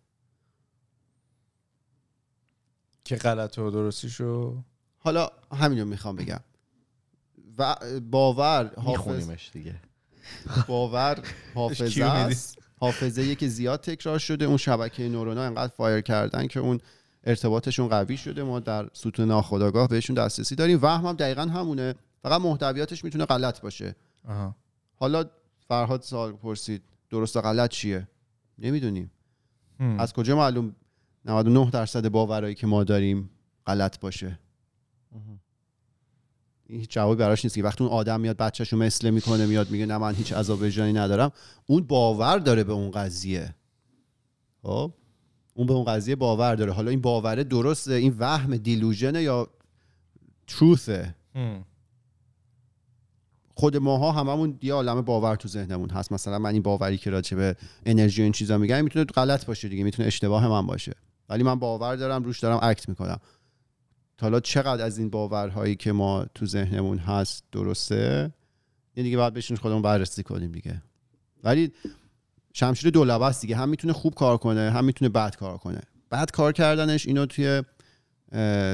که 3.04 3.16
غلط 3.16 3.58
و 3.58 3.72
درستیشو 3.72 4.64
حالا 4.98 5.30
همین 5.52 5.80
رو 5.80 5.86
می‌خوام 5.86 6.16
بگم. 6.16 6.40
و 7.58 7.76
باور 8.12 8.72
حافظ 8.76 8.90
میخونیمش 8.90 9.50
دیگه. 9.54 9.76
باور 10.68 11.24
حافظه؟ 11.56 12.04
است. 12.04 12.58
حافظه 12.80 13.36
که 13.36 13.48
زیاد 13.48 13.82
تکرار 13.82 14.20
شده. 14.20 14.46
اون 14.46 14.58
شبکه 14.58 15.10
نورونا 15.10 15.44
انقدر 15.44 15.74
فایر 15.78 16.02
کردن 16.02 16.48
که 16.48 16.60
اون 16.60 16.80
ارتباطشون 17.24 17.88
قوی 17.88 18.18
شده. 18.18 18.44
ما 18.44 18.60
در 18.60 18.90
ستون 18.94 19.28
ناخودآگاه 19.28 19.88
بهشون 19.88 20.16
دسترسی 20.16 20.56
داریم. 20.56 20.80
وهم 20.82 21.06
هم 21.06 21.16
دقیقا 21.16 21.42
همونه. 21.42 21.96
فقط 22.24 22.42
محتویاتش 22.42 23.04
می‌تونه 23.04 23.26
غلط 23.26 23.62
باشه. 23.62 23.96
آها. 24.28 24.56
حالا 24.96 25.26
فرهاد 25.70 26.02
سوال 26.02 26.32
پرسید 26.32 26.84
درست 27.10 27.38
و 27.38 27.42
غلط 27.42 27.70
چیه؟ 27.70 28.08
نمی‌دونیم. 28.58 29.12
هم. 29.80 30.00
از 30.00 30.14
کجا 30.14 30.36
معلوم 30.36 30.76
99 31.26 31.70
درصد 31.70 32.08
باورایی 32.08 32.56
که 32.56 32.68
ما 32.68 32.84
داریم 32.84 33.30
غلط 33.66 34.00
باشه؟ 34.00 34.40
این 36.66 36.80
هیچ 36.80 36.90
جوابی 36.90 37.20
براش 37.20 37.46
نیست 37.46 37.56
که 37.56 37.64
وقتی 37.64 37.84
اون 37.84 37.94
آدم 37.94 38.22
میاد 38.22 38.38
بچه‌شو 38.38 38.78
مثله 38.78 39.12
می‌کنه 39.12 39.46
میاد 39.46 39.72
میگه 39.72 39.86
نه 39.86 39.98
من 39.98 40.16
هیچ 40.16 40.34
عذاب 40.34 40.62
وجدانی 40.62 40.94
ندارم. 40.94 41.32
اون 41.66 41.84
باور 41.84 42.38
داره 42.38 42.64
به 42.64 42.74
اون 42.74 42.92
قضیه. 42.92 43.56
خب؟ 44.64 44.94
اون 45.54 45.68
به 45.68 45.74
اون 45.74 45.86
قضیه 45.86 46.16
باور 46.16 46.56
داره. 46.56 46.72
حالا 46.72 46.90
این 46.90 47.02
باوره 47.02 47.44
درسته؟ 47.44 47.94
این 47.94 48.16
وهم 48.20 48.58
دیلوژنه 48.58 49.22
یا 49.22 49.48
تروثه. 50.48 51.16
خود 53.60 53.78
ماها 53.78 54.12
هممون 54.12 54.60
یه 54.62 54.74
عالمه 54.74 55.02
باور 55.02 55.36
تو 55.36 55.48
ذهنمون 55.48 55.90
هست. 55.90 56.12
مثلا 56.12 56.40
من 56.40 56.54
این 56.54 56.62
باوری 56.62 56.98
که 56.98 57.10
راجع 57.10 57.38
به 57.38 57.56
انرژی 57.86 58.22
و 58.22 58.24
این 58.24 58.32
چیزا 58.32 58.58
میگم 58.58 58.84
می‌تونه 58.84 59.06
غلط 59.06 59.46
باشه 59.46 59.68
دیگه 59.68 59.84
می‌تونه 59.84 60.08
اشتباه 60.08 60.48
من 60.48 60.68
باشه. 60.68 60.94
ولی 61.30 61.44
من 61.44 61.60
باور 61.60 61.96
دارم 61.96 62.24
روش 62.24 62.40
دارم 62.40 62.60
اکت 62.62 62.90
می‌کنم. 62.90 63.20
تا 64.18 64.26
حالا 64.26 64.40
چقدر 64.40 64.86
از 64.86 64.98
این 64.98 65.10
باورهایی 65.10 65.76
که 65.76 65.92
ما 65.92 66.26
تو 66.36 66.46
ذهنمون 66.46 66.98
هست 66.98 67.44
درسته؟ 67.52 68.34
یه 68.96 69.04
دیگه 69.04 69.18
باید 69.18 69.34
بشین 69.34 69.58
خودمون 69.58 69.82
بررسی 69.82 70.24
کنیم 70.24 70.52
دیگه. 70.52 70.82
ولی 71.44 71.72
شمشیر 72.54 72.90
دولبه 72.90 73.26
است 73.26 73.42
دیگه. 73.42 73.56
هم 73.56 73.70
می‌تونه 73.70 73.94
خوب 73.94 74.14
کار 74.14 74.38
کنه 74.38 74.72
هم 74.72 74.86
می‌تونه 74.86 75.10
بد 75.10 75.36
کار 75.36 75.58
کنه. 75.58 75.82
بد 76.12 76.32
کار 76.32 76.54
کردنش 76.54 77.08
اینو 77.08 77.26
توی 77.26 77.64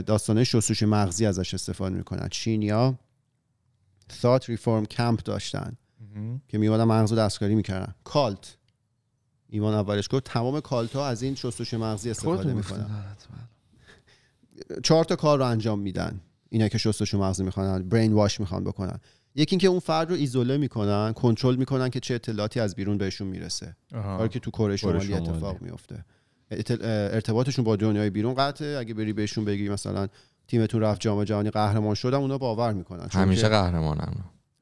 داستانه 0.06 0.44
شستوش 0.44 0.84
مغزی 0.84 1.26
ازش 1.26 1.54
استفاده 1.54 1.96
می‌کنن. 1.96 2.28
چینیا 2.32 3.00
thought 4.12 4.44
reform 4.44 4.88
کمپ 4.88 5.24
داشتن. 5.24 5.78
که 6.48 6.58
میومدن 6.58 6.84
مغز 6.84 7.12
رو 7.12 7.18
دستکاری 7.18 7.56
می‌کردن. 7.56 7.96
کالت. 8.04 8.58
ایمان 9.50 9.74
اولش 9.74 10.08
گفت 10.12 10.24
تمام 10.24 10.60
کالت 10.60 10.96
ها 10.96 11.08
از 11.08 11.22
این 11.22 11.36
شستوش 11.36 11.74
مغزی 11.74 12.10
استفاده 12.10 12.54
می‌کنن. 12.54 13.06
چهار 14.84 15.04
تا 15.04 15.16
کار 15.16 15.38
رو 15.38 15.46
انجام 15.46 15.80
میدن. 15.80 16.22
اینا 16.50 16.68
که 16.68 16.78
شستشو 16.78 17.18
مغزی 17.18 17.44
می‌خوان 17.44 17.90
برین 17.90 18.14
واش 18.14 18.40
می‌خوان 18.40 18.64
بکنن. 18.64 19.00
یکی 19.36 19.54
اینکه 19.54 19.68
اون 19.68 19.80
فرد 19.80 20.10
رو 20.10 20.16
ایزوله 20.16 20.58
می‌کنن 20.58 21.14
کنترل 21.14 21.56
می‌کنن 21.56 21.90
که 21.90 22.00
چه 22.00 22.14
اطلاعاتی 22.14 22.60
از 22.60 22.76
بیرون 22.76 22.98
بهشون 22.98 23.28
می‌رسه. 23.28 23.76
کاری 23.92 24.30
که 24.30 24.40
تو 24.40 24.52
کره 24.52 24.76
شمالی. 24.76 25.14
اتفاق 25.14 25.62
میفته 25.62 26.06
ارتباطشون 26.52 27.66
با 27.66 27.76
دنیای 27.76 28.10
بیرون 28.10 28.34
قطعه. 28.34 28.78
اگه 28.78 28.94
بری 28.94 29.14
بهشون 29.14 29.46
بگی 29.46 29.70
مثلا 29.70 30.08
تیمتون 30.48 30.82
رفت 30.82 31.02
جام 31.02 31.24
جهانی 31.24 31.50
قهرمان 31.50 31.96
شدن 31.96 32.18
اونا 32.18 32.38
باور 32.38 32.74
می‌کنن. 32.74 33.08
چون 33.08 33.22
همیشه 33.22 33.42
که, 33.42 33.48
قهرمانن 33.48 34.14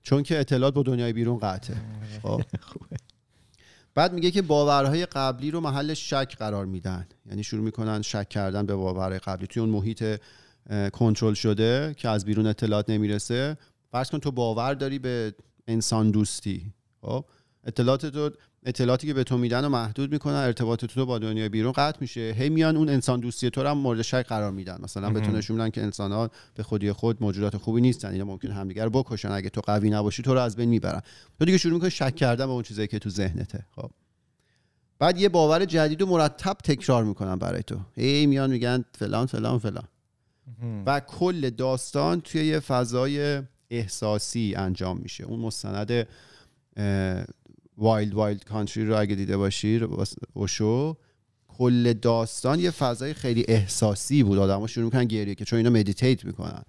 چون 0.03 0.23
که 0.23 0.39
اطلاعات 0.39 0.73
با 0.73 0.83
دنیای 0.83 1.13
بیرون 1.13 1.37
قطعه. 1.37 1.77
خب. 2.23 2.41
بعد 3.95 4.13
میگه 4.13 4.31
که 4.31 4.41
باورهای 4.41 5.05
قبلی 5.05 5.51
رو 5.51 5.59
محل 5.59 5.93
شک 5.93 6.35
قرار 6.39 6.65
میدن. 6.65 7.07
یعنی 7.25 7.43
شروع 7.43 7.63
می‌کنن 7.63 8.01
شک 8.01 8.29
کردن 8.29 8.65
به 8.65 8.75
باورهای 8.75 9.19
قبلی. 9.19 9.47
توی 9.47 9.61
اون 9.61 9.69
محیط 9.69 10.21
کنترل 10.93 11.33
شده 11.33 11.93
که 11.97 12.09
از 12.09 12.25
بیرون 12.25 12.47
اطلاعات 12.47 12.89
نمی‌رسه 12.89 13.57
فرض 13.91 14.09
کن 14.09 14.19
تو 14.19 14.31
باور 14.31 14.73
داری 14.73 14.99
به 14.99 15.33
انسان 15.67 16.11
دوستی. 16.11 16.73
خب. 17.01 17.25
اطلاعات 17.65 18.05
تو 18.05 18.29
اطلاعاتی 18.65 19.07
که 19.07 19.13
به 19.13 19.23
تو 19.23 19.37
میدن 19.37 19.65
و 19.65 19.69
محدود 19.69 20.11
می‌کنن 20.11 20.33
ارتباط 20.33 20.85
تو 20.85 21.05
با 21.05 21.19
دنیای 21.19 21.49
بیرون 21.49 21.71
قطع 21.71 21.97
میشه. 22.01 22.35
هی 22.37 22.49
میان 22.49 22.77
اون 22.77 22.89
انسان 22.89 23.19
دوستی 23.19 23.49
تو 23.49 23.63
رو 23.63 23.69
هم 23.69 23.77
مورد 23.77 24.01
شک 24.01 24.25
قرار 24.27 24.51
میدن. 24.51 24.77
مثلا 24.81 25.09
به 25.09 25.19
تو 25.19 25.31
نشون 25.31 25.57
میدن 25.57 25.69
که 25.69 25.81
انسان 25.81 26.11
ها 26.11 26.29
به 26.55 26.63
خودی 26.63 26.91
خود 26.91 27.17
موجودات 27.23 27.57
خوبی 27.57 27.81
نیستن. 27.81 28.11
اینا 28.11 28.25
ممکن 28.25 28.51
همدیگه 28.51 28.83
رو 28.83 28.89
بکشن. 28.89 29.31
اگه 29.31 29.49
تو 29.49 29.61
قوی 29.61 29.89
نباشی 29.89 30.23
تو 30.23 30.33
رو 30.33 30.39
از 30.39 30.55
بین 30.55 30.69
می‌برن. 30.69 31.01
تو 31.39 31.45
دیگه 31.45 31.57
شروع 31.57 31.73
می‌کنی 31.73 31.91
شک 31.91 32.15
کردن 32.15 32.45
به 32.45 32.51
اون 32.51 32.63
چیزایی 32.63 32.87
که 32.87 32.99
تو 32.99 33.09
ذهنته. 33.09 33.65
خب. 33.75 33.91
بعد 34.99 35.19
یه 35.19 35.29
باور 35.29 35.65
جدید 35.65 36.01
رو 36.01 36.07
مرتب 36.07 36.53
تکرار 36.63 37.03
می‌کنن 37.03 37.35
برای 37.35 37.63
تو. 37.63 37.79
هی 37.95 38.25
میان 38.25 38.49
میگن 38.49 38.85
فلان 38.91 39.25
فلان 39.25 39.59
فلان. 39.59 39.87
و 40.85 40.99
کل 40.99 41.49
داستان 41.49 42.21
توی 42.21 42.45
یه 42.45 42.59
فضای 42.59 43.41
احساسی 43.69 44.53
انجام 44.57 44.97
میشه. 44.97 45.23
اون 45.23 45.39
مستند 45.39 46.07
Wild 47.77 48.13
Wild 48.13 48.43
Country 48.43 48.85
رو 48.85 48.99
اگه 48.99 49.15
دیده 49.15 49.37
باشی 49.37 49.87
اوشو 50.33 50.97
کل 51.47 51.93
داستان 51.93 52.59
یه 52.59 52.71
فضای 52.71 53.13
خیلی 53.13 53.45
احساسی 53.47 54.23
بود. 54.23 54.37
آدم‌ها 54.37 54.67
شروع 54.67 54.85
می‌کنن 54.85 55.05
گریه 55.05 55.35
که 55.35 55.45
چون 55.45 55.57
اینا 55.57 55.69
meditate 55.69 56.25
می‌کنن. 56.25 56.63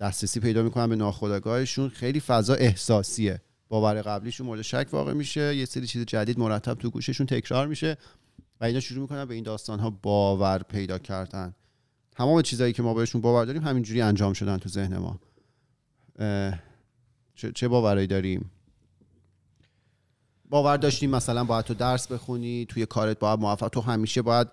دسترسی 0.00 0.40
پیدا 0.40 0.62
می‌کنن 0.62 0.86
به 0.86 0.96
ناخودآگاهشون. 0.96 1.88
خیلی 1.88 2.20
فضا 2.20 2.54
احساسیه. 2.54 3.40
باور 3.68 4.02
قبلیشون 4.02 4.46
مورد 4.46 4.62
شک 4.62 4.86
واقع 4.92 5.12
میشه. 5.12 5.56
یه 5.56 5.64
سری 5.64 5.86
چیز 5.86 6.04
جدید 6.04 6.38
مرتب 6.38 6.74
تو 6.74 6.90
گوششون 6.90 7.26
تکرار 7.26 7.66
میشه 7.66 7.96
و 8.60 8.64
اینا 8.64 8.80
شروع 8.80 9.00
می‌کنن 9.00 9.24
به 9.24 9.34
این 9.34 9.44
داستان 9.44 9.78
ها 9.80 9.90
باور 9.90 10.62
پیدا 10.62 10.98
کردن. 10.98 11.54
تمام 12.12 12.42
چیزایی 12.42 12.72
که 12.72 12.82
ما 12.82 12.94
بهشون 12.94 13.20
باور 13.20 13.44
داریم 13.44 13.62
همینجوری 13.62 14.00
انجام 14.00 14.32
شدن 14.32 14.56
تو 14.56 14.68
ذهن 14.68 14.96
ما. 14.96 15.20
چه 17.54 17.68
باورایی 17.68 18.06
داریم؟ 18.06 18.50
باور 20.50 20.76
داشتیم 20.76 21.10
مثلا 21.10 21.44
باید 21.44 21.64
تو 21.64 21.74
درس 21.74 22.06
بخونی 22.06 22.66
توی 22.68 22.86
کارت 22.86 23.18
باید 23.18 23.40
موفق 23.40 23.68
تو 23.68 23.80
همیشه 23.80 24.22
باید 24.22 24.48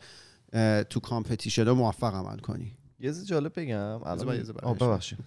تو 0.90 1.00
competition 1.00 1.70
موفق 1.70 2.16
عمل 2.16 2.38
کنی. 2.38 2.72
یه 3.00 3.10
چیز 3.10 3.28
جالب 3.28 3.60
بگم 3.60 4.04
الان. 4.04 4.38
ببخشید. 4.80 5.20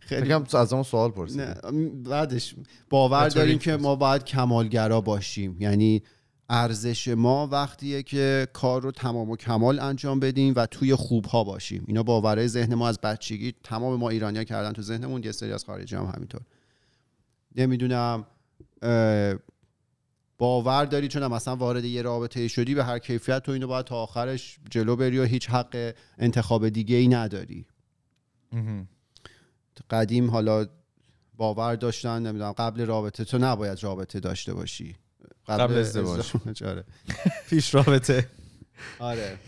خیلی 0.00 0.22
بگم 0.22 0.44
از 0.52 0.72
اون 0.72 0.82
سوال 0.82 1.10
پرسید 1.10 1.60
بعدش. 2.02 2.54
باور 2.90 3.28
داریم 3.28 3.58
که. 3.58 3.76
ما 3.76 3.96
باید 3.96 4.24
کمالگرا 4.24 5.00
باشیم. 5.00 5.56
یعنی 5.60 6.02
ارزش 6.50 7.08
ما 7.08 7.46
وقتیه 7.46 8.02
که 8.02 8.48
کار 8.52 8.82
رو 8.82 8.90
تمام 8.90 9.30
و 9.30 9.36
کمال 9.36 9.80
انجام 9.80 10.20
بدیم 10.20 10.52
و 10.56 10.66
توی 10.66 10.94
خوب 10.94 11.24
ها 11.24 11.44
باشیم. 11.44 11.84
اینا 11.86 12.02
باورهای 12.02 12.48
ذهن 12.48 12.74
ما 12.74 12.88
از 12.88 13.00
بچگی 13.00 13.54
تمام 13.64 14.00
ما 14.00 14.10
ایرانیا 14.10 14.44
کردن 14.44 14.72
تو 14.72 14.82
ذهنمون 14.82 15.22
یه 15.24 15.32
سری 15.32 15.52
از 15.52 15.64
خارجی 15.64 15.96
هم 15.96 16.12
همینطور. 16.14 16.40
نمی‌دونم 17.56 18.24
باور 20.38 20.84
داری؟ 20.84 21.08
چون 21.08 21.26
مثلا 21.26 21.56
وارد 21.56 21.84
یه 21.84 22.02
رابطه 22.02 22.48
شدی 22.48 22.74
به 22.74 22.84
هر 22.84 22.98
کیفیت 22.98 23.42
تو 23.42 23.52
اینو 23.52 23.66
باید 23.66 23.86
تا 23.86 23.96
آخرش 23.96 24.58
جلو 24.70 24.96
بری 24.96 25.18
و 25.18 25.24
هیچ 25.24 25.50
حق 25.50 25.94
انتخاب 26.18 26.68
دیگه 26.68 26.96
ای 26.96 27.08
نداری 27.08 27.66
قدیم 29.90 30.30
حالا 30.30 30.66
باور 31.36 31.76
داشتن 31.76 32.26
نمی‌دونم 32.26 32.52
قبل 32.52 32.86
رابطه 32.86 33.24
تو 33.24 33.38
نباید 33.38 33.82
رابطه 33.82 34.20
داشته 34.20 34.54
باشی. 34.54 34.96
قبل 35.48 35.74
ازدواج. 35.74 36.18
ازدواج، 36.18 36.64
آره. 36.64 36.84
پیش 37.50 37.74
رابطه. 37.74 38.28
آره. 38.98 39.38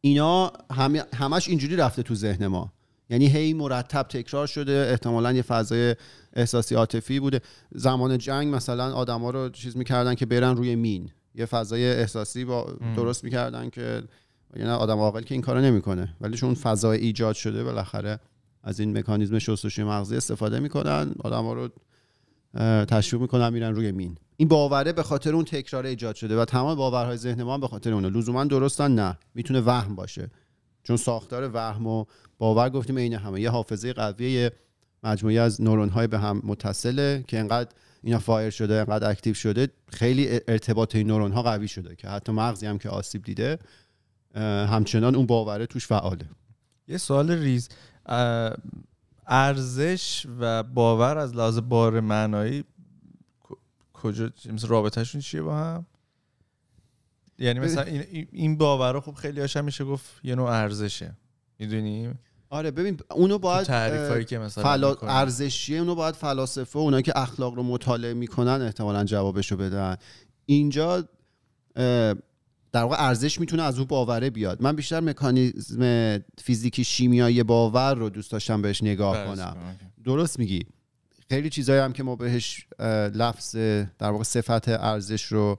اینا 0.00 0.52
همه 0.70 1.04
همش 1.14 1.48
اینجوری 1.48 1.76
رفته 1.76 2.02
تو 2.02 2.14
ذهن 2.14 2.46
ما. 2.46 2.72
یعنی 3.10 3.26
هی 3.26 3.52
مرتب 3.52 4.02
تکرار 4.02 4.46
شده 4.46 4.88
احتمالا 4.90 5.32
یه 5.32 5.42
فضای 5.42 5.96
احساسی 6.34 6.74
عاطفی 6.74 7.20
بوده. 7.20 7.40
زمان 7.72 8.18
جنگ 8.18 8.54
مثلا 8.54 8.92
آدما 8.92 9.30
رو 9.30 9.48
چیز 9.48 9.76
می‌کردن 9.76 10.14
که 10.14 10.26
برن 10.26 10.56
روی 10.56 10.76
مین. 10.76 11.10
یه 11.34 11.46
فضای 11.46 11.90
احساسی 11.90 12.44
با 12.44 12.76
درست 12.96 13.24
می‌کردن 13.24 13.70
که 13.70 14.02
یعنی 14.56 14.70
آدم 14.70 14.98
عاقل 14.98 15.22
که 15.22 15.34
این 15.34 15.42
کارو 15.42 15.60
نمی‌کنه. 15.60 16.16
ولی 16.20 16.36
چون 16.36 16.54
فضای 16.54 16.98
ایجاد 16.98 17.34
شده 17.34 17.64
بالاخره 17.64 18.20
از 18.62 18.80
این 18.80 18.98
مکانیزم 18.98 19.38
شستشوی 19.38 19.84
مغزی 19.84 20.16
استفاده 20.16 20.60
می‌کنن 20.60 21.14
آدما 21.24 21.52
رو 21.52 21.68
تشویق 22.84 23.22
می‌کنن 23.22 23.52
میرن 23.52 23.74
روی 23.74 23.92
مین. 23.92 24.18
این 24.36 24.48
باوره 24.48 24.92
به 24.92 25.02
خاطر 25.02 25.34
اون 25.34 25.44
تکرار 25.44 25.86
ایجاد 25.86 26.14
شده 26.14 26.40
و 26.40 26.44
تمام 26.44 26.74
باورهای 26.74 27.16
ذهن 27.16 27.42
ما 27.42 27.58
به 27.58 27.68
خاطر 27.68 27.92
اونه. 27.92 28.08
لزوما 28.08 28.44
درستن 28.44 28.94
نه. 28.94 29.18
می‌تونه 29.34 29.60
وهم 29.60 29.94
باشه. 29.94 30.30
چون 30.82 30.96
ساختار 30.96 31.50
وهم 31.54 31.86
و 31.86 32.04
باور 32.38 32.70
گفتیم 32.70 32.98
عین 32.98 33.14
همه. 33.14 33.40
یه 33.40 33.50
حافظه 33.50 33.92
قویه 33.92 34.52
یه 35.04 35.10
مجموعه 35.10 35.40
از 35.40 35.62
نورون 35.62 35.88
های 35.88 36.06
به 36.06 36.18
هم 36.18 36.40
متصله 36.44 37.24
که 37.28 37.38
انقدر 37.38 37.70
اینا 38.02 38.18
fire 38.18 38.50
شده 38.50 38.74
انقدر 38.74 39.10
active 39.10 39.34
شده 39.34 39.68
خیلی 39.88 40.40
ارتباط 40.48 40.96
این 40.96 41.06
نورون 41.06 41.32
ها 41.32 41.42
قوی 41.42 41.68
شده 41.68 41.96
که 41.96 42.08
حتی 42.08 42.32
مغزی 42.32 42.66
هم 42.66 42.78
که 42.78 42.88
آسیب 42.88 43.22
دیده 43.22 43.58
همچنان 44.68 45.14
اون 45.14 45.26
باوره 45.26 45.66
توش 45.66 45.86
فعاله. 45.86 46.24
یه 46.88 46.98
سوال 46.98 47.30
ریز. 47.30 47.68
ارزش 49.26 50.26
و 50.40 50.62
باور 50.62 51.18
از 51.18 51.36
لحاظ 51.36 51.58
بار 51.58 52.00
معنایی 52.00 52.64
کجا 53.92 54.30
مثل 54.52 54.68
رابطهشون 54.68 55.20
چیه 55.20 55.42
با 55.42 55.58
هم؟ 55.58 55.86
یعنی 57.38 57.60
مثلا 57.60 57.84
این, 58.32 58.58
باور 58.58 59.00
خب 59.00 59.14
خیلی 59.14 59.40
هاش 59.40 59.56
هم 59.56 59.64
میشه 59.64 59.84
گفت 59.84 60.20
یه 60.22 60.34
نوع 60.34 60.50
ارزشه. 60.50 61.16
می‌دونیم 61.58 62.18
آره 62.50 62.70
ببین 62.70 62.96
اونو 63.10 63.38
باید 63.38 63.66
تعریف 63.66 64.00
اه، 64.00 64.08
هایی 64.08 64.24
که 64.24 64.38
مثلا 64.38 64.64
فلا... 64.64 64.94
ارزشیه 64.94 65.78
اونو 65.78 65.94
باید 65.94 66.14
فلاسفه 66.14 66.78
اونایی 66.78 67.02
که 67.02 67.18
اخلاق 67.18 67.54
رو 67.54 67.62
مطالعه 67.62 68.14
می‌کنن 68.14 68.62
احتمالا 68.62 69.04
جوابشو 69.04 69.56
بدن. 69.56 69.96
اینجا 70.46 71.08
در 72.72 72.82
واقع 72.82 72.96
ارزش 72.98 73.40
می‌تونه 73.40 73.62
از 73.62 73.78
اون 73.78 73.86
باوره 73.86 74.30
بیاد. 74.30 74.62
من 74.62 74.76
بیشتر 74.76 75.00
مکانیزم 75.00 76.18
فیزیکی 76.38 76.84
شیمیایی 76.84 77.42
باور 77.42 77.94
رو 77.94 78.10
دوست 78.10 78.32
داشتم 78.32 78.62
بهش 78.62 78.82
نگاه 78.82 79.26
کنم. 79.26 79.54
کن. 79.54 80.02
درست 80.04 80.38
میگی. 80.38 80.66
خیلی 81.28 81.50
چیزایی 81.50 81.80
هم 81.80 81.92
که 81.92 82.02
ما 82.02 82.16
بهش 82.16 82.66
لفظ 83.14 83.56
در 83.98 84.10
واقع 84.10 84.24
صفت 84.24 84.68
ارزش 84.68 85.24
رو 85.24 85.58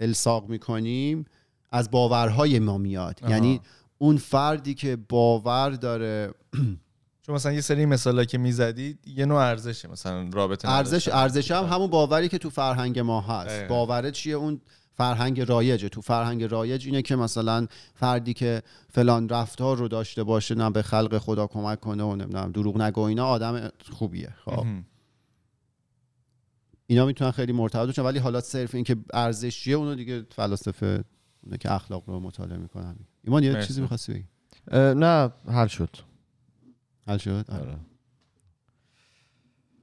الساق 0.00 0.48
می‌کنیم 0.48 1.24
از 1.72 1.90
باورهای 1.90 2.58
ما 2.58 2.78
میاد. 2.78 3.20
آها. 3.22 3.30
یعنی 3.30 3.60
اون 4.02 4.16
فردی 4.16 4.74
که 4.74 4.96
باور 5.08 5.70
داره 5.70 6.30
چون 7.26 7.34
مثلا 7.34 7.52
یه 7.52 7.60
سری 7.60 7.86
مثالا 7.86 8.24
که 8.24 8.38
می‌زدی 8.38 8.98
یه 9.06 9.26
نوع 9.26 9.38
ارزشه 9.38 9.88
مثلا 9.88 10.28
رابطه 10.32 10.68
ارزش. 10.68 11.08
ارزش 11.08 11.50
هم 11.50 11.64
همون 11.64 11.86
باوری 11.86 12.28
که 12.28 12.38
تو 12.38 12.50
فرهنگ 12.50 12.98
ما 12.98 13.20
هست. 13.20 13.62
باوره 13.68 14.10
چیه 14.10 14.34
اون 14.34 14.60
فرهنگ 14.94 15.40
رایجه 15.40 15.88
تو 15.88 16.00
فرهنگ 16.00 16.44
رایج 16.44 16.86
اینه 16.86 17.02
که 17.02 17.16
مثلا 17.16 17.66
فردی 17.94 18.34
که 18.34 18.62
فلان 18.88 19.28
رفتار 19.28 19.76
رو 19.76 19.88
داشته 19.88 20.22
باشه 20.22 20.54
نه 20.54 20.70
به 20.70 20.82
خلق 20.82 21.18
خدا 21.18 21.46
کمک 21.46 21.80
کنه 21.80 22.02
و 22.02 22.16
نمی‌دونم 22.16 22.52
دروغ 22.52 22.80
نگو 22.80 23.00
اینا 23.00 23.26
آدم 23.26 23.70
خوبیه 23.90 24.34
خب. 24.44 24.66
اینا 26.86 27.06
می‌تونن 27.06 27.30
خیلی 27.30 27.52
مرتبط 27.52 27.86
باشن 27.86 28.02
ولی 28.02 28.18
حالا 28.18 28.40
صرف 28.40 28.74
اینکه 28.74 28.96
ارزشیه 29.14 29.76
اونو 29.76 29.94
دیگه 29.94 30.26
فلاسفه 30.30 31.04
اونه 31.42 31.58
که 31.58 31.72
اخلاق 31.72 32.02
رو 32.06 32.20
مطالعه 32.20 32.58
می‌کنن. 32.58 32.96
ایمان 33.22 33.42
یه. 33.42 33.62
چیزی 33.62 33.80
می‌خواستی 33.80 34.12
بگی؟ 34.12 34.24
نه 34.94 35.32
حل 35.48 35.66
شد. 35.66 35.96
حل 37.06 37.18
شد؟ 37.18 37.44
آره. 37.48 37.60
آره. 37.60 37.78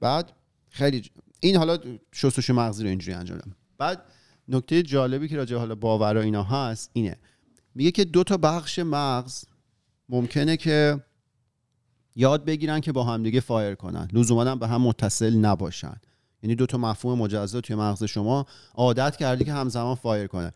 بعد 0.00 0.32
خیلی 0.68 1.02
ج- 1.02 1.10
این 1.40 1.56
حالا 1.56 1.78
شستشوی 2.12 2.56
مغزی 2.56 2.82
رو 2.82 2.88
اینجوری 2.88 3.16
انجام 3.16 3.38
دادم. 3.38 3.56
بعد 3.78 4.02
نکته 4.48 4.82
جالبی 4.82 5.28
که 5.28 5.36
راجع 5.36 5.54
به 5.54 5.60
حالا 5.60 5.74
باور 5.74 6.16
و 6.16 6.20
اینا 6.20 6.42
هست 6.42 6.90
اینه. 6.92 7.16
میگه 7.74 7.90
که 7.90 8.04
دو 8.04 8.24
تا 8.24 8.36
بخش 8.36 8.78
مغز 8.78 9.44
ممکنه 10.08 10.56
که 10.56 11.04
یاد 12.16 12.44
بگیرن 12.44 12.80
که 12.80 12.92
با 12.92 13.04
همدیگه 13.04 13.40
fire 13.40 13.74
کنن. 13.74 14.08
لزوما 14.12 14.44
هم 14.44 14.58
به 14.58 14.68
هم 14.68 14.82
متصل 14.82 15.36
نباشن. 15.36 16.00
یعنی 16.42 16.54
دو 16.54 16.66
تا 16.66 16.78
مفهوم 16.78 17.18
مجزا 17.18 17.60
توی 17.60 17.76
مغز 17.76 18.04
شما 18.04 18.46
عادت 18.74 19.16
کردی 19.16 19.44
که 19.44 19.52
همزمان 19.52 19.94
fire 19.94 20.26
کنه 20.26 20.52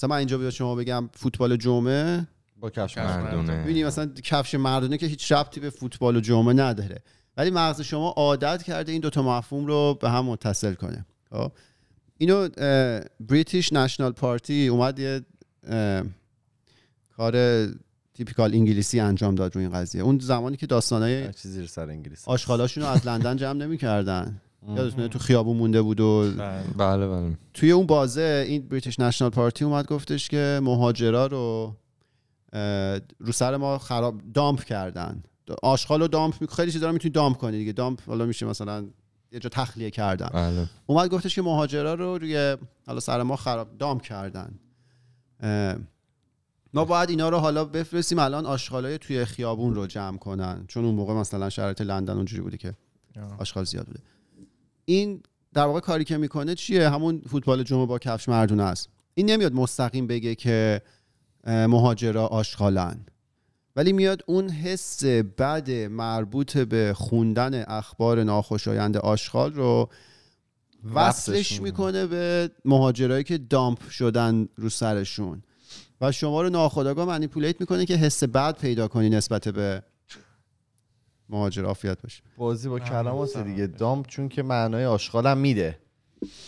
مثلا 0.00 0.10
من 0.10 0.16
اینجا 0.16 0.38
به 0.38 0.50
شما 0.50 0.74
بگم 0.74 1.08
فوتبال 1.12 1.56
جمعه 1.56 2.26
با 2.60 2.70
کفش 2.70 2.98
مردونه. 2.98 3.62
ببینید 3.62 3.86
مثلا 3.86 4.10
کفش 4.24 4.54
مردونه 4.54 4.98
که 4.98 5.06
هیچ 5.06 5.32
ربطی 5.32 5.60
به 5.60 5.70
فوتبال 5.70 6.16
و 6.16 6.20
جمعه 6.20 6.54
نداره. 6.54 7.02
ولی 7.36 7.50
مغز 7.50 7.80
شما 7.80 8.08
عادت 8.08 8.62
کرده 8.62 8.92
این 8.92 9.00
دوتا 9.00 9.22
مفهوم 9.22 9.66
رو 9.66 9.98
به 10.00 10.10
هم 10.10 10.24
متصل 10.24 10.74
کنه. 10.74 11.06
خب؟ 11.30 11.52
اینو 12.18 12.48
British 13.20 13.72
National 13.72 14.12
Party 14.12 14.68
اومد 14.68 14.98
یه 14.98 15.20
کار 17.16 17.66
تیپیکال 18.14 18.54
انگلیسی 18.54 19.00
انجام 19.00 19.34
داد 19.34 19.54
رو 19.54 19.60
این 19.60 19.70
قضیه. 19.70 20.02
اون 20.02 20.18
زمانی 20.18 20.56
که 20.56 20.66
داستانای 20.66 21.32
چیزی 21.32 21.66
سر 21.66 21.88
انگلیس 21.88 22.28
آشغالاشون 22.28 22.84
رو 22.84 22.90
از 22.90 23.06
لندن 23.06 23.36
جمع 23.36 23.52
نمی‌کردن. 23.52 24.40
یادتونه 24.68 25.08
تو 25.08 25.18
خیابون 25.18 25.56
مونده 25.56 25.82
بود 25.82 26.00
و 26.00 26.32
بله 26.76 27.08
بله 27.08 27.36
توی 27.54 27.72
اون 27.72 27.86
بازه 27.86 28.44
این 28.48 28.68
بریتیش 28.68 29.00
نشنال 29.00 29.30
پارتی 29.30 29.64
اومد 29.64 29.86
گفتش 29.86 30.28
که 30.28 30.60
مهاجرا 30.62 31.26
رو 31.26 31.76
رو 33.18 33.32
سر 33.32 33.56
ما 33.56 33.78
خراب 33.78 34.20
دامپ 34.34 34.64
کردن. 34.64 35.22
آشغال 35.62 36.00
رو 36.00 36.08
دامپ 36.08 36.34
می... 36.40 36.46
خیلی 36.46 36.72
چیزا 36.72 36.86
رو 36.86 36.92
می‌تونی 36.92 37.12
دامپ 37.12 37.36
کنی 37.36 37.58
دیگه. 37.58 37.72
دامپ 37.72 38.00
حالا 38.06 38.26
میشه 38.26 38.46
مثلا 38.46 38.86
یه 39.32 39.38
جا 39.38 39.48
تخلیه 39.48 39.90
کردن. 39.90 40.28
بله. 40.32 40.66
اومد 40.86 41.10
گفتش 41.10 41.34
که 41.34 41.42
مهاجرا 41.42 41.94
رو 41.94 42.18
روی 42.18 42.56
حالا 42.86 43.00
سر 43.00 43.22
ما 43.22 43.36
خراب 43.36 43.78
دامپ 43.78 44.02
کردن. 44.02 44.58
ما 46.74 46.84
باید 46.84 47.10
اینا 47.10 47.28
رو 47.28 47.38
حالا 47.38 47.64
بفرستیم 47.64 48.18
الان 48.18 48.46
آشغالای 48.46 48.98
توی 48.98 49.24
خیابون 49.24 49.74
رو 49.74 49.86
جمع 49.86 50.18
کنن. 50.18 50.64
چون 50.68 50.84
اون 50.84 50.94
موقع 50.94 51.14
مثلا 51.14 51.50
شرایط 51.50 51.80
لندن 51.80 52.16
اونجوری 52.16 52.42
بوده 52.42 52.56
که 52.56 52.74
آشغال 53.38 53.64
زیاد 53.64 53.86
بوده. 53.86 54.00
این 54.90 55.22
در 55.54 55.64
واقع 55.64 55.80
کاری 55.80 56.04
که 56.04 56.16
می‌کنه 56.16 56.54
چیه؟ 56.54 56.88
همون 56.88 57.22
فوتبال 57.30 57.62
جمعه 57.62 57.86
با 57.86 57.98
کفش 57.98 58.28
مردونه 58.28 58.62
است. 58.62 58.88
این 59.14 59.30
نمیاد 59.30 59.52
مستقیم 59.52 60.06
بگه 60.06 60.34
که 60.34 60.82
مهاجرا 61.46 62.26
آشغالن. 62.26 63.06
ولی 63.76 63.92
میاد 63.92 64.22
اون 64.26 64.50
حس 64.50 65.04
بد 65.04 65.70
مربوط 65.70 66.58
به 66.58 66.92
خوندن 66.96 67.64
اخبار 67.68 68.22
ناخوشایند 68.22 68.96
آشغال 68.96 69.52
رو 69.52 69.88
وصلش 70.94 71.60
می‌کنه 71.60 72.06
به 72.06 72.50
مهاجرایی 72.64 73.24
که 73.24 73.38
دامپ 73.38 73.88
شدن 73.90 74.48
رو 74.56 74.68
سرشون. 74.68 75.42
و 76.00 76.12
شما 76.12 76.42
رو 76.42 76.50
ناخودآگاه 76.50 77.08
منیپولیت 77.08 77.60
می‌کنه 77.60 77.86
که 77.86 77.94
حس 77.94 78.24
بد 78.24 78.58
پیدا 78.58 78.88
کنی 78.88 79.08
نسبت 79.08 79.48
به 79.48 79.82
مهاجر 81.30 81.64
عافیت 81.64 82.02
باشه 82.02 82.22
بازی 82.36 82.68
با 82.68 82.78
کلام 82.78 83.16
واسه 83.16 83.42
دیگه. 83.42 83.66
دامپ 83.66 84.06
چون 84.06 84.28
که 84.28 84.42
معنای 84.42 84.84
آشغالم 84.84 85.38
میده. 85.38 85.78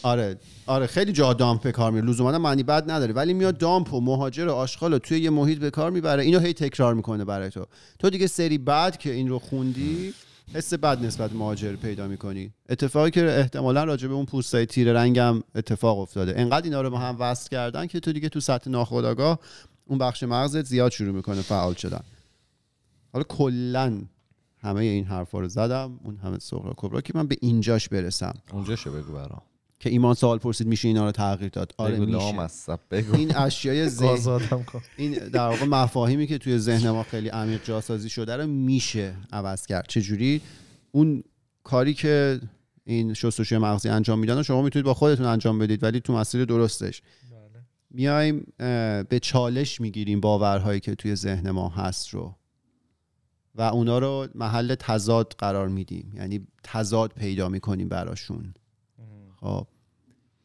آره 0.03 0.37
آره 0.67 0.87
خیلی 0.87 1.13
جا 1.13 1.33
دامپ 1.33 1.63
به 1.63 1.73
کار 1.73 1.93
میره 1.93 2.07
لزوما 2.07 2.39
معنی 2.39 2.63
بد 2.63 2.91
نداره. 2.91 3.13
ولی 3.13 3.35
میاد 3.35 3.59
دامپ 3.59 3.95
و 3.95 4.01
مهاجر 4.01 4.49
و 4.49 4.53
آشغال 4.53 4.93
رو 4.93 4.99
توی 4.99 5.21
یه 5.21 5.31
محیط 5.31 5.59
به 5.59 5.71
کار 5.71 5.91
می‌بره. 5.91 6.23
اینو 6.23 6.39
هی 6.39 6.53
تکرار 6.53 6.95
می‌کنه 6.95 7.25
برای 7.25 7.51
تو. 7.51 7.67
تو 7.99 8.11
دیگه 8.11 8.27
سری 8.27 8.59
بعد 8.59 8.97
که 8.97 9.13
این 9.13 9.29
رو 9.29 9.39
خوندی 9.39 10.15
حس 10.55 10.75
بد 10.75 11.05
نسبت 11.05 11.33
مهاجر 11.33 11.77
پیدا 11.77 12.09
می‌کنی. 12.09 12.53
اتفاقی 12.69 13.11
که 13.11 13.25
احتمالا 13.25 13.85
راجع 13.85 14.09
به 14.09 14.15
اون 14.15 14.27
پوستای 14.27 14.67
تیره 14.67 14.93
رنگم 14.93 15.43
اتفاق 15.55 15.99
افتاده. 15.99 16.35
انقدر 16.37 16.65
اینا 16.65 16.83
رو 16.83 16.91
با 16.91 16.99
هم 16.99 17.17
وصل 17.19 17.49
کردن 17.51 17.87
که 17.87 18.01
تو 18.01 18.13
دیگه 18.13 18.29
تو 18.29 18.41
سطح 18.41 18.71
ناخودآگاه 18.71 19.39
اون 19.87 19.99
بخش 19.99 20.23
مغزت 20.23 20.65
زیاد 20.65 20.91
شروع 20.91 21.15
می‌کنه 21.15 21.43
فعال 21.43 21.75
شدن. 21.75 22.01
حالا 23.13 23.25
کلا 23.25 24.03
همه 24.63 24.81
این 24.81 25.05
حرفا 25.05 25.41
رو 25.41 25.49
زدم 25.49 26.01
اون 26.05 26.17
همه 26.17 26.39
صغرا 26.39 26.75
کبرا 26.77 27.01
که 27.01 27.13
من 27.15 27.27
به 27.27 27.37
اینجاش 27.41 27.89
برسم. 27.89 28.35
اونجا 28.53 28.77
شو 28.77 28.93
بگو 28.93 29.13
برام. 29.13 29.43
که 29.81 29.91
ایمان 29.91 30.15
سوال 30.15 30.39
پرسید 30.39 30.67
میشه 30.67 30.89
اینا 30.89 31.05
رو 31.05 31.13
تغییر 31.13 31.51
داد؟ 31.51 31.75
آره 31.77 31.95
بگو 31.95 32.05
میشه. 32.05 32.19
لامصب 32.19 32.81
بگو. 32.91 33.15
این 33.15 33.37
اشیای 33.37 33.89
ذهن 34.01 34.41
این 34.97 35.13
در 35.13 35.49
واقع 35.49 35.65
مفاهیمی 35.65 36.27
که 36.27 36.39
توی 36.39 36.59
ذهن 36.59 36.91
ما 36.91 37.03
خیلی 37.03 37.29
عمیق 37.29 37.65
جاسازی 37.65 38.09
شده 38.09 38.37
رو 38.37 38.47
میشه 38.47 39.15
عوض 39.33 39.67
کرد. 39.67 39.87
چجوری؟ 39.89 40.41
اون 40.93 41.23
کاری 41.65 41.95
که 41.95 42.41
این 42.85 43.15
شستشوی 43.15 43.59
مغزی 43.59 43.89
انجام 43.89 44.19
میدن 44.19 44.39
و 44.39 44.43
شما 44.43 44.63
می‌تونید 44.63 44.87
با 44.87 44.95
خودتون 44.95 45.27
انجام 45.27 45.59
بدید 45.59 45.83
ولی 45.83 46.01
تو 46.01 46.13
مسیر 46.13 46.45
درستش. 46.45 47.03
میایم 47.91 48.53
اه، 48.61 49.03
به 49.03 49.21
چالش 49.23 49.81
می‌گیریم 49.81 50.21
باورهایی 50.21 50.81
که 50.81 50.95
توی 50.95 51.15
ذهن 51.15 51.51
ما 51.51 51.69
هست 51.69 52.09
رو. 52.09 52.35
و 53.55 53.63
اونا 53.63 53.99
رو 53.99 54.29
محل 54.35 54.75
تضاد 54.75 55.35
قرار 55.39 55.69
میدیم. 55.69 56.13
یعنی 56.15 56.47
تضاد 56.63 57.13
پیدا 57.13 57.49
می‌کنیم 57.49 57.89
براشون. 57.89 58.55
خب. 59.41 59.67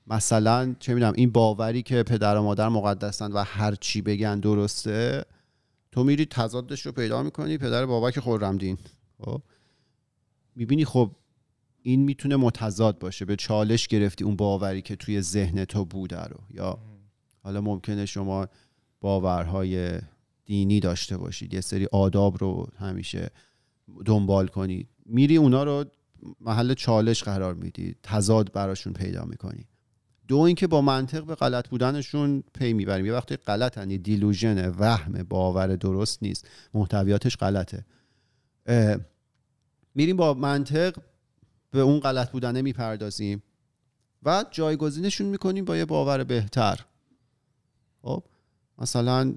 مثلا 0.07 0.75
چه 0.79 0.93
می‌دونم 0.93 1.13
این 1.15 1.31
باوری 1.31 1.81
که 1.81 2.03
پدر 2.03 2.37
و 2.37 2.43
مادر 2.43 2.69
مقدسن 2.69 3.31
و 3.31 3.43
هر 3.43 3.75
چی 3.75 4.01
بگن 4.01 4.39
درسته 4.39 5.25
تو 5.91 6.03
میری 6.03 6.25
تضادش 6.25 6.85
رو 6.85 6.91
پیدا 6.91 7.23
می‌کنی 7.23 7.57
پدر 7.57 7.85
بابک 7.85 8.19
خرمدین 8.19 8.77
خب. 9.23 9.41
می‌بینی 10.55 10.85
خب 10.85 11.11
این 11.81 12.03
می‌تونه 12.03 12.35
متضاد 12.35 12.99
باشه. 12.99 13.25
به 13.25 13.35
چالش 13.35 13.87
گرفتی 13.87 14.23
اون 14.23 14.35
باوری 14.35 14.81
که 14.81 14.95
توی 14.95 15.21
ذهن 15.21 15.65
تو 15.65 15.85
بوده 15.85 16.23
رو. 16.23 16.37
یا 16.49 16.77
حالا 17.43 17.61
ممکنه 17.61 18.05
شما 18.05 18.47
باورهای 19.01 19.99
دینی 20.47 20.79
داشته 20.79 21.17
باشید. 21.17 21.53
یه 21.53 21.61
سری 21.61 21.87
آداب 21.91 22.37
رو 22.41 22.67
همیشه 22.79 23.29
دنبال 24.05 24.47
کنید. 24.47 24.87
میری 25.05 25.37
اونا 25.37 25.63
رو 25.63 25.85
محل 26.41 26.73
چالش 26.73 27.23
قرار 27.23 27.53
میدی. 27.53 27.95
تضاد 28.03 28.51
براشون 28.51 28.93
پیدا 28.93 29.25
می‌کنی. 29.25 29.65
دو 30.27 30.37
اینکه 30.37 30.67
با 30.67 30.81
منطق 30.81 31.23
به 31.23 31.35
غلط 31.35 31.67
بودنشون 31.67 32.43
پی 32.53 32.73
می‌بریم. 32.73 33.05
یه 33.05 33.13
وقتی 33.13 33.35
غلط 33.35 33.77
یعنی 33.77 33.97
دیلوژن 33.97 34.69
وهم 34.69 35.23
باور 35.23 35.75
درست 35.75 36.23
نیست. 36.23 36.47
محتویاتش 36.73 37.37
غلطه. 37.37 37.85
میریم 39.95 40.17
با 40.17 40.33
منطق 40.33 40.97
به 41.71 41.79
اون 41.79 41.99
غلط 41.99 42.31
بودنه 42.31 42.61
می‌پردازیم 42.61 43.43
و 44.23 44.45
جایگزینشون 44.51 45.27
می‌کنیم 45.27 45.65
با 45.65 45.77
یه 45.77 45.85
باور 45.85 46.23
بهتر. 46.23 46.85
خب؟ 48.01 48.23
مثلا 48.77 49.35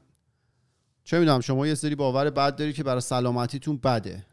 چه 1.11 1.19
می‌دونم 1.19 1.41
شما 1.41 1.67
یه 1.67 1.75
سری 1.75 1.95
باور 1.95 2.31
بد 2.31 2.57
داری 2.57 2.73
که 2.73 2.83
برای 2.83 3.01
سلامتیتون 3.01 3.77
بده. 3.77 4.25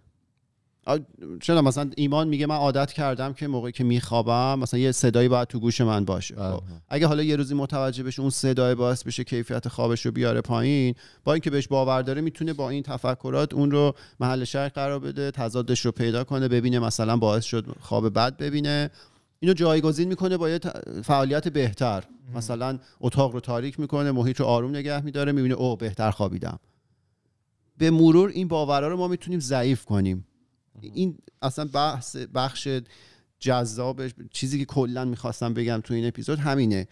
چرا 1.42 1.62
مثلا 1.62 1.92
ایمان 1.96 2.28
میگه 2.28 2.46
من 2.46 2.56
عادت 2.56 2.94
کردم 2.94 3.34
که 3.34 3.48
موقعی 3.48 3.72
که 3.72 3.84
میخوابم 3.84 4.60
مثلا 4.60 4.80
یه 4.80 4.92
صدایی 4.92 5.28
باید 5.28 5.48
تو 5.48 5.60
گوش 5.60 5.82
من 5.82 6.06
باشه. 6.06 6.36
خب. 6.36 6.62
اگه 6.90 7.08
حالا 7.08 7.24
یه 7.24 7.36
روزی 7.36 7.56
متوجه 7.56 8.04
بشه 8.04 8.22
اون 8.22 8.30
صدای 8.30 8.76
باعث 8.76 9.04
بشه 9.04 9.24
کیفیت 9.24 9.68
خوابش 9.68 10.06
رو 10.06 10.12
بیاره 10.12 10.42
پایین 10.42 10.96
با 11.24 11.34
اینکه 11.34 11.50
بهش 11.50 11.68
باور 11.68 12.02
داره 12.02 12.22
می‌تونه 12.22 12.54
با 12.54 12.70
این 12.70 12.84
تفکرات 12.84 13.54
اون 13.54 13.72
رو 13.72 13.96
محل 14.20 14.44
شرک 14.44 14.74
قرار 14.74 15.00
بده 15.00 15.32
تضادش 15.32 15.86
رو 15.86 15.92
پیدا 15.92 16.24
کنه 16.24 16.48
ببینه 16.48 16.80
مثلا 16.80 17.18
باعث 17.18 17.46
شد 17.46 17.66
خواب 17.80 18.14
بد 18.14 18.38
ببینه. 18.38 18.90
اینو 19.40 19.54
جایگزین 19.54 20.08
می‌کنه 20.08 20.38
با 20.38 20.50
یه 20.50 20.60
فعالیت 21.04 21.48
بهتر. 21.48 22.04
مثلا 22.36 22.80
اتاق 23.00 23.32
رو 23.34 23.40
تاریک 23.40 23.80
می‌کنه 23.80 24.12
محیط 24.12 24.40
رو 24.40 24.46
آروم 24.46 24.70
نگه 24.76 25.02
میداره 25.02 25.32
می‌بینه 25.32 25.54
اوه 25.54 25.78
بهتر 25.78 26.12
خوابیدم. 26.12 26.60
به 27.78 27.92
مرور 27.92 28.30
این 28.30 28.48
باورها 28.48 28.88
رو 28.88 28.98
ما 28.98 29.08
می‌تونیم 29.08 29.40
ضعیف 29.40 29.86
کنیم. 29.86 30.28
این 30.82 31.18
اصلا 31.42 31.66
بحث 31.66 32.16
بخش 32.16 32.68
جذابش 33.40 34.12
چیزی 34.32 34.60
که 34.60 34.66
کلا 34.66 35.06
می‌خواستم 35.06 35.54
بگم 35.54 35.82
تو 35.84 35.94
این 35.94 36.08
اپیزود 36.08 36.40
همینه. 36.40 36.88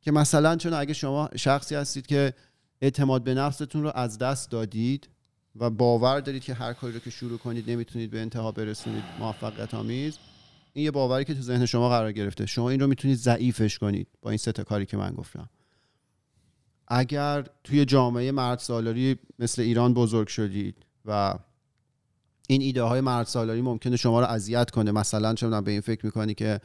که 0.00 0.12
مثلا 0.12 0.56
چون 0.56 0.72
اگه 0.72 0.92
شما 0.92 1.30
شخصی 1.36 1.74
هستید 1.74 2.06
که 2.06 2.34
اعتماد 2.80 3.24
به 3.24 3.34
نفستون 3.34 3.82
رو 3.82 3.92
از 3.94 4.18
دست 4.18 4.50
دادید 4.50 5.08
و 5.56 5.70
باور 5.70 6.20
دارید 6.20 6.42
که 6.42 6.54
هر 6.54 6.72
کاری 6.72 6.92
رو 6.92 6.98
که 6.98 7.10
شروع 7.10 7.38
کنید 7.38 7.70
نمی‌تونید 7.70 8.10
به 8.10 8.20
انتها 8.20 8.52
برسونید 8.52 9.04
موفقیت 9.18 9.74
آمیز 9.74 10.18
این 10.76 10.84
یه 10.84 10.90
باوری 10.90 11.24
که 11.24 11.34
تو 11.34 11.40
ذهن 11.40 11.66
شما 11.66 11.88
قرار 11.88 12.12
گرفته. 12.12 12.46
شما 12.46 12.70
این 12.70 12.80
رو 12.80 12.86
می‌تونید 12.86 13.16
ضعیفش 13.16 13.78
کنید 13.78 14.08
با 14.22 14.30
این 14.30 14.36
سه 14.36 14.52
کاری 14.52 14.86
که 14.86 14.96
من 14.96 15.10
گفتم. 15.10 15.48
اگر 16.88 17.44
توی 17.64 17.84
جامعه 17.84 18.32
مرد 18.32 18.58
سالاری 18.58 19.16
مثل 19.38 19.62
ایران 19.62 19.94
بزرگ 19.94 20.28
شدید 20.28 20.76
و 21.04 21.34
این 22.48 22.62
ایده 22.62 22.82
های 22.82 23.00
مرد 23.00 23.26
سالاری 23.26 23.62
ممکنه 23.62 23.96
شما 23.96 24.20
رو 24.20 24.26
اذیت 24.26 24.70
کنه 24.70 24.92
مثلا 24.92 25.30
می‌دونم 25.30 25.64
به 25.64 25.70
این 25.70 25.80
فکر 25.80 26.06
می‌کنی 26.06 26.34
که 26.34 26.60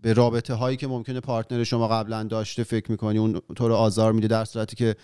به 0.00 0.12
رابطه 0.12 0.54
هایی 0.54 0.76
که 0.76 0.86
ممکنه 0.86 1.20
پارتنر 1.20 1.64
شما 1.64 1.88
قبلا 1.88 2.22
داشته 2.22 2.64
فکر 2.64 2.90
می‌کنی 2.90 3.18
اون 3.18 3.40
تو 3.56 3.68
رو 3.68 3.74
آزار 3.74 4.12
میده 4.12 4.28
در 4.28 4.44
صورتی 4.44 4.76
که 4.76 4.96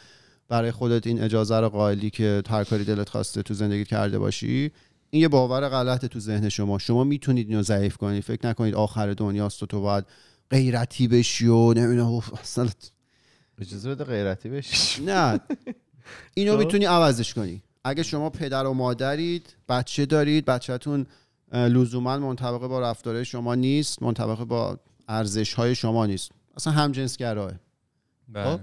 برای 0.48 0.70
خودت 0.70 1.06
این 1.06 1.22
اجازه 1.22 1.60
رو 1.60 1.68
قائلی 1.68 2.10
که 2.10 2.42
هر 2.48 2.64
کاری 2.64 2.84
دلت 2.84 3.08
خواسته 3.08 3.42
تو 3.42 3.54
زندگی 3.54 3.84
کرده 3.84 4.18
باشی. 4.18 4.72
این 5.10 5.22
یه 5.22 5.28
باور 5.28 5.68
غلطه 5.68 6.08
تو 6.08 6.20
ذهن 6.20 6.48
شما. 6.48 6.78
شما 6.78 7.04
می‌تونید 7.04 7.48
اینو 7.48 7.62
ضعیف 7.62 7.96
کنید. 7.96 8.22
فکر 8.22 8.46
نکنید 8.46 8.74
آخر 8.74 9.12
دنیاست 9.12 9.62
و 9.62 9.66
تو 9.66 9.80
باید 9.80 10.04
غیرتی 10.50 11.08
بشی 11.08 11.46
و 11.46 11.72
نمی‌دونم 11.72 12.22
اصلا 12.42 12.68
اجازه 13.58 13.90
بده 13.90 14.04
غیرتی 14.04 14.48
بشی. 14.48 15.04
نه. 15.04 15.40
اینو 16.34 16.52
خب. 16.56 16.58
می‌تونی 16.58 16.84
عوضش 16.84 17.34
کنی. 17.34 17.62
اگه 17.84 18.02
شما 18.02 18.30
پدر 18.30 18.66
و 18.66 18.72
مادرید 18.74 19.56
بچه 19.68 20.06
دارید 20.06 20.44
بچهتون 20.44 21.06
لزوما 21.52 22.18
منطبقه 22.18 22.68
با 22.68 22.80
رفتارهای 22.80 23.24
شما 23.24 23.54
نیست 23.54 24.02
منطبقه 24.02 24.44
با 24.44 24.78
ارزش 25.08 25.54
های 25.54 25.74
شما 25.74 26.06
نیست. 26.06 26.30
اصلا 26.56 26.72
همجنسگراه. 26.72 27.52
بله. 28.28 28.60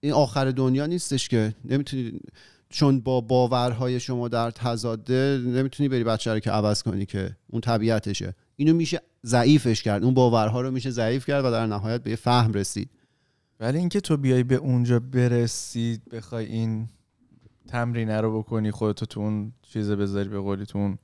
این 0.00 0.12
آخر 0.12 0.50
دنیا 0.50 0.86
نیستش 0.86 1.28
که. 1.28 1.54
نمی‌تونی 1.64 2.20
چون 2.68 3.00
با 3.00 3.20
باورهای 3.20 4.00
شما 4.00 4.28
در 4.28 4.50
تضاده 4.50 5.40
نمی‌تونی 5.44 5.88
بری 5.88 6.04
بچه 6.04 6.32
رو 6.32 6.38
که 6.38 6.50
عوض 6.50 6.82
کنی 6.82 7.06
که 7.06 7.36
اون 7.50 7.60
طبیعتشه. 7.60 8.34
اینو 8.56 8.74
میشه 8.74 9.00
ضعیفش 9.24 9.82
کرد. 9.82 10.04
اون 10.04 10.14
باورها 10.14 10.60
رو 10.60 10.70
میشه 10.70 10.90
ضعیف 10.90 11.26
کرد 11.26 11.44
و 11.44 11.50
در 11.50 11.66
نهایت 11.66 12.02
به 12.02 12.10
یه 12.10 12.16
فهم 12.16 12.52
رسید. 12.52 12.90
ولی 13.60 13.78
اینکه 13.78 14.00
تو 14.00 14.16
بیای 14.16 14.42
به 14.42 14.54
اونجا 14.54 15.00
برسی 15.00 16.00
بخوای 16.12 16.46
این 16.46 16.88
تمرینه 17.68 18.20
رو 18.20 18.38
بکنی 18.38 18.70
خودتو 18.70 19.06
تو 19.06 19.20
اون 19.20 19.52
چیز 19.62 19.90
بذاری 19.90 20.28
به 20.28 20.38
قولی 20.38 20.66
تو 20.66 20.78
اون 20.78 20.98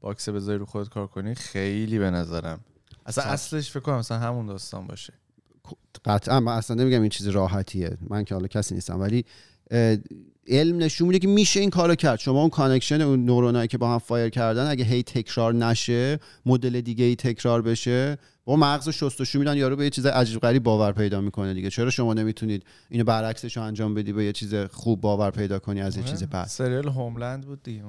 box 0.00 0.28
بذاری 0.28 0.58
رو 0.58 0.66
خودت 0.66 0.88
کار 0.88 1.06
کنی 1.06 1.34
خیلی 1.34 1.98
به 1.98 2.10
نظرم. 2.10 2.60
اصلا 3.06 3.24
صد. 3.24 3.30
اصلش 3.30 3.70
فکر 3.70 3.80
کنم 3.80 3.98
مثلا 3.98 4.18
همون 4.18 4.46
داستان 4.46 4.86
باشه. 4.86 5.12
قطعا 6.04 6.40
من 6.40 6.52
اصلا 6.52 6.76
نمیگم 6.76 7.00
این 7.00 7.10
چیز 7.10 7.28
راحتیه. 7.28 7.98
من 8.08 8.24
که 8.24 8.34
حالا 8.34 8.46
کسی 8.46 8.74
نیستم. 8.74 9.00
ولی 9.00 9.24
علم 10.48 10.78
نشون 10.78 11.08
میده 11.08 11.18
که 11.18 11.28
میشه 11.28 11.60
این 11.60 11.70
کارو 11.70 11.94
کرد. 11.94 12.18
شما 12.18 12.40
اون 12.40 12.50
connection 12.50 13.00
اون 13.00 13.24
نورونایی 13.24 13.68
که 13.68 13.78
با 13.78 13.92
هم 13.92 13.98
fire 13.98 14.28
کردن 14.28 14.66
اگه 14.66 14.84
هی 14.84 15.02
تکرار 15.02 15.54
نشه 15.54 16.20
مدل 16.46 16.80
دیگه 16.80 17.04
ای 17.04 17.16
تکرار 17.16 17.62
بشه 17.62 18.18
با 18.44 18.56
مغز 18.56 18.88
شستشو 18.88 19.38
میدن 19.38 19.56
یارو 19.56 19.76
به 19.76 19.84
یه 19.84 19.90
چیز 19.90 20.06
عجیب 20.06 20.40
غریب 20.40 20.62
باور 20.62 20.92
پیدا 20.92 21.20
می‌کنه 21.20 21.54
دیگه. 21.54 21.70
چرا 21.70 21.90
شما 21.90 22.14
نمی‌تونید 22.14 22.64
اینو 22.90 23.04
برعکسش 23.04 23.56
رو 23.56 23.62
انجام 23.62 23.94
بدی 23.94 24.12
به 24.12 24.24
یه 24.24 24.32
چیز 24.32 24.54
خوب 24.54 25.00
باور 25.00 25.30
پیدا 25.30 25.58
کنی 25.58 25.80
از 25.80 25.96
یه 25.96 26.02
چیز 26.02 26.24
بد 26.24 26.46
سریال 26.46 26.88
هوملند 26.88 27.46
بود 27.46 27.62
دیگه 27.62 27.82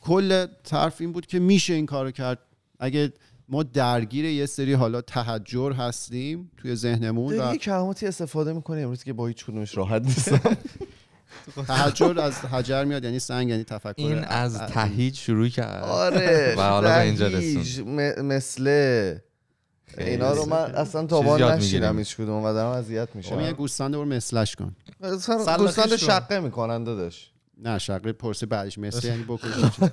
کل 0.00 0.46
طرف 0.64 1.00
این 1.00 1.12
بود 1.12 1.26
که 1.26 1.38
میشه 1.38 1.74
این 1.74 1.86
کارو 1.86 2.10
کرد. 2.10 2.38
اگه 2.80 3.12
ما 3.48 3.62
درگیر 3.62 4.24
یه 4.24 4.46
سری 4.46 4.72
حالا 4.72 5.00
تهجر 5.00 5.72
هستیم 5.72 6.50
توی 6.56 6.74
ذهنمون 6.74 7.38
و 7.38 7.56
کلماتی 7.56 8.06
استفاده 8.06 8.52
می‌کنی 8.52 8.82
امروز 8.82 9.04
که 9.04 9.12
با 9.12 9.26
هیچ 9.26 9.44
کدومش 9.44 9.76
راحت 9.76 10.02
نیستم. 10.02 10.40
تهجر 11.66 12.20
از 12.20 12.32
حجر 12.32 12.84
میاد 12.84 13.04
یعنی 13.04 13.18
سنگ 13.18 13.48
یعنی 13.48 13.64
تفکر 13.64 13.94
این 13.96 14.24
از 14.24 14.58
تهیج 14.58 15.16
شروع 15.16 15.48
کرد. 15.48 15.84
آره 15.84 16.54
و 16.58 16.62
حالا 16.62 16.88
به 16.88 17.00
اینجا 17.00 17.26
رسون. 17.26 18.20
مثل 18.22 18.66
اینا 19.98 20.32
رو 20.32 20.46
من 20.46 20.74
اصلا 20.74 21.06
تا 21.06 21.38
یاد 21.38 21.52
نشیدم. 21.52 21.98
هیچ 21.98 22.16
کدوم 22.16 22.44
و 22.44 22.52
دارم 22.52 22.78
اذیت 22.78 23.08
یه 23.08 23.08
میشم 23.14 23.52
گوسفند 23.52 23.94
رو 23.94 24.04
مسلش 24.04 24.56
کن. 24.56 24.76
گوسفند 25.00 25.40
سلاخیش 25.40 25.92
رو. 25.92 25.96
شقه 25.96 26.40
می‌کنن 26.40 26.84
داداش. 26.84 27.30
نه 27.62 27.78
شقیقه 27.78 28.12
پرسه 28.12 28.46
بعدش 28.46 28.78
مثل 28.78 29.08
یعنی 29.08 29.22
بکنید 29.22 29.92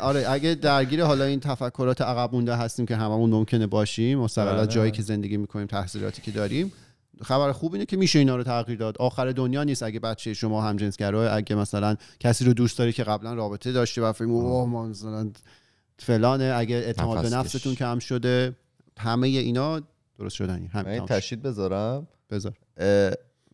آره 0.00 0.30
اگه 0.30 0.54
درگیر 0.54 1.04
حالا 1.04 1.24
این 1.24 1.40
تفکرات 1.40 2.00
عقب 2.00 2.34
مونده 2.34 2.56
هستیم 2.56 2.86
که 2.86 2.96
هممون 2.96 3.30
ممکنه 3.30 3.66
باشیم 3.66 4.18
مستقل 4.18 4.48
از 4.48 4.66
بله. 4.66 4.74
جایی 4.74 4.90
که 4.90 5.02
زندگی 5.02 5.36
می‌کنیم 5.36 5.66
تحصیلاتی 5.66 6.22
که 6.22 6.30
داریم 6.30 6.72
خبر 7.22 7.52
خوب 7.52 7.72
اینه 7.72 7.86
که 7.86 7.96
میشه 7.96 8.18
اینا 8.18 8.36
رو 8.36 8.42
تغییر 8.42 8.78
داد. 8.78 8.96
آخر 8.98 9.30
دنیا 9.32 9.64
نیست 9.64 9.82
اگه 9.82 10.00
بچه 10.00 10.34
شما 10.34 10.62
همجنسگرا 10.62 11.30
اگه 11.32 11.56
مثلا 11.56 11.96
کسی 12.20 12.44
رو 12.44 12.52
دوست 12.52 12.78
داری 12.78 12.92
که 12.92 13.04
قبلا 13.04 13.34
رابطه 13.34 13.72
داشته 13.72 14.02
و 14.02 14.12
فکر 14.12 14.24
اوه 14.24 14.86
مثلا 14.88 15.30
فلانه 15.98 16.54
اگه 16.56 16.76
اعتماد 16.76 17.22
به 17.22 17.26
نفس 17.28 17.34
نفستون. 17.54 17.74
کم 17.74 17.98
شده 17.98 18.56
همه 18.98 19.26
اینا 19.28 19.80
درست 20.18 20.34
شدنی 20.36 20.66
همین. 20.66 21.06
تشدید 21.06 21.42
بذارم. 21.42 22.06
بذار. 22.30 22.52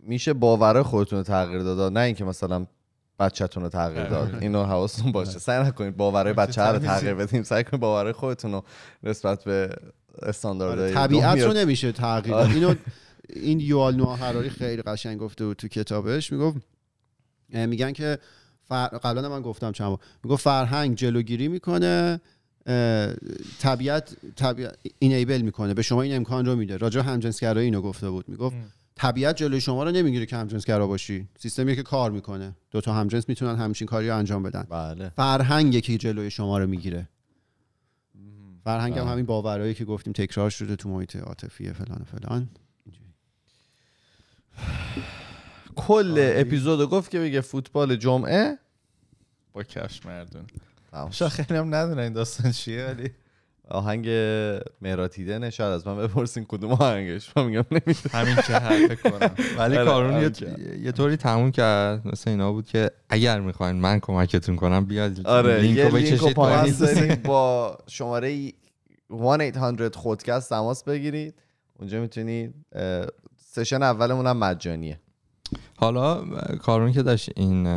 میشه 0.03 0.33
باور 0.33 0.83
خودتون 0.83 1.19
رو 1.19 1.25
تغییر 1.25 1.63
داد 1.63 1.93
نه 1.93 2.01
اینکه 2.01 2.25
مثلا 2.25 2.67
بچهتون 3.19 3.63
رو 3.63 3.69
تغییر 3.69 4.05
داد. 4.09 4.35
اینو 4.41 4.65
حواستون 4.65 5.13
باشه. 5.13 5.39
سعی 5.39 5.65
نکنید 5.65 5.97
باورهای 5.97 6.33
بچه 6.33 6.63
رو 6.63 6.79
تغییر 6.79 7.15
بدیم. 7.15 7.43
سعی 7.43 7.65
کنید 7.65 7.81
باورهای 7.81 8.13
خودتون 8.13 8.53
رو 8.53 8.65
نسبت 9.03 9.45
به 9.45 9.71
استانداردهای 10.23 10.95
آره، 10.95 11.07
طبیعت 11.07 11.35
دنیا- 11.39 11.47
رو 11.47 11.53
نمیشه 11.53 11.93
تغییر 11.93 12.35
داد. 12.37 12.47
آره. 12.47 12.55
اینو 12.55 12.75
این 13.33 13.61
یوال 13.61 13.97
نوآ 13.97 14.17
حراری 14.17 14.51
خیلی 14.51 14.83
قشنگ 14.83 15.19
گفته 15.19 15.47
بود 15.47 15.57
تو 15.57 15.69
کتابش. 15.69 16.33
می‌گفت 16.33 16.57
میگن 17.49 17.93
که 17.93 18.19
فر... 18.63 18.87
قبلا 18.87 19.29
من 19.29 19.43
گفتم 19.43 19.73
چند 19.73 19.99
می‌گفت 20.25 20.45
فرهنگ 20.45 20.97
جلوگیری 20.97 21.49
می‌کنه 21.49 22.21
طبیعت 23.59 24.17
طبیعت 24.37 24.79
اینیبل 24.99 25.41
می‌کنه 25.43 25.75
به 25.75 25.83
شما 25.83 26.03
این 26.03 26.17
امکان 26.17 26.47
رو 26.47 26.57
میده. 26.57 26.77
راجع 26.77 27.01
همجنسگرایی 27.01 27.65
اینو 27.65 27.81
گفته 27.81 28.11
بود. 28.11 28.29
می‌گفت. 28.29 28.57
طبیعت 28.95 29.37
جلوی 29.37 29.61
شما 29.61 29.85
رو 29.85 29.91
نمی‌گیره 29.91 30.27
که 30.27 30.37
همجنسگرا 30.37 30.87
باشی. 30.87 31.29
سیستمی 31.39 31.77
که 31.77 31.83
کار 31.83 32.11
می‌کنه. 32.11 32.57
دو 32.71 32.81
تا 32.81 32.93
همجنس 32.95 33.29
می‌تونن 33.29 33.57
همچین 33.57 33.87
کاری 33.87 34.09
رو 34.09 34.17
انجام 34.17 34.43
بدن. 34.43 34.67
بله. 34.71 35.09
فرهنگ 35.09 35.81
که 35.81 35.99
جلوی 35.99 36.31
شما 36.31 36.59
رو 36.59 36.67
می‌گیره. 36.67 37.09
فرهنگ 38.65 38.93
هم 38.93 39.05
بله. 39.05 39.13
همین 39.13 39.27
باورایی 39.27 39.75
که 39.75 39.85
گفتیم 39.85 40.13
تکرار 40.13 40.51
شده 40.51 40.77
تو 40.77 40.89
محیط 40.89 41.17
عاطفی 41.17 41.73
فلان 41.73 42.03
و 42.03 42.05
فلان. 42.05 42.49
کل 45.77 46.33
اپیزودو 46.37 46.87
گفت 46.87 47.11
که 47.11 47.21
بگه 47.21 47.41
فوتبال 47.41 47.97
جمعه. 47.97 48.59
با 49.53 49.63
کفش 49.63 50.07
مردون. 50.07 50.43
شاید 51.11 51.31
خیلی 51.31 51.59
هم 51.59 51.75
ندونن 51.75 51.99
این 51.99 52.13
داستان 52.13 52.53
چیه 52.53 52.85
ولی 52.87 53.11
آهنگ 53.69 54.07
مهراتیدنه 54.83 55.51
شاید 55.51 55.73
از 55.73 55.87
من 55.87 55.97
بپرسین 55.97 56.45
کدوم 56.45 56.73
آهنگش. 56.73 57.33
من 57.37 57.45
میگم 57.45 57.65
نمی‌دونم. 57.71 57.97
همین 58.13 58.35
که 58.35 58.53
حرف 58.53 59.03
کنم. 59.03 59.31
ولی 59.59 59.77
آره، 59.77 59.85
کارون 59.85 60.15
آره، 60.15 60.33
یه, 60.83 60.93
طوری 60.93 61.17
تموم 61.17 61.51
کرد 61.51 62.09
مثل 62.09 62.31
اینا 62.31 62.53
بود 62.53 62.67
که 62.67 62.91
اگر 63.09 63.41
می‌خواین 63.41 63.77
من 63.77 64.01
کمکتون 64.01 64.57
کنم 64.57 64.85
بیاد 64.85 65.27
آره 65.27 65.61
لینک 65.61 65.77
یه 65.77 65.89
رو 65.89 65.97
لینک 65.97 66.21
رو 66.21 66.27
بکشید. 66.29 67.23
با 67.23 67.79
شماره 67.87 68.53
1-800 69.11 69.97
خودکست 69.97 70.51
تماس 70.51 70.85
بگیرید. 70.85 71.35
اونجا 71.79 72.01
می‌تونید 72.01 72.55
سشن 73.55 73.83
اولمون 73.83 74.27
هم 74.27 74.37
مجانیه. 74.37 75.01
حالا 75.77 76.25
کارون 76.57 76.93
که 76.93 77.03
داشت 77.03 77.31
این 77.37 77.69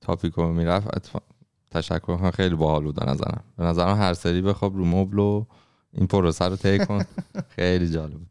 تاپیک 0.00 0.34
رو 0.34 0.52
می‌رفت 0.52 0.86
اتفا- 0.96 1.22
تشکر 1.70 1.98
کنم 2.16 2.30
خیلی 2.30 2.54
باحال 2.54 2.82
بود 2.82 2.94
به 2.94 3.06
نظرم. 3.10 3.44
به 3.56 3.64
نظرم 3.64 3.96
هر 3.96 4.14
سری 4.14 4.42
بخواب 4.42 4.76
رو 4.76 4.84
مبل 4.84 5.18
و 5.18 5.44
این 5.92 6.06
پروسه 6.06 6.44
رو 6.44 6.56
طی 6.56 6.78
کن. 6.78 7.04
خیلی 7.56 7.90
جالب 7.90 8.12
بود. 8.12 8.28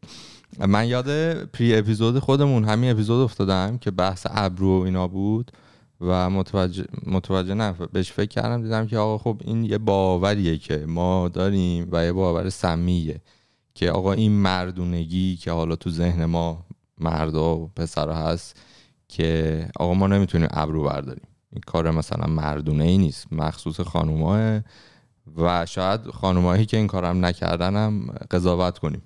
من 0.68 0.88
یاد 0.88 1.34
پری 1.44 1.76
اپیزود 1.76 2.18
خودمون 2.18 2.64
همین 2.64 2.90
اپیزود 2.90 3.20
افتادم 3.24 3.78
که 3.78 3.90
بحث 3.90 4.26
ابرو 4.30 4.80
و 4.80 4.84
اینا 4.84 5.08
بود 5.08 5.52
و 6.00 6.30
متوجه, 6.30 6.84
متوجه 7.06 7.54
نه 7.54 7.72
بهش 7.92 8.12
فکر 8.12 8.28
کردم 8.28 8.62
دیدم 8.62 8.86
که 8.86 8.98
آقا 8.98 9.18
خب 9.18 9.40
این 9.44 9.64
یه 9.64 9.78
باوریه 9.78 10.58
که 10.58 10.84
ما 10.88 11.28
داریم 11.28 11.88
و 11.92 12.04
یه 12.04 12.12
باور 12.12 12.48
سمیه. 12.50 13.20
که 13.78 13.90
آقا 13.90 14.12
این 14.12 14.32
مردونگی 14.32 15.36
که 15.36 15.50
حالا 15.52 15.76
تو 15.76 15.90
ذهن 15.90 16.24
ما 16.24 16.66
مردا 16.98 17.56
و 17.56 17.68
پسرا 17.76 18.14
هست 18.14 18.60
که 19.08 19.68
آقا 19.76 19.94
ما 19.94 20.06
نمی‌تونیم 20.06 20.48
ابرو 20.50 20.84
برداریم. 20.84 21.28
این 21.52 21.62
کار 21.66 21.90
مثلا 21.90 22.26
مردونه 22.26 22.84
ای 22.84 22.98
نیست 22.98 23.32
مخصوص 23.32 23.80
خانوماه 23.80 24.60
و 25.36 25.66
شاید 25.66 26.10
خانومایی 26.10 26.66
که 26.66 26.76
این 26.76 26.86
کارم 26.86 27.24
نکردن 27.24 27.76
هم 27.76 28.06
قضاوت 28.30 28.78
کنیم. 28.78 29.02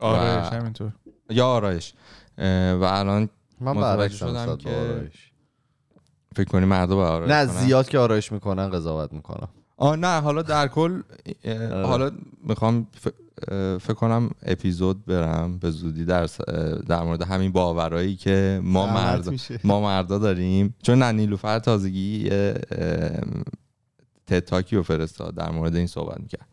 آره 0.00 0.38
و- 0.38 0.54
همینطور. 0.54 0.92
یا 1.30 1.46
آرایش. 1.46 1.94
و 2.38 2.42
الان 2.84 3.28
من 3.60 3.72
متوجه 3.72 3.96
برعکس 3.96 4.14
شدم 4.16 4.56
که 4.56 5.10
فکر 6.36 6.48
کنی 6.48 6.64
مردا 6.64 6.96
به 6.96 7.02
آرایش 7.02 7.32
نه 7.32 7.46
کنن؟ 7.46 7.56
زیاد 7.56 7.88
که 7.88 7.98
آرایش 7.98 8.32
می‌کنن 8.32 8.70
قضاوت 8.70 9.12
می‌کنم 9.12 9.48
آه 9.76 9.96
نه 9.96 10.20
حالا 10.20 10.42
در 10.42 10.68
کل 10.68 11.02
آره. 11.44 11.86
حالا 11.86 12.10
می‌خوام 12.44 12.86
ف- 13.04 13.25
فکر 13.80 13.94
کنم 13.94 14.30
اپیزود 14.42 15.04
برم 15.06 15.58
به 15.58 15.70
زودی 15.70 16.04
در, 16.04 16.26
در 16.88 17.02
مورد 17.02 17.22
همین 17.22 17.52
باورایی 17.52 18.16
که 18.16 18.60
ما 18.62 19.10
میشه. 19.30 19.60
ما 19.64 19.80
مردا 19.80 20.18
داریم. 20.18 20.74
چون 20.82 21.02
نیلوفر 21.02 21.58
تازگی 21.58 22.30
تتاکی 24.26 24.76
رو 24.76 24.82
فرستاد 24.82 25.34
در 25.34 25.50
مورد 25.50 25.76
این 25.76 25.86
صحبت 25.86 26.20
می‌کرد. 26.20 26.48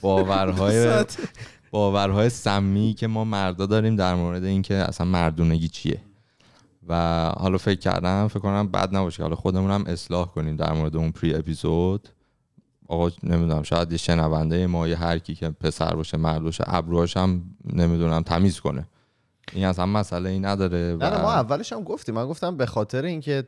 باورهای 0.00 1.04
باورهای 1.70 2.28
سمی 2.28 2.94
که 2.98 3.06
ما 3.06 3.24
مردا 3.24 3.66
داریم 3.66 3.96
در 3.96 4.14
مورد 4.14 4.44
اینکه 4.44 4.74
اصلا 4.74 5.06
مردونگی 5.06 5.68
چیه. 5.68 6.00
و 6.88 7.24
حالا 7.38 7.58
فکر 7.58 7.78
کردم 7.78 8.28
فکر 8.28 8.38
کنم 8.38 8.68
بد 8.68 8.96
نباشه 8.96 9.22
حالا 9.22 9.36
خودمون 9.36 9.70
هم 9.70 9.84
اصلاح 9.86 10.28
کنیم 10.28 10.56
در 10.56 10.72
مورد 10.72 10.96
اون 10.96 11.10
پری 11.10 11.34
اپیزود 11.34 12.08
آقا 12.94 13.10
نمی‌دونم 13.22 13.62
شاید 13.62 13.92
یه 13.92 13.98
شنونده 13.98 14.66
ما 14.66 14.88
یه 14.88 14.96
هر 14.96 15.18
کی 15.18 15.34
که 15.34 15.50
پسر 15.50 15.94
باشه 15.94 16.16
مرد 16.16 16.42
باشه 16.42 16.64
ابروهاش 16.66 17.16
هم 17.16 17.42
نمی‌دونم 17.72 18.22
تمیز 18.22 18.60
کنه. 18.60 18.86
این 19.52 19.66
اصلا 19.66 19.86
مسئله 19.86 20.30
ای 20.30 20.38
نداره 20.38 20.96
نه 21.00 21.10
نه 21.10 21.16
ما 21.18 21.24
و 21.24 21.26
اولش 21.26 21.72
هم 21.72 21.82
گفتیم. 21.82 22.14
من 22.14 22.26
گفتم 22.26 22.56
به 22.56 22.66
خاطر 22.66 23.04
اینکه 23.04 23.44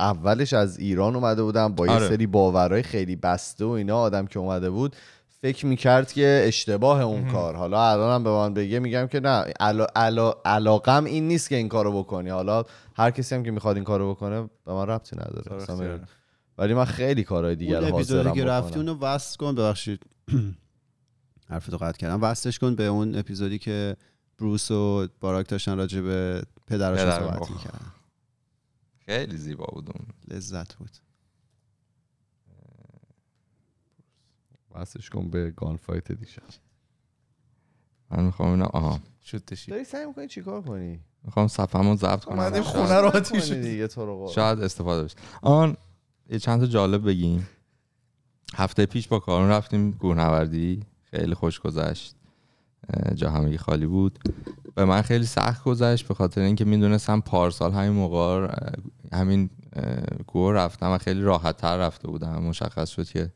اولش 0.00 0.52
از 0.52 0.78
ایران 0.78 1.16
اومده 1.16 1.42
بودم 1.42 1.74
با 1.74 1.86
یه 1.86 1.92
آره. 1.92 2.08
سری 2.08 2.26
باورهای 2.26 2.82
خیلی 2.82 3.16
بسته 3.16 3.64
و 3.64 3.68
اینا 3.68 3.98
آدم 3.98 4.26
که 4.26 4.38
اومده 4.38 4.70
بود 4.70 4.96
فکر 5.42 5.66
می‌کرد 5.66 6.12
که 6.12 6.44
اشتباه 6.46 7.00
اون 7.00 7.32
کار. 7.32 7.56
حالا 7.56 7.90
الان 7.90 8.14
هم 8.14 8.24
به 8.24 8.30
من 8.30 8.54
بگه 8.54 8.78
میگم 8.78 9.06
که 9.06 9.20
نه 9.20 9.44
علا 9.60 9.86
علا 9.96 10.34
علاقم 10.44 11.04
این 11.04 11.28
نیست 11.28 11.48
که 11.48 11.56
این 11.56 11.68
کارو 11.68 11.98
بکنی. 11.98 12.30
حالا 12.30 12.64
هر 12.96 13.10
کسی 13.10 13.34
هم 13.34 13.42
که 13.42 13.50
می‌خواد 13.50 13.76
این 13.76 13.84
کارو 13.84 14.14
بکنه 14.14 14.50
به 14.66 14.72
من 14.72 14.86
ربطی 14.86 15.16
نداره. 15.16 16.00
ولی 16.60 16.74
من 16.74 16.84
خیلی 16.84 17.24
کارهای 17.24 17.56
دیگر 17.56 17.90
حاضرم 17.90 18.34
که 18.34 18.44
رفتی 18.44 18.76
اونو 18.76 18.94
وصل 18.94 19.36
کن 19.36 19.54
ببخشید. 19.54 20.02
حرفتو 21.50 21.76
قطع 21.76 21.98
کردم. 21.98 22.22
وصلش 22.22 22.58
کن 22.58 22.74
به 22.74 22.84
اون 22.84 23.16
اپیزودی 23.16 23.58
که 23.58 23.96
بروس 24.38 24.70
و 24.70 25.08
باراک 25.20 25.48
داشتن 25.48 25.76
راجع 25.76 26.00
به 26.00 26.42
پدرشون 26.66 27.04
پدر، 27.04 27.20
صحبت. 27.20 27.50
می‌کردن. 27.50 27.92
خیلی 29.06 29.36
زیبا 29.36 29.66
بود 29.72 29.90
اون. 29.94 30.06
لذت 30.28 30.74
بود. 30.74 30.90
وصلش 34.70 35.10
کن 35.10 35.30
به 35.30 35.50
گان 35.50 35.76
فایت 35.76 36.12
دیشب. 36.12 36.42
من 38.10 38.24
می‌خوام 38.24 38.50
اینا 38.50 38.66
آها. 38.66 39.00
شدشی 39.24 39.70
داری 39.70 39.84
سعی 39.84 40.06
می‌کنی 40.06 40.28
چیکار 40.28 40.62
کنی؟ 40.62 41.00
می‌خوام 41.22 41.48
صفمو 41.48 41.96
ضبط 41.96 42.24
کنم. 42.24 42.38
اومدیم 42.38 42.62
خونه 42.62 43.00
رو 43.00 43.06
آتیش 43.06 43.44
شد. 43.44 43.54
دیگه 43.54 43.88
تو 43.88 44.06
رو. 44.06 44.32
شاید 44.34 44.60
استفاده 44.60 45.04
بشه. 45.04 45.16
آن 45.42 45.76
یه 46.30 46.38
چند 46.38 46.60
تا 46.60 46.66
جالب 46.66 47.06
بگیم. 47.06 47.48
هفته 48.54 48.86
پیش 48.86 49.08
با 49.08 49.18
کارون 49.18 49.48
رفتیم 49.48 49.92
کوهنوردی 49.92 50.80
خیلی 51.10 51.34
خوش 51.34 51.60
گذشت. 51.60 52.14
جا 53.14 53.30
همگی 53.30 53.58
خالی 53.58 53.86
بود. 53.86 54.18
به 54.74 54.84
من 54.84 55.02
خیلی 55.02 55.26
سخت 55.26 55.64
گذشت 55.64 56.08
به 56.08 56.14
خاطر 56.14 56.40
اینکه 56.40 56.64
می‌دونستم 56.64 57.20
پارسال 57.20 57.72
همین 57.72 57.92
موقع 57.92 58.54
همین 59.12 59.50
کوه 60.26 60.52
رفتم 60.52 60.90
و 60.90 60.98
خیلی 60.98 61.20
راحت 61.20 61.56
تر 61.56 61.76
رفته 61.76 62.08
بودم. 62.08 62.42
مشخص 62.42 62.88
شد 62.88 63.08
که 63.08 63.32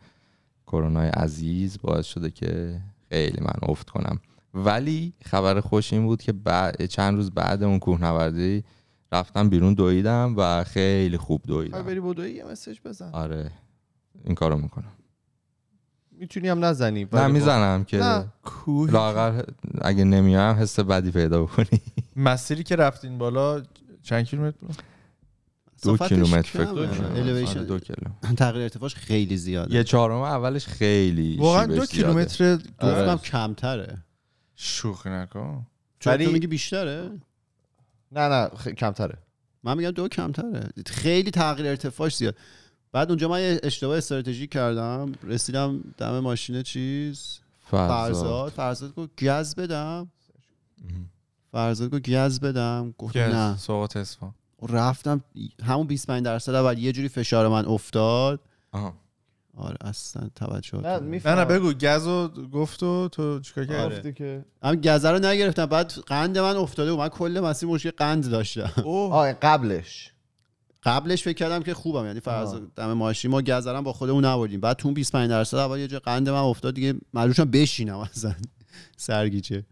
کرونای 0.67 1.09
عزیز 1.09 1.79
باعث 1.83 2.07
شده 2.07 2.31
که 2.31 2.81
خیلی 3.09 3.41
من 3.41 3.55
افت 3.63 3.91
کنم. 3.91 4.21
ولی 4.55 5.13
خبر 5.25 5.61
خوش 5.61 5.93
این 5.93 6.07
بود 6.07 6.23
که 6.23 6.33
بعد 6.33 6.87
چند 6.87 7.17
روز 7.17 7.31
بعد 7.31 7.63
اون 7.63 7.79
کوهنوردی 7.79 8.65
رفتم 9.15 9.49
بیرون 9.49 9.75
دویدم 9.75 10.35
و 10.37 10.65
خیلی 10.65 11.17
خوب 11.17 11.43
دویدم. 11.47 11.83
بری 11.83 12.01
بدوی 12.01 12.31
یه 12.31 12.45
مسیج 12.45 12.79
بزن. 12.85 13.11
آره 13.13 13.51
این 14.25 14.35
کارو 14.35 14.57
می‌کنم. 14.59 14.93
می‌تونی 16.13 16.49
هم 16.49 16.65
نزنی 16.65 17.05
نه 17.05 17.09
ولی 17.13 17.23
با- 17.23 17.29
می‌زنم 17.29 17.85
که 17.85 17.97
نه. 17.99 18.33
کوه 18.43 18.91
لاغر 18.91 19.43
اگه 19.83 20.05
نمیام 20.05 20.57
حس 20.57 20.81
بدی 20.81 21.11
پیدا 21.11 21.43
بکنی. 21.43 21.81
مسیری 22.17 22.63
که 22.63 22.77
رفتین 22.77 23.19
بالا 23.19 23.63
چند 24.03 24.25
کیلومتر 24.25 24.57
بود؟ 24.61 24.77
دو 25.83 25.97
کیلومتر 25.97 26.43
فکر. 26.43 26.65
آره، 26.69 27.65
دو 27.65 27.79
کیلو. 27.79 28.35
تغییر 28.37 28.63
ارتفاعش 28.63 28.95
خیلی 28.95 29.37
زیاده. 29.37 29.75
یه 29.75 29.85
چهارم 29.85 30.17
اولش 30.21 30.67
خیلی 30.67 31.37
واقعا 31.37 31.67
دو. 31.67 31.87
کیلومتر 31.87 32.57
گفتم 32.57 32.87
آره. 32.87 33.17
کمتره. 33.19 33.99
شوخی 34.55 35.09
نکن. 35.11 35.67
چون 35.99 36.17
تو 36.17 36.31
میگی 36.33 36.47
بیشتره؟ 36.47 37.11
نه 38.15 38.29
نه 38.29 38.49
خ... 38.57 38.69
کمتره. 38.69 39.19
من 39.63 39.77
میگم 39.77 39.91
دو 39.91 40.09
کمتره. 40.09 40.71
خیلی 40.87 41.31
تغییر 41.31 41.69
ارتفاعش 41.69 42.17
زیاد. 42.17 42.37
بعد 42.93 43.09
اونجا 43.09 43.29
من 43.29 43.41
یه 43.41 43.61
اشتباه 43.63 43.97
استراتژی 43.97 44.47
کردم. 44.47 45.13
رسیدم 45.23 45.81
دم 45.99 46.19
ماشین 46.19 46.63
چیز. 46.63 47.39
فرزاد. 47.61 48.13
فرزاد 48.13 48.53
فرزاد 48.53 48.95
گفت 48.95 49.25
گز 49.25 49.55
بدم. 49.55 50.11
فرزاد 51.53 51.91
گفت 51.91 52.11
گز 52.11 52.41
بدم. 52.41 52.95
گفت 52.99 53.17
نه. 53.17 53.57
سوقات 53.57 53.97
اصفهان 53.97 54.35
رفتم 54.69 55.25
همون 55.63 55.87
25 55.87 56.25
درصد 56.25 56.55
اول 56.55 56.79
یه 56.79 56.93
جوری 56.93 57.09
فشار 57.09 57.49
من 57.49 57.67
افتاد. 57.67 58.41
آره 59.57 59.77
اصلا 59.81 60.31
توجه 60.35 60.81
نه 60.81 60.99
نه 60.99 61.35
نه 61.35 61.45
بگو 61.45 61.73
گزو 61.73 62.29
گفت 62.29 62.83
و 62.83 63.09
تو 63.09 63.41
چیکار 63.41 63.65
کردی؟ 63.65 63.95
آره. 63.95 64.13
که 64.13 64.45
هم 64.63 64.75
گزه 64.75 65.11
رو 65.11 65.19
نگرفتم 65.19 65.67
بعد 65.67 65.93
قند 66.07 66.39
من 66.39 66.57
افتاده 66.57 66.93
و 66.93 66.97
من 66.97 67.09
کل 67.09 67.41
مسیر 67.41 67.69
مشکل 67.69 67.91
قند 67.91 68.31
داشتم. 68.31 68.73
اوه. 68.85 69.15
آه 69.15 69.33
قبلش. 69.33 70.11
قبلش 70.83 71.23
فکر 71.23 71.35
کردم 71.35 71.63
که 71.63 71.75
خوبم 71.75 72.07
یعنی 72.07 72.21
فرض 72.21 72.55
دم 72.77 72.93
ماشین 72.93 73.31
ما 73.31 73.43
گذرم 73.43 73.85
با 73.85 73.93
خودمون 73.93 74.25
نبردیم. 74.25 74.61
بعد 74.61 74.77
تو 74.77 74.89
اون 74.89 74.95
25 74.95 75.31
درصد 75.31 75.57
اول 75.57 75.79
یه 75.79 75.87
جا 75.87 75.99
قند 75.99 76.29
من 76.29 76.39
افتاد 76.39 76.75
دیگه 76.75 76.95
مجبورشم 77.15 77.45
بشینم 77.45 77.99
اصلا. 77.99 78.35
سرگیچه 78.97 79.65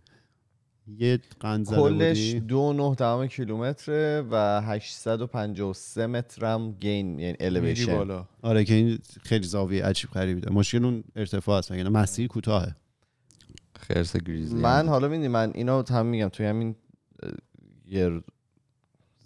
یه 0.98 1.18
قند 1.40 1.66
زده 1.66 1.76
کلش 1.76 2.34
دو 2.34 2.72
نه 2.72 2.94
دهم 2.94 3.26
کیلومتره 3.26 4.24
و 4.30 4.60
853 4.64 6.06
مترم 6.06 6.72
گین 6.72 7.18
یعنی 7.18 7.36
الیویشن 7.40 7.96
بالا. 7.96 8.28
آره 8.42 8.64
که 8.64 8.74
این 8.74 8.98
خیلی 9.22 9.46
زاویه 9.46 9.84
عجیب 9.84 10.10
غریبی 10.10 10.40
داره. 10.40 10.54
مشکل 10.54 10.84
اون 10.84 11.04
ارتفاع 11.16 11.58
است 11.58 11.70
یعنی 11.70 11.88
مسیر 11.88 12.28
کوتاهه. 12.28 12.76
خرس 13.78 14.16
گریزلی 14.16 14.60
من 14.60 14.88
حالا 14.88 15.08
می‌دونی 15.08 15.28
من 15.28 15.52
اینو 15.54 15.82
هم 15.90 16.06
میگم 16.06 16.28
توی 16.28 16.46
همین 16.46 16.76
یه 17.86 18.22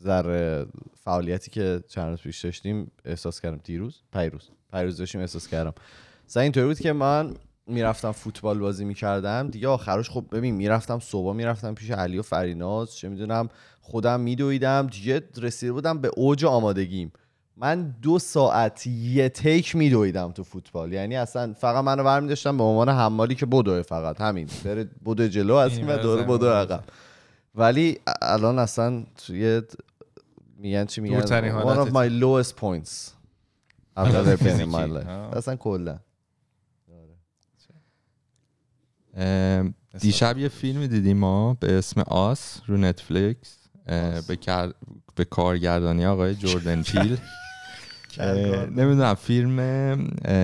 ذره 0.03 0.67
فعالیتی 0.95 1.51
که 1.51 1.81
چند 1.89 2.11
روز 2.11 2.21
پیش 2.21 2.45
داشتیم 2.45 2.91
احساس 3.05 3.41
کردم 3.41 3.61
دیروز؟ 3.65 4.03
پیروز. 4.13 4.51
پیروز 4.73 4.97
داشتیم 4.97 5.21
احساس 5.21 5.49
کردم. 5.49 5.75
مثلا 6.29 6.43
اینطوری 6.43 6.67
بود 6.67 6.81
که 6.81 6.93
من 6.93 7.35
می‌رفتم 7.67 8.13
فوتبال 8.13 8.59
بازی 8.59 8.85
می‌کردم. 8.85 9.49
دیگه 9.49 9.69
آخرش 9.69 10.11
خب 10.11 10.25
ببین 10.33 10.55
می‌رفتم 10.55 10.99
صبح 10.99 11.37
می‌رفتم 11.37 11.75
پیش 11.75 11.91
علی 11.91 12.19
و 12.19 12.23
فریناز. 12.23 12.97
چه 12.97 13.09
می‌دونم 13.09 13.49
خودم 13.81 14.21
میدویدم. 14.21 14.87
دیگه 14.87 15.23
رسیده 15.37 15.73
بودم 15.73 15.99
به 16.01 16.11
اوج 16.17 16.45
آمادگیم. 16.45 17.13
من 17.57 17.95
دو 18.03 18.19
ساعت 18.19 18.87
یه 18.87 19.29
تیک 19.29 19.77
میدویدم 19.77 20.33
تو 20.33 20.45
فوتبال. 20.45 20.93
یعنی 20.93 21.17
اصلا 21.17 21.53
فقط 21.53 21.85
منو 21.85 22.05
برمی 22.05 22.29
داشتم 22.29 22.57
به 22.57 22.65
عنوان 22.65 22.89
حمالی 22.89 23.35
که 23.35 23.47
بدوه 23.47 23.83
فقط. 23.83 24.21
همین. 24.21 24.49
بره 24.65 24.85
بدو 25.07 25.29
جلو 25.29 25.55
از 25.55 25.79
این 25.79 25.97
دوره 25.97 26.23
بدو 26.23 26.49
عقب. 26.49 26.85
ولی 27.55 27.99
الان 28.23 28.59
اصلا 28.59 29.05
توی 29.27 29.63
میگن 30.59 30.85
چی 30.85 31.01
میگن؟ 31.01 31.21
one 31.21 31.89
of 31.89 31.91
my 31.91 32.23
lowest 32.23 32.53
points 32.57 33.11
I've 33.97 34.15
ever 34.15 34.37
been 34.37 34.61
in 34.61 34.71
my 34.71 34.87
life. 34.97 35.09
اصلا 35.37 35.57
کلا 35.57 35.93
اه، 35.93 35.99
دیشب 40.01 40.39
یه 40.39 40.49
فیلمی 40.49 40.89
دیدیم 40.89 41.17
ما 41.17 41.55
به 41.55 41.79
اسم 41.79 42.01
آس 42.01 42.61
رو 42.67 42.77
نتفلیکس 42.77 43.57
به, 44.29 44.37
کار... 44.47 44.75
به 45.15 45.25
کارگردانی 45.25 46.07
آقای 46.07 46.35
جوردن 46.35 46.83
پیل. 46.83 47.17
نمی‌دونم 48.77 49.15
فیلم 49.15 49.57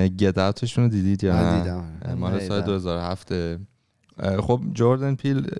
گت 0.06 0.38
اوتشون 0.38 0.84
رو 0.84 0.90
دیدید 0.90 1.24
یا 1.24 1.32
نه. 1.64 1.72
اه، 2.02 2.14
مال 2.14 2.38
سال 2.40 2.58
ندیدم. 2.58 2.66
2007 2.66 3.32
اه، 3.32 4.40
خب 4.40 4.60
جوردن 4.72 5.14
پیل 5.14 5.50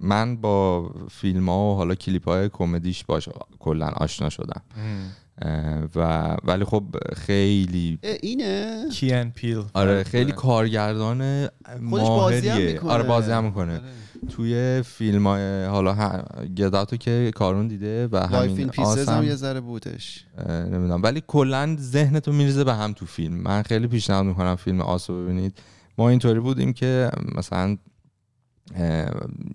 من 0.00 0.36
با 0.36 0.90
فیلم 1.10 1.48
ها 1.48 1.72
و 1.72 1.76
حالا 1.76 1.94
کلیپ 1.94 2.28
های 2.28 2.48
کمدیش 2.48 3.04
باش 3.04 3.28
کلا 3.58 3.86
آشنا 3.86 4.28
شدم. 4.30 4.62
و 5.96 6.36
ولی 6.44 6.64
خب 6.64 6.84
خیلی 7.16 7.98
اینه؟ 8.22 8.84
کیان 8.92 9.30
پیل. 9.30 9.62
آره 9.74 10.04
خیلی 10.04 10.32
کارگردان 10.32 11.46
خودش 11.90 12.08
بازی 12.08 12.48
هم 12.48 12.54
ماهریه. 12.54 12.72
می‌کنه. 12.72 12.90
آره 12.92 13.02
بازی 13.02 13.30
هم 13.30 13.44
می‌کنه. 13.44 13.80
توی 14.28 14.82
فیلم 14.86 15.26
های 15.26 15.64
حالا 15.64 16.22
گداتو 16.56 16.96
که 16.96 17.30
کارون 17.34 17.68
دیده 17.68 18.08
و 18.12 18.16
همین 18.16 18.70
آسم. 18.78 19.12
هم 19.12 19.24
یه 19.24 19.34
ذره 19.34 19.60
بودش. 19.60 20.24
نمی‌دونم. 20.48 21.02
ولی 21.02 21.22
کلا 21.26 21.76
ذهنتو 21.80 22.32
میریزه 22.32 22.64
به 22.64 22.74
هم 22.74 22.92
تو 22.92 23.06
فیلم. 23.06 23.34
من 23.34 23.62
خیلی 23.62 23.86
پیشنهاد 23.86 24.24
می‌کنم 24.26 24.56
فیلم 24.56 24.80
آس 24.80 25.10
رو 25.10 25.24
ببینید. 25.24 25.58
ما 25.98 26.08
اینطوری 26.08 26.40
بودیم 26.40 26.72
که 26.72 27.10
مثلا 27.34 27.76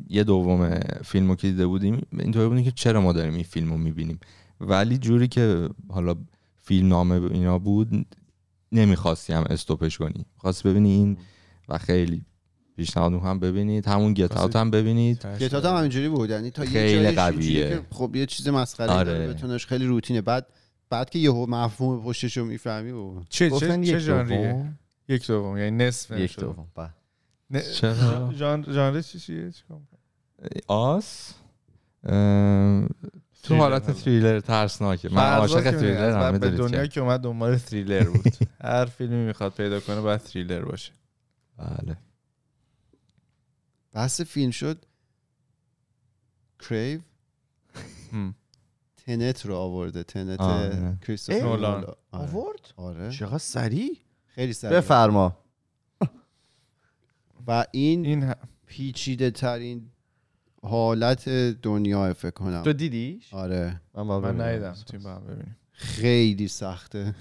یه 0.10 0.24
دوم 0.24 0.80
فیلم 1.04 1.30
رو 1.30 1.36
که 1.36 1.48
دیده 1.48 1.68
بودیم 1.68 2.02
اینطوری 2.20 2.48
بودیم 2.48 2.64
که 2.64 2.72
چرا 2.72 3.02
ما 3.02 3.14
داریم 3.14 3.34
این 3.34 3.44
فیلم 3.44 3.72
رو 3.72 3.78
می‌بینیم؟ 3.78 4.20
ولی 4.62 4.98
جوری 4.98 5.28
که 5.28 5.70
حالا 5.90 6.16
فیلم 6.62 6.88
نامه 6.88 7.32
اینا 7.32 7.60
بود 7.60 8.06
نمی‌خواستی 8.72 9.34
هم 9.34 9.44
استوپش 9.50 9.98
کنی 9.98 10.26
خواستی 10.38 10.70
ببینی 10.70 10.92
این 10.92 11.18
و 11.70 11.78
خیلی 11.78 12.26
پیشنهاد 12.76 13.12
می‌کنم 13.12 13.40
ببینید 13.40 13.88
همون 13.88 14.14
گت 14.14 14.38
اوت 14.38 14.56
هم 14.56 14.72
ببینید 14.72 15.26
گتات 15.40 15.66
هم 15.66 15.78
همینجوری 15.78 16.10
بود 16.10 16.30
یعنی 16.30 16.52
تا 16.52 16.64
یه 16.64 16.70
خیلی 16.72 17.12
قویه. 17.12 17.82
خب 17.92 18.16
یه 18.16 18.26
چیز 18.26 18.48
مسخره 18.48 18.92
آره. 18.92 19.28
بتونش 19.28 19.66
خیلی 19.66 19.86
روتینه 19.86 20.22
بعد 20.22 20.48
بعد 20.90 21.10
که 21.10 21.20
یهو 21.20 21.46
مفهوم 21.50 22.04
پشتش 22.04 22.38
رو 22.38 22.46
می‌فهمی 22.46 22.92
و 22.92 23.20
چه 23.20 23.26
چه 23.30 23.50
گفتن 23.50 23.84
چه 23.84 23.92
یک 23.92 23.98
ژانریه 23.98 24.52
دوم 24.54 24.78
یک 25.08 25.28
دوم 25.28 25.58
یعنی 25.58 25.86
نصف 25.86 26.12
یک. 26.12 26.40
دوم 26.40 26.68
بله. 26.76 26.90
نه- 27.50 27.62
چرا؟ 27.62 28.32
ژان- 28.40 28.72
ژانر 28.72 29.02
چی 29.02 29.20
چیه؟ 29.20 29.52
آس 30.68 31.34
تو 33.48 33.56
حالت 33.56 33.92
تریلر 33.92 34.40
ترسناکه. 34.40 35.10
من 35.10 35.34
عاشق 35.38 35.72
تریلر 35.72 36.28
هم 36.28 36.38
به 36.38 36.50
دنیا 36.50 36.82
که 36.82 36.88
که 36.88 37.02
اومد 37.02 37.20
دنبال 37.20 37.58
تریلر 37.58 38.04
بود. 38.04 38.34
هر 38.62 38.86
فیلمی 38.86 39.26
می‌خواد 39.26 39.54
پیدا 39.54 39.80
کنه 39.80 40.02
باید 40.02 40.22
تریلر 40.22 40.66
باشه. 40.66 40.92
بله. 41.58 41.98
بحث 43.94 44.22
فیلم 44.22 44.52
شد. 44.52 44.86
کریو. 46.60 47.00
تنت 49.06 49.46
رو 49.46 49.56
آورده. 49.56 50.04
تنت 50.04 50.40
آره. 50.42 50.98
کریستوفر 51.08 51.38
اه؟ 51.40 51.44
نولان. 51.46 51.84
آره. 51.84 51.96
آورد؟ 52.12 52.74
آره. 52.78 53.12
چقدر 53.12 53.38
سریع؟ 53.38 53.98
خیلی 54.28 54.54
سریع. 54.54 54.78
بفرما. 54.78 55.38
و 57.48 57.66
این 57.72 58.06
این 58.06 58.32
ه- 58.32 58.36
پیچیده 58.66 59.32
ترین 59.32 59.92
حالت 60.66 61.30
دنیا 61.62 62.14
فکر 62.14 62.30
کنم. 62.30 62.64
تو 62.64 62.74
دیدیش؟ 62.74 63.34
آره. 63.34 63.82
من, 63.94 64.08
باید 64.08 64.36
من. 64.36 64.42
ندیدم. 64.42 64.76
هم 65.10 65.24
ببینیم؟ 65.28 65.56
خیلی 65.72 66.48
سخته. 66.48 67.16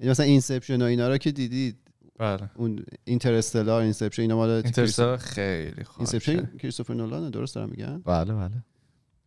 یعنی 0.00 0.10
مثلا 0.10 0.26
Inception 0.26 0.82
و 0.82 0.84
اینا 0.84 1.08
رو 1.08 1.18
که 1.18 1.32
دیدید 1.32 1.76
بله. 2.18 2.50
اون 2.54 2.84
Interstellar 3.04 3.82
Inception 3.82 4.22
اینا 4.22 4.36
مال 4.36 4.50
Interstellar 4.50 5.16
خیلی 5.16 5.84
خوب 5.84 5.96
Inception 5.98 6.46
کریستوفر 6.58 6.94
نولان 6.94 7.30
درست 7.30 7.54
دارم 7.54 7.68
میگم؟ 7.70 7.98
بله 8.02 8.34
بله. 8.34 8.64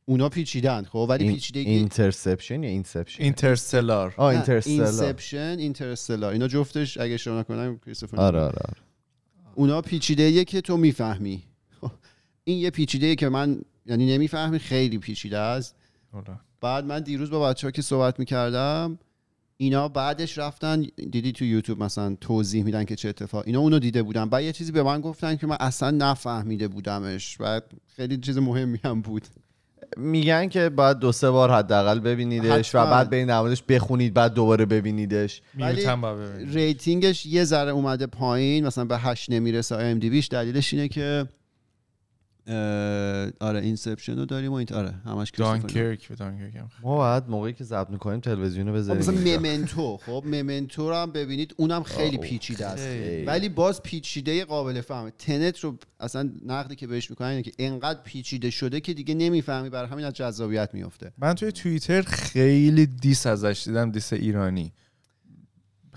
اونا 0.06 0.30
پیچیدن 0.30 0.84
خب 0.84 1.06
ولی 1.10 1.24
این- 1.24 1.34
پیچیده 1.34 1.60
Inception 1.60 2.64
یا 2.64 2.70
Inception؟ 2.70 3.24
Interstellar. 3.24 4.14
آه 4.18 4.26
Interstellar. 4.28 4.86
Inception 4.88 5.56
Interstellar. 5.60 6.34
اینا 6.34 6.48
جفتش 6.48 6.98
اگه 6.98 7.14
اشتباه 7.14 7.40
نکنم 7.40 7.78
کریستوفر 7.86 8.18
آره. 8.18 8.40
آره 8.40 8.58
آره. 8.58 8.78
اونا 9.56 9.82
پیچیده 9.82 10.46
که 10.46 10.62
تو 10.62 10.78
می‌فهمی. 10.78 11.44
خب، 11.82 11.92
این 12.48 12.58
یه 12.58 12.70
پیچیده 12.70 13.16
که 13.16 13.30
من 13.30 13.62
یعنی 13.86 14.14
نمی‌فهمی 14.14 14.60
خیلی 14.60 14.98
پیچیده 14.98 15.38
است. 15.38 15.76
بعد 16.62 16.86
من 16.86 17.00
دیروز 17.00 17.30
با 17.30 17.50
بچه 17.50 17.68
ها 17.68 17.72
که 17.72 17.82
صحبت 17.82 18.20
می‌کردم 18.20 19.00
اینا 19.58 19.88
بعدش 19.88 20.38
رفتن 20.38 20.86
دیدی 21.12 21.32
تو 21.32 21.46
یوتیوب 21.46 21.84
مثلا 21.84 22.18
توضیح 22.22 22.64
میدن 22.64 22.84
که 22.84 22.96
چه 22.96 23.10
اتفاق 23.10 23.44
اینا 23.46 23.60
اونو 23.60 23.80
دیده 23.80 24.04
بودن. 24.04 24.30
بعد 24.30 24.44
یه 24.44 24.52
چیزی 24.52 24.72
به 24.72 24.84
من 24.84 25.02
گفتن 25.02 25.36
که 25.36 25.48
من 25.48 25.58
اصلا 25.60 25.92
نفهمیده 25.92 26.68
بودمش. 26.68 27.38
و 27.40 27.62
خیلی 27.96 28.18
چیز 28.18 28.38
مهمی 28.38 28.80
هم 28.84 29.02
بود. 29.02 29.28
میگن 29.98 30.50
که 30.50 30.70
باید 30.70 31.00
دو 31.00 31.12
سه 31.12 31.30
بار 31.30 31.52
حداقل 31.52 32.00
ببینیدش 32.00 32.76
و. 32.76 32.86
بعد 32.86 33.10
برین 33.10 33.28
در 33.28 33.40
موردش 33.40 33.64
بخونید 33.64 34.14
بعد 34.14 34.34
دوباره 34.34 34.66
ببینیدش. 34.66 35.42
ولی 35.60 35.86
rating 36.46 37.06
ش 37.06 37.26
یه 37.26 37.44
ذره 37.44 37.72
اومده 37.72 38.08
پایین 38.08 38.68
مثلا 38.68 38.86
به 38.86 38.98
هشت 38.98 39.30
نمی‌رسه 39.32 39.76
IMDb 39.76 40.10
یش. 40.10 40.28
دلیلش 40.28 40.74
اینه 40.74 40.88
که 40.88 41.28
آره 43.40 43.60
Inception 43.62 44.18
رو 44.20 44.26
داریم 44.26 44.52
و 44.52 44.56
این 44.56 44.68
آره 44.74 44.94
همش. 45.06 45.32
Dunkirk 45.38 46.08
به 46.08 46.16
Dunkirk 46.16 46.56
هم 46.56 46.70
ما 46.82 46.96
باید 46.96 47.24
موقعی 47.28 47.54
که 47.54 47.64
ضبط 47.64 47.90
می‌کنیم 47.90 48.20
تلویزیون 48.20 48.68
رو 48.68 48.74
خب 48.74 48.78
بذاریم. 48.80 49.02
مثلا. 49.02 49.40
Memento. 49.40 49.98
خب 49.98 50.24
Memento 50.26 50.90
رو 50.90 50.96
هم 50.96 51.12
ببینید 51.12 51.54
اونم 51.58 51.84
خیلی 51.84 52.18
پیچیده 52.18 52.66
است. 52.66 52.88
ولی 53.28 53.50
باز 53.50 53.84
پیچیده 53.84 54.46
قابل 54.46 54.82
فهمه 54.82 55.12
Tenet 55.12 55.60
رو 55.60 55.78
اصلا 56.00 56.30
نقدی 56.46 56.76
که 56.76 56.88
بهش 56.88 57.10
می‌کنن 57.10 57.28
اینه 57.28 57.42
که 57.42 57.52
انقدر 57.60 58.00
پیچیده 58.04 58.50
شده 58.50 58.80
که 58.80 58.94
دیگه 58.94 59.16
نمی‌فهمی 59.16 59.70
برای 59.70 59.90
همین 59.90 60.06
از 60.06 60.14
جذابیت 60.14 60.70
میفته 60.74 61.12
من 61.18 61.34
توی 61.34 61.52
توییتر 61.52 62.02
خیلی 62.02 62.86
diss 62.86 63.28
ازش 63.28 63.64
دیدم 63.66 63.92
diss 63.92 64.14
ایرانی. 64.14 64.74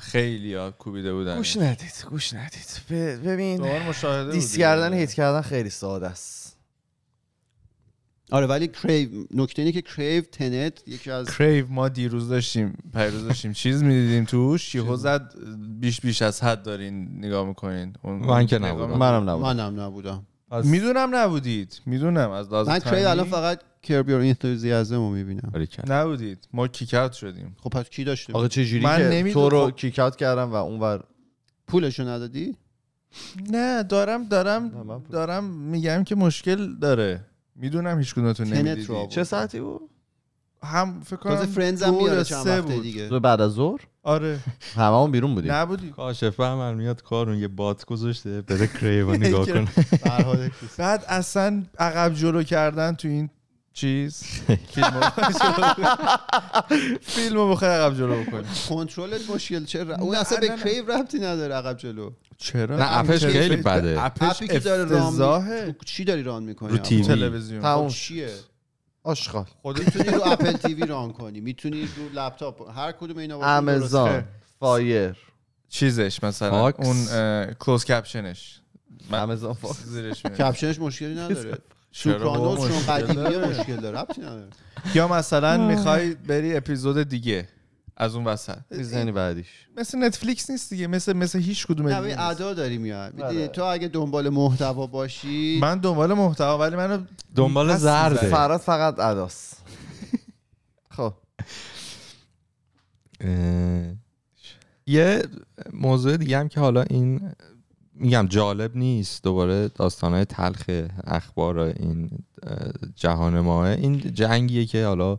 خیلی 0.01 0.55
ها 0.55 0.71
کوبیده 0.71 1.13
بودن. 1.13 1.37
گوش 1.37 1.57
ندید 1.57 2.05
گوش 2.11 2.35
ندید. 2.35 2.81
ببین 3.25 3.57
دوباره 3.57 3.89
مشاهده 3.89 4.33
diss. 4.33 4.59
کردن 4.59 4.95
hate 4.95 5.13
کردن 5.13 5.41
خیلی 5.41 5.71
ساده 5.71 6.07
است. 6.07 6.41
آره 8.33 8.47
ولی 8.47 8.69
Crave 8.69 9.09
نکته 9.31 9.63
اینه 9.63 9.73
که 9.73 9.83
Crave 9.83 10.23
Tenet 10.23 10.89
یکی 10.89 11.11
از 11.11 11.31
Crave 11.31 11.67
ما 11.69 11.89
دیروز 11.89 12.29
داشتیم 12.29 12.79
پیروز 12.95 13.25
داشتیم. 13.25 13.53
چیز 13.53 13.83
می‌دیدیم 13.83 14.25
توش 14.25 14.75
یهو 14.75 14.97
زد 14.97 15.35
بیش 15.81 16.01
بیش 16.01 16.23
از 16.23 16.43
حد 16.43 16.63
دارین 16.63 17.19
نگاه 17.19 17.47
می‌کنین. 17.47 17.95
من 18.05 18.47
که 18.47 18.59
نبودم. 18.59 18.99
منم 18.99 19.31
نبودم. 19.31 19.57
منم 19.57 19.81
نبودم. 19.81 20.27
می‌دونم 20.65 21.15
نبودید. 21.15 21.81
می‌دونم 21.87 22.31
از 22.31 22.53
لحاظ 22.53 22.69
من 22.69 22.79
Crave 22.79 23.09
الان 23.09 23.27
فقط 23.27 23.61
Curb 23.83 24.02
Your 24.02 24.21
Enthusiasm 24.21 24.97
رو 24.97 25.11
می‌بینم. 25.11 25.51
باریکلا. 25.53 26.03
نبودید. 26.03 26.49
ما 26.53 26.69
kick 26.69 26.95
out 26.95 27.13
شدیم. 27.13 27.57
خب 27.61 27.71
پس 27.71 27.91
کی 27.91 28.05
داشته 28.05 28.33
آقا 28.33 28.49
چه 28.49 28.65
جوری 28.65 28.85
من 28.85 28.99
که 28.99 29.05
نمی‌دونم. 29.05 29.49
تو 29.49 29.57
رو 29.57 29.67
خب. 29.67 29.77
kick 29.77 29.99
out 29.99 30.17
کردم 30.17 30.53
و 30.53 30.55
اونور 30.55 31.05
پولشو 31.67 32.09
ندادی؟ 32.09 32.57
نه 33.51 33.83
دارم 33.83 34.21
نه، 34.21 34.29
دارم 34.29 35.05
دارم 35.11 35.45
میگم 35.45 36.05
که 36.05 36.15
مشکل 36.15 36.75
داره. 36.79 37.25
می‌دونم 37.57 37.99
هیچ 37.99 38.15
کدومتون 38.15 38.53
آورد. 38.89 39.09
چه 39.09 39.25
ساعتی 39.25 39.61
بود؟ 39.61 39.91
هم 40.65 41.01
فکر 41.01 41.17
کنم 41.17 41.47
فرندز 41.47 41.83
هم 41.83 41.95
میاره 41.95 42.17
یا 42.17 42.25
چند 42.25 42.45
سه 42.45 42.59
وقته 42.59 42.75
بود. 42.75 42.83
دیگه. 42.83 43.09
تو 43.09 43.21
بعد 43.21 43.41
از 43.41 43.53
ظهر؟ 43.53 43.81
آره. 44.03 44.39
هممون 44.77 45.11
بیرون 45.11 45.35
بودیم. 45.35 45.53
نبودی؟ 45.53 45.91
کاشفه 45.91 46.45
هم 46.45 46.75
میاد 46.77 47.03
کارون 47.03 47.39
یه 47.39 47.49
بات 47.49 47.85
گذاشته 47.85 48.41
بره 48.43 48.67
کریو 48.81 49.11
نگاه 49.11 49.47
کنه. 49.47 49.65
فرهاد 49.65 50.51
بعد 50.79 51.05
اصلا 51.09 51.63
عقب 51.79 52.15
جلو 52.15 52.43
کردن 52.43 52.95
تو 52.95 53.09
این 53.09 53.31
چیز. 53.73 54.23
فیلمو. 57.03 57.51
بخوای 57.51 57.71
عقب 57.71 57.97
جلو 57.97 58.23
بکنی. 58.23 58.43
کنترلت 58.69 59.31
مشکل 59.31 59.65
چرا 59.65 59.97
اون 59.97 60.15
اصلا 60.15 60.39
به. 60.41 60.49
Crave 60.49 60.93
ربطی 60.93 61.19
نداره 61.19 61.55
عقب 61.55 61.77
جلو. 61.77 62.11
چرا؟ 62.39 62.77
نه، 62.77 62.99
app 62.99 63.14
ش 63.14 63.25
خیلی 63.25 63.57
بده. 63.57 64.05
app 64.05 64.25
ش 64.25 64.39
که 64.43 64.59
داره 64.59 64.85
run. 64.85 65.75
چی 65.85 66.05
داری 66.05 66.23
run 66.23 66.43
می‌کنی؟ 66.43 66.71
رو. 66.71 66.79
تلویزیون. 66.79 67.63
تموم. 67.63 67.89
چیه؟ 67.89 68.29
آشغال 69.11 69.47
می‌تونی 69.65 70.09
رو 70.09 70.23
Apple 70.25 70.53
TV 70.53 70.87
run 70.87 71.13
کنی 71.13 71.41
می‌تونی 71.41 71.89
رو 71.97 72.21
لپتاپ 72.21 72.79
هر 72.79 72.93
کدوم 72.93 73.19
اینا 73.19 73.61
درسته. 73.61 74.25
Fire 74.61 75.17
چیزش 75.69 76.25
مثلا 76.25 76.51
فاکس. 76.51 76.87
اون 76.87 77.07
closed 77.55 77.85
caption 77.85 78.44
ش 78.44 78.61
من 79.11 79.19
امازون 79.19 79.53
فاکس. 79.53 79.85
caption 80.39 80.70
ش 80.70 80.79
مشکلی 80.79 81.15
نداره 81.15 81.59
Sopranos 81.93 82.59
چون 82.59 82.69
مشکل 82.69 82.93
قدیمیه 82.93 83.31
داره. 83.31 83.49
مشکل 83.49 83.77
داره 83.77 83.99
ربطی 83.99 84.21
نداره 84.21 84.49
یا 84.95 85.09
مثلا 85.09 85.67
می‌خوای 85.69 86.15
بری 86.15 86.57
اپیزود 86.57 87.09
دیگه 87.09 87.49
از 88.01 88.15
اون 88.15 88.25
وسط 88.25 88.59
می‌زنی 88.71 89.13
بعدیش 89.13 89.47
مثل 89.77 89.99
نتفلیکس 90.05 90.51
نیست 90.51 90.71
دیگه 90.71 90.87
مثل 90.87 91.13
مثل 91.13 91.39
هیچ 91.39 91.67
کدوم 91.67 91.89
نه 91.89 92.03
دیگه. 92.03 92.21
ادا 92.21 92.55
داری 92.55 92.79
میاد 92.79 93.21
آره. 93.21 93.49
تو 93.49 93.65
اگه 93.65 93.89
دنبال 93.89 94.29
محتوا 94.29 94.87
باشی 94.87 95.59
من 95.61 95.79
دنبال 95.79 96.15
محتوا 96.15 96.59
ولی 96.59 96.77
منو 96.77 96.99
دنبال. 97.35 97.73
می‌زنی. 97.73 98.17
فراد 98.17 98.61
فقط 98.61 98.99
اداس 98.99 99.55
خب 100.97 101.13
اه، 103.21 103.93
یه 104.87 105.23
موضوع 105.73 106.17
دیگه 106.17 106.39
هم 106.39 106.49
که 106.49 106.61
حالا 106.61 106.83
این 106.83 107.31
میگم 107.95 108.27
جالب 108.27 108.77
نیست 108.77 109.23
دوباره 109.23 109.69
داستانهای 109.69 110.25
تلخ 110.25 110.65
اخبار 111.05 111.59
این 111.59 112.11
جهان 112.95 113.41
ماه 113.41 113.69
این 113.69 113.99
جنگیه 113.99 114.67
که 114.67 114.87
حالا 114.87 115.19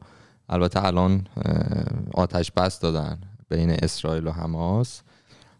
البته 0.51 0.85
الان 0.85 1.27
آتش 2.13 2.51
بس 2.51 2.79
دادن 2.79 3.17
بین 3.49 3.71
اسرائیل 3.71 4.27
و 4.27 4.31
حماس. 4.31 5.01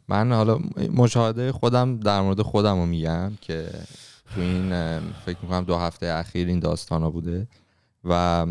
من 0.08 0.32
حالا 0.32 0.60
مشاهده 0.94 1.52
خودم 1.52 1.98
در 1.98 2.22
مورد 2.22 2.42
خودم 2.42 2.80
رو 2.80 2.86
میگم 2.86 3.32
که 3.42 3.70
تو 4.36 4.42
این 4.42 4.70
فکر 5.26 5.38
می‌کنم 5.42 5.64
دو 5.64 5.78
هفته 5.78 6.06
اخیر 6.06 6.48
این 6.48 6.60
داستان 6.60 7.04
ها 7.04 7.12
بوده 7.12 7.48
و 8.04 8.46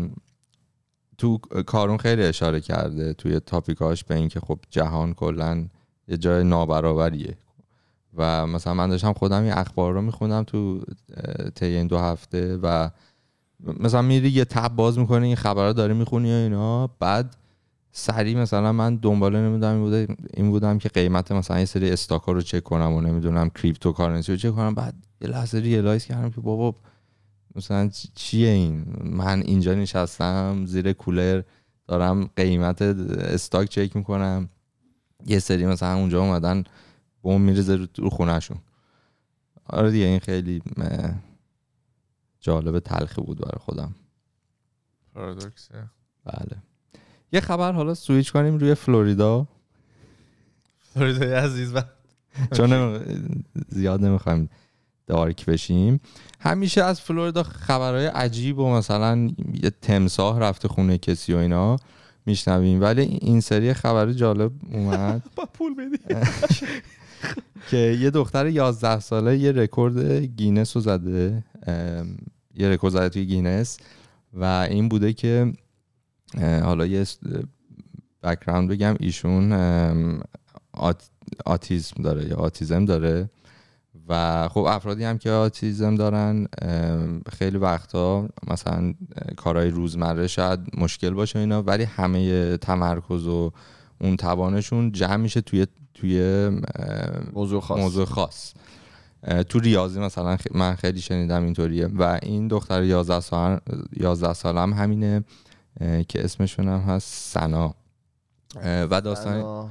تو 1.17 1.37
کارون 1.65 1.97
خیلی 1.97 2.23
اشاره 2.23 2.61
کرده 2.61 3.13
توی 3.13 3.39
تاپیکاش 3.39 4.03
به 4.03 4.15
اینکه 4.15 4.39
خب 4.39 4.59
جهان 4.69 5.13
کلا 5.13 5.67
یه 6.07 6.17
جای 6.17 6.43
نابرابریه. 6.43 7.37
و 8.13 8.47
مثلا 8.47 8.73
من 8.73 8.89
داشتم 8.89 9.13
خودم 9.13 9.43
این 9.43 9.53
اخبار 9.53 9.93
رو 9.93 10.01
میخوندم 10.01 10.43
تو 10.43 10.81
طی 11.55 11.65
این 11.65 11.87
دو 11.87 11.97
هفته 11.97 12.57
و 12.57 12.89
مثلا 13.79 14.01
میری 14.01 14.29
یه 14.29 14.45
tab 14.45 14.75
باز 14.75 14.99
می‌کنی 14.99 15.27
این 15.27 15.35
خبر 15.35 15.67
رو 15.67 15.73
داری 15.73 15.93
می‌خونی 15.93 16.31
و 16.31 16.35
اینا. 16.35 16.87
بعد 16.87 17.35
سریع 17.91 18.37
مثلا 18.37 18.71
من 18.71 18.95
دنباله 18.95 19.39
نمی‌دونم 19.39 19.73
این, 19.73 19.83
بوده 19.83 20.07
این 20.33 20.49
بودم 20.49 20.77
که 20.77 20.89
قیمت 20.89 21.31
مثلا 21.31 21.59
یه 21.59 21.65
سری 21.65 21.91
stock 21.91 22.24
ا 22.24 22.31
رو 22.31 22.41
چک 22.41 22.63
کنم 22.63 22.93
و 22.93 23.01
نمی‌دونم 23.01 23.49
cryptocurrency 23.49 24.31
رو 24.31 24.37
چک 24.37 24.51
کنم. 24.51 24.75
بعد 24.75 24.93
یه 25.21 25.27
لحظه 25.27 25.59
realize 25.59 26.05
کردم 26.05 26.29
که 26.29 26.41
بابا 26.41 26.75
مثلا 27.55 27.89
چیه 28.15 28.49
این؟ 28.49 28.85
من 29.03 29.41
اینجا 29.41 29.73
نشستم 29.73 30.65
زیر 30.65 30.93
کولر 30.93 31.41
دارم 31.87 32.29
قیمت 32.35 32.81
stock 32.81 33.69
چک 33.69 33.95
می‌کنم. 33.95 34.49
یه 35.25 35.39
سری 35.39 35.65
مثلا 35.65 35.95
اونجا 35.95 36.21
اومدن 36.21 36.63
بوم 37.21 37.41
میریزه 37.41 37.87
رو, 37.97 38.09
خونهشون. 38.09 38.57
آره 39.69 39.91
دیگه 39.91 40.05
این 40.05 40.19
خیلی 40.19 40.61
جالب 42.41 42.79
تلخی 42.79 43.21
بود 43.21 43.37
برای 43.37 43.59
خودم. 43.59 43.95
پارادوکسه 45.13 45.83
بله. 46.25 46.57
یه 47.31 47.41
خبر 47.41 47.71
حالا 47.71 47.93
سویچ 47.93 48.31
کنیم 48.31 48.57
روی 48.57 48.75
فلوریدا. 48.75 49.47
فلوریدای 50.79 51.33
عزیز 51.33 51.75
و 51.75 51.81
چون 52.53 52.99
زیاد 53.69 54.05
نمی‌خوایم 54.05 54.49
دارک 55.07 55.45
بشیم. 55.45 55.99
همیشه 56.39 56.83
از 56.83 57.01
فلوریدا 57.01 57.43
خبرهای 57.43 58.05
عجیب 58.05 58.59
و 58.59 58.73
مثلا 58.73 59.29
یه 59.63 59.69
تمساه 59.81 60.39
رفته 60.39 60.67
خونه 60.67 60.97
کسی 60.97 61.33
و 61.33 61.37
اینا 61.37 61.77
میشنویم. 62.25 62.81
ولی 62.81 63.01
این 63.01 63.41
سری 63.41 63.73
خبر 63.73 64.11
جالب 64.11 64.51
اومد. 64.71 65.23
با 65.35 65.45
پول 65.53 65.75
بدی. 65.75 65.97
که 67.69 67.77
یه 67.77 68.09
دختر 68.09 68.47
11 68.47 68.99
ساله 68.99 69.37
یه 69.37 69.51
رکورد 69.51 69.99
گینس 70.23 70.75
رو 70.75 70.81
زده. 70.81 71.43
یه 72.55 72.69
رکورد 72.69 72.93
زده 72.93 73.09
توی 73.09 73.25
گینس 73.25 73.77
و 74.33 74.43
این 74.69 74.89
بوده 74.89 75.13
که 75.13 75.53
حالا 76.41 76.85
یه 76.85 77.05
background 78.23 78.69
بگم 78.69 78.95
ایشون 78.99 79.51
آت- 80.73 81.09
autism 81.45 82.03
داره 82.03 82.27
یا 82.27 82.35
autism 82.35 82.85
داره 82.85 83.29
و 84.07 84.47
خب 84.47 84.59
افرادی 84.59 85.03
هم 85.03 85.17
که 85.17 85.31
autism 85.31 85.95
دارن 85.95 86.47
خیلی 87.33 87.57
وقتا 87.57 88.29
مثلا 88.47 88.93
کارهای 89.37 89.69
روزمره 89.69 90.27
شاید 90.27 90.59
مشکل 90.77 91.09
باشه 91.09 91.39
اینا 91.39 91.63
ولی 91.63 91.83
همه 91.83 92.57
تمرکز 92.57 93.27
و 93.27 93.51
اون 94.01 94.15
توانشون 94.15 94.91
جمع 94.91 95.15
میشه 95.15 95.41
توی 95.41 95.67
توی 95.93 96.49
موضوع 97.33 97.61
خاص. 97.61 97.79
موضوع 97.79 98.05
خاص. 98.05 98.53
تو 99.49 99.59
ریاضی 99.59 99.99
مثلا 99.99 100.37
من 100.51 100.75
خیلی 100.75 101.01
شنیدم 101.01 101.43
اینطوریه. 101.43 101.87
و 101.87 102.19
این 102.21 102.47
دختر 102.47 102.83
11 102.83 103.19
سال 103.19 103.59
11 103.99 104.33
سال 104.33 104.57
هم 104.57 104.73
همینه 104.73 105.23
که 106.07 106.23
اسمشون 106.25 106.67
هم 106.67 106.79
هست 106.79 107.33
سنا. 107.33 107.75
و 108.65 109.01
داستان 109.01 109.69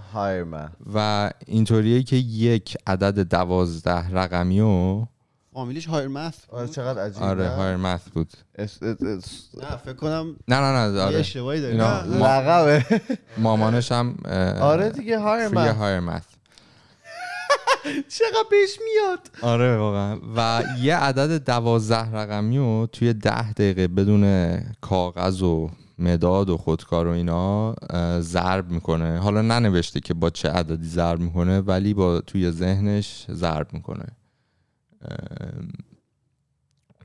و 0.94 1.30
اینطوریه 1.46 2.02
که 2.02 2.16
یک 2.16 2.76
عدد 2.86 3.18
دوازده 3.28 4.08
رقمی 4.10 4.60
و 4.60 5.04
فامیلیش 5.52 5.86
Hiremath 5.86 6.34
آره 6.48 6.68
چقدر 6.68 7.02
عجیبه. 7.04 7.26
آره 7.26 7.48
high 7.48 7.76
math 7.76 8.00
بود. 8.14 8.32
اس- 8.54 8.82
اس- 8.82 9.02
اس- 9.02 9.48
نه 9.62 9.76
فکر 9.76 9.92
کنم 9.92 10.36
نه 10.48 10.56
نه 10.60 10.72
نه 10.88 10.94
یه 10.96 11.00
آره 11.02 11.18
اشتباهی 11.18 11.60
داری 11.60 11.76
ما- 11.76 12.00
لقبه. 12.26 12.84
مامانش 13.38 13.92
هم 13.92 14.16
آره 14.60 14.90
دیگه 14.90 15.16
توی 15.16 15.24
هایرمن 15.24 15.68
high 15.76 16.00
math 16.00 16.22
چقدر 18.18 18.44
بهش 18.50 18.78
میاد؟ 18.84 19.30
آره 19.42 19.76
واقعا. 19.76 20.18
و 20.36 20.62
یه 20.80 20.96
عدد 20.96 21.44
دوازده 21.44 22.12
رقمی 22.12 22.58
رو 22.58 22.88
توی 22.92 23.12
ده 23.12 23.52
دقیقه 23.52 23.88
بدون 23.88 24.56
کاغذ 24.80 25.42
و 25.42 25.70
مداد 25.98 26.50
و 26.50 26.56
خودکار 26.56 27.06
و 27.06 27.10
اینا 27.10 27.74
ضرب 28.20 28.70
می‌کنه. 28.70 29.18
حالا 29.18 29.42
ننوشته 29.42 30.00
که 30.00 30.14
با 30.14 30.30
چه 30.30 30.48
عددی 30.48 30.88
ضرب 30.88 31.20
می‌کنه 31.20 31.60
ولی 31.60 31.94
با 31.94 32.20
توی 32.20 32.50
ذهنش 32.50 33.26
ضرب 33.30 33.72
می‌کنه. 33.72 34.06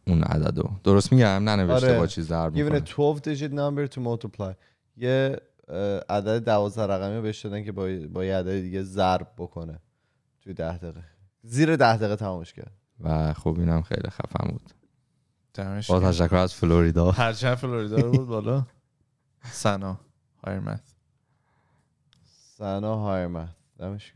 اون 0.07 0.23
عددو. 0.23 0.69
درست 0.84 1.11
میگم؟ 1.11 1.26
ننوشته 1.26 1.88
آره. 1.88 1.99
با 1.99 2.07
چی 2.07 2.21
ضرب 2.21 2.53
given 2.53 2.57
a 2.57 2.59
می‌کنه. 2.59 2.80
12 2.80 3.36
digit 3.36 3.51
number 3.51 3.93
to 3.93 3.97
multiply. 3.97 4.53
یه 4.97 5.38
عدد 6.09 6.45
دوازده 6.45 6.84
رقمی 6.84 7.15
رو 7.15 7.21
بهش 7.21 7.45
دادن 7.45 7.63
که 7.63 7.71
با, 7.71 7.89
با 8.13 8.26
یه 8.26 8.36
عدد 8.36 8.61
دیگه 8.61 8.84
ضرب 8.84 9.28
بکنه. 9.38 9.80
توی 10.45 10.53
ده 10.53 10.77
دقیقه. 10.77 11.03
زیر 11.41 11.75
ده 11.75 11.97
دقیقه 11.97 12.15
تمامش 12.15 12.53
کرد. 12.53 12.71
و 12.99 13.33
خب 13.33 13.55
اینم 13.59 13.81
خیلی 13.81 14.09
خفن 14.09 14.51
بود. 14.51 14.71
با. 15.53 15.99
تشکر 15.99 16.35
از 16.35 16.53
فلوریدا. 16.53 17.11
پرچم 17.11 17.55
فلوریدا 17.55 17.97
رو 17.97 18.11
بود 18.11 18.27
بالا. 18.27 18.65
سنا 19.43 19.99
هایرمث. 20.43 20.93
سنا 22.57 22.95
هایرمن 22.95 23.49
دمش. 23.79 24.13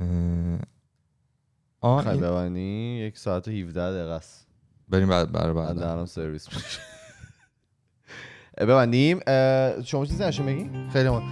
اه، 0.00 0.58
آه 1.80 2.04
یک 2.98 3.18
ساعت 3.18 3.48
و 3.48 3.50
17 3.50 3.92
دقیقه 3.92 4.12
است. 4.12 4.46
بریم 4.88 5.08
بعد 5.08 5.32
برای 5.32 5.54
بعد. 5.54 5.76
دهنم 5.78 6.06
سرویس 6.06 6.54
میشه 6.54 6.80
ببندیم. 8.58 9.20
شما 9.84 10.06
چیزی 10.06 10.24
نشون 10.24 10.46
بگی 10.46 10.70
خیلی 10.92 11.08
ممنون. 11.08 11.22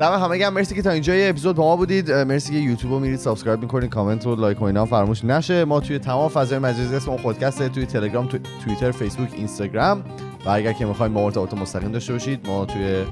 دم 0.00 0.12
همه 0.12 0.38
گرم 0.38 0.52
مرسی 0.52 0.74
که 0.74 0.82
تا 0.82 0.90
اینجا 0.90 1.14
یه 1.14 1.28
اپیزود 1.28 1.56
با 1.56 1.64
ما 1.64 1.76
بودید. 1.76 2.12
مرسی 2.12 2.52
که 2.52 2.58
یوتیوب 2.58 2.92
رو 2.92 2.98
میرید 2.98 3.18
subscribe 3.18 3.60
می‌کنید 3.60 3.90
کامنت 3.90 4.26
و 4.26 4.36
لایک 4.36 4.62
و 4.62 4.64
اینا 4.64 4.84
فراموش 4.84 5.24
نشه. 5.24 5.64
ما 5.64 5.80
توی 5.80 5.98
تمام 5.98 6.28
فضای 6.28 6.58
مجازی 6.58 6.96
اسممون 6.96 7.22
خودکسته 7.22 7.68
توی 7.68 7.86
تلگرام 7.86 8.26
توی 8.26 8.40
توییتر 8.64 8.90
فیسبوک 8.90 9.28
اینستاگرام. 9.34 10.04
و 10.46 10.50
اگر 10.50 10.72
که 10.72 10.84
می‌خواید 10.84 11.12
ما 11.12 11.20
ارتباط 11.20 11.54
مستقیم 11.54 11.92
داشته 11.92 12.12
باشید 12.12 12.46
ما 12.46 12.64
توی 12.64 13.04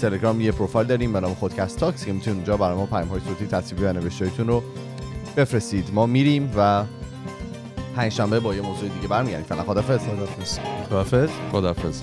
تلگرام 0.00 0.40
یه 0.40 0.52
پروفایل 0.52 0.86
داریم 0.86 1.12
به 1.12 1.20
نام 1.20 1.34
خودکست 1.34 1.78
تاکس 1.78 2.04
که 2.04 2.12
می‌تونید 2.12 2.36
اونجا 2.36 2.56
برای 2.56 2.76
ما 2.76 2.86
پیام 2.86 3.08
های 3.08 3.20
صوتی 3.20 3.46
تصویری 3.46 3.84
و 3.84 3.92
نوشتهایتون 3.92 4.46
رو 4.46 4.62
بفرستید. 5.36 5.90
ما 5.94 6.06
میریم 6.06 6.50
و 6.56 6.84
پنجشنبه 7.96 8.40
با 8.40 8.54
یه 8.54 8.62
موضوع 8.62 8.88
دیگه 8.88 9.08
برمیگردیم. 9.08 9.46
فعلا 9.46 9.62
خدافظ 9.62 10.00
خدافظ 10.00 10.58
خدافظ 10.88 11.30
خدافظ 11.52 12.02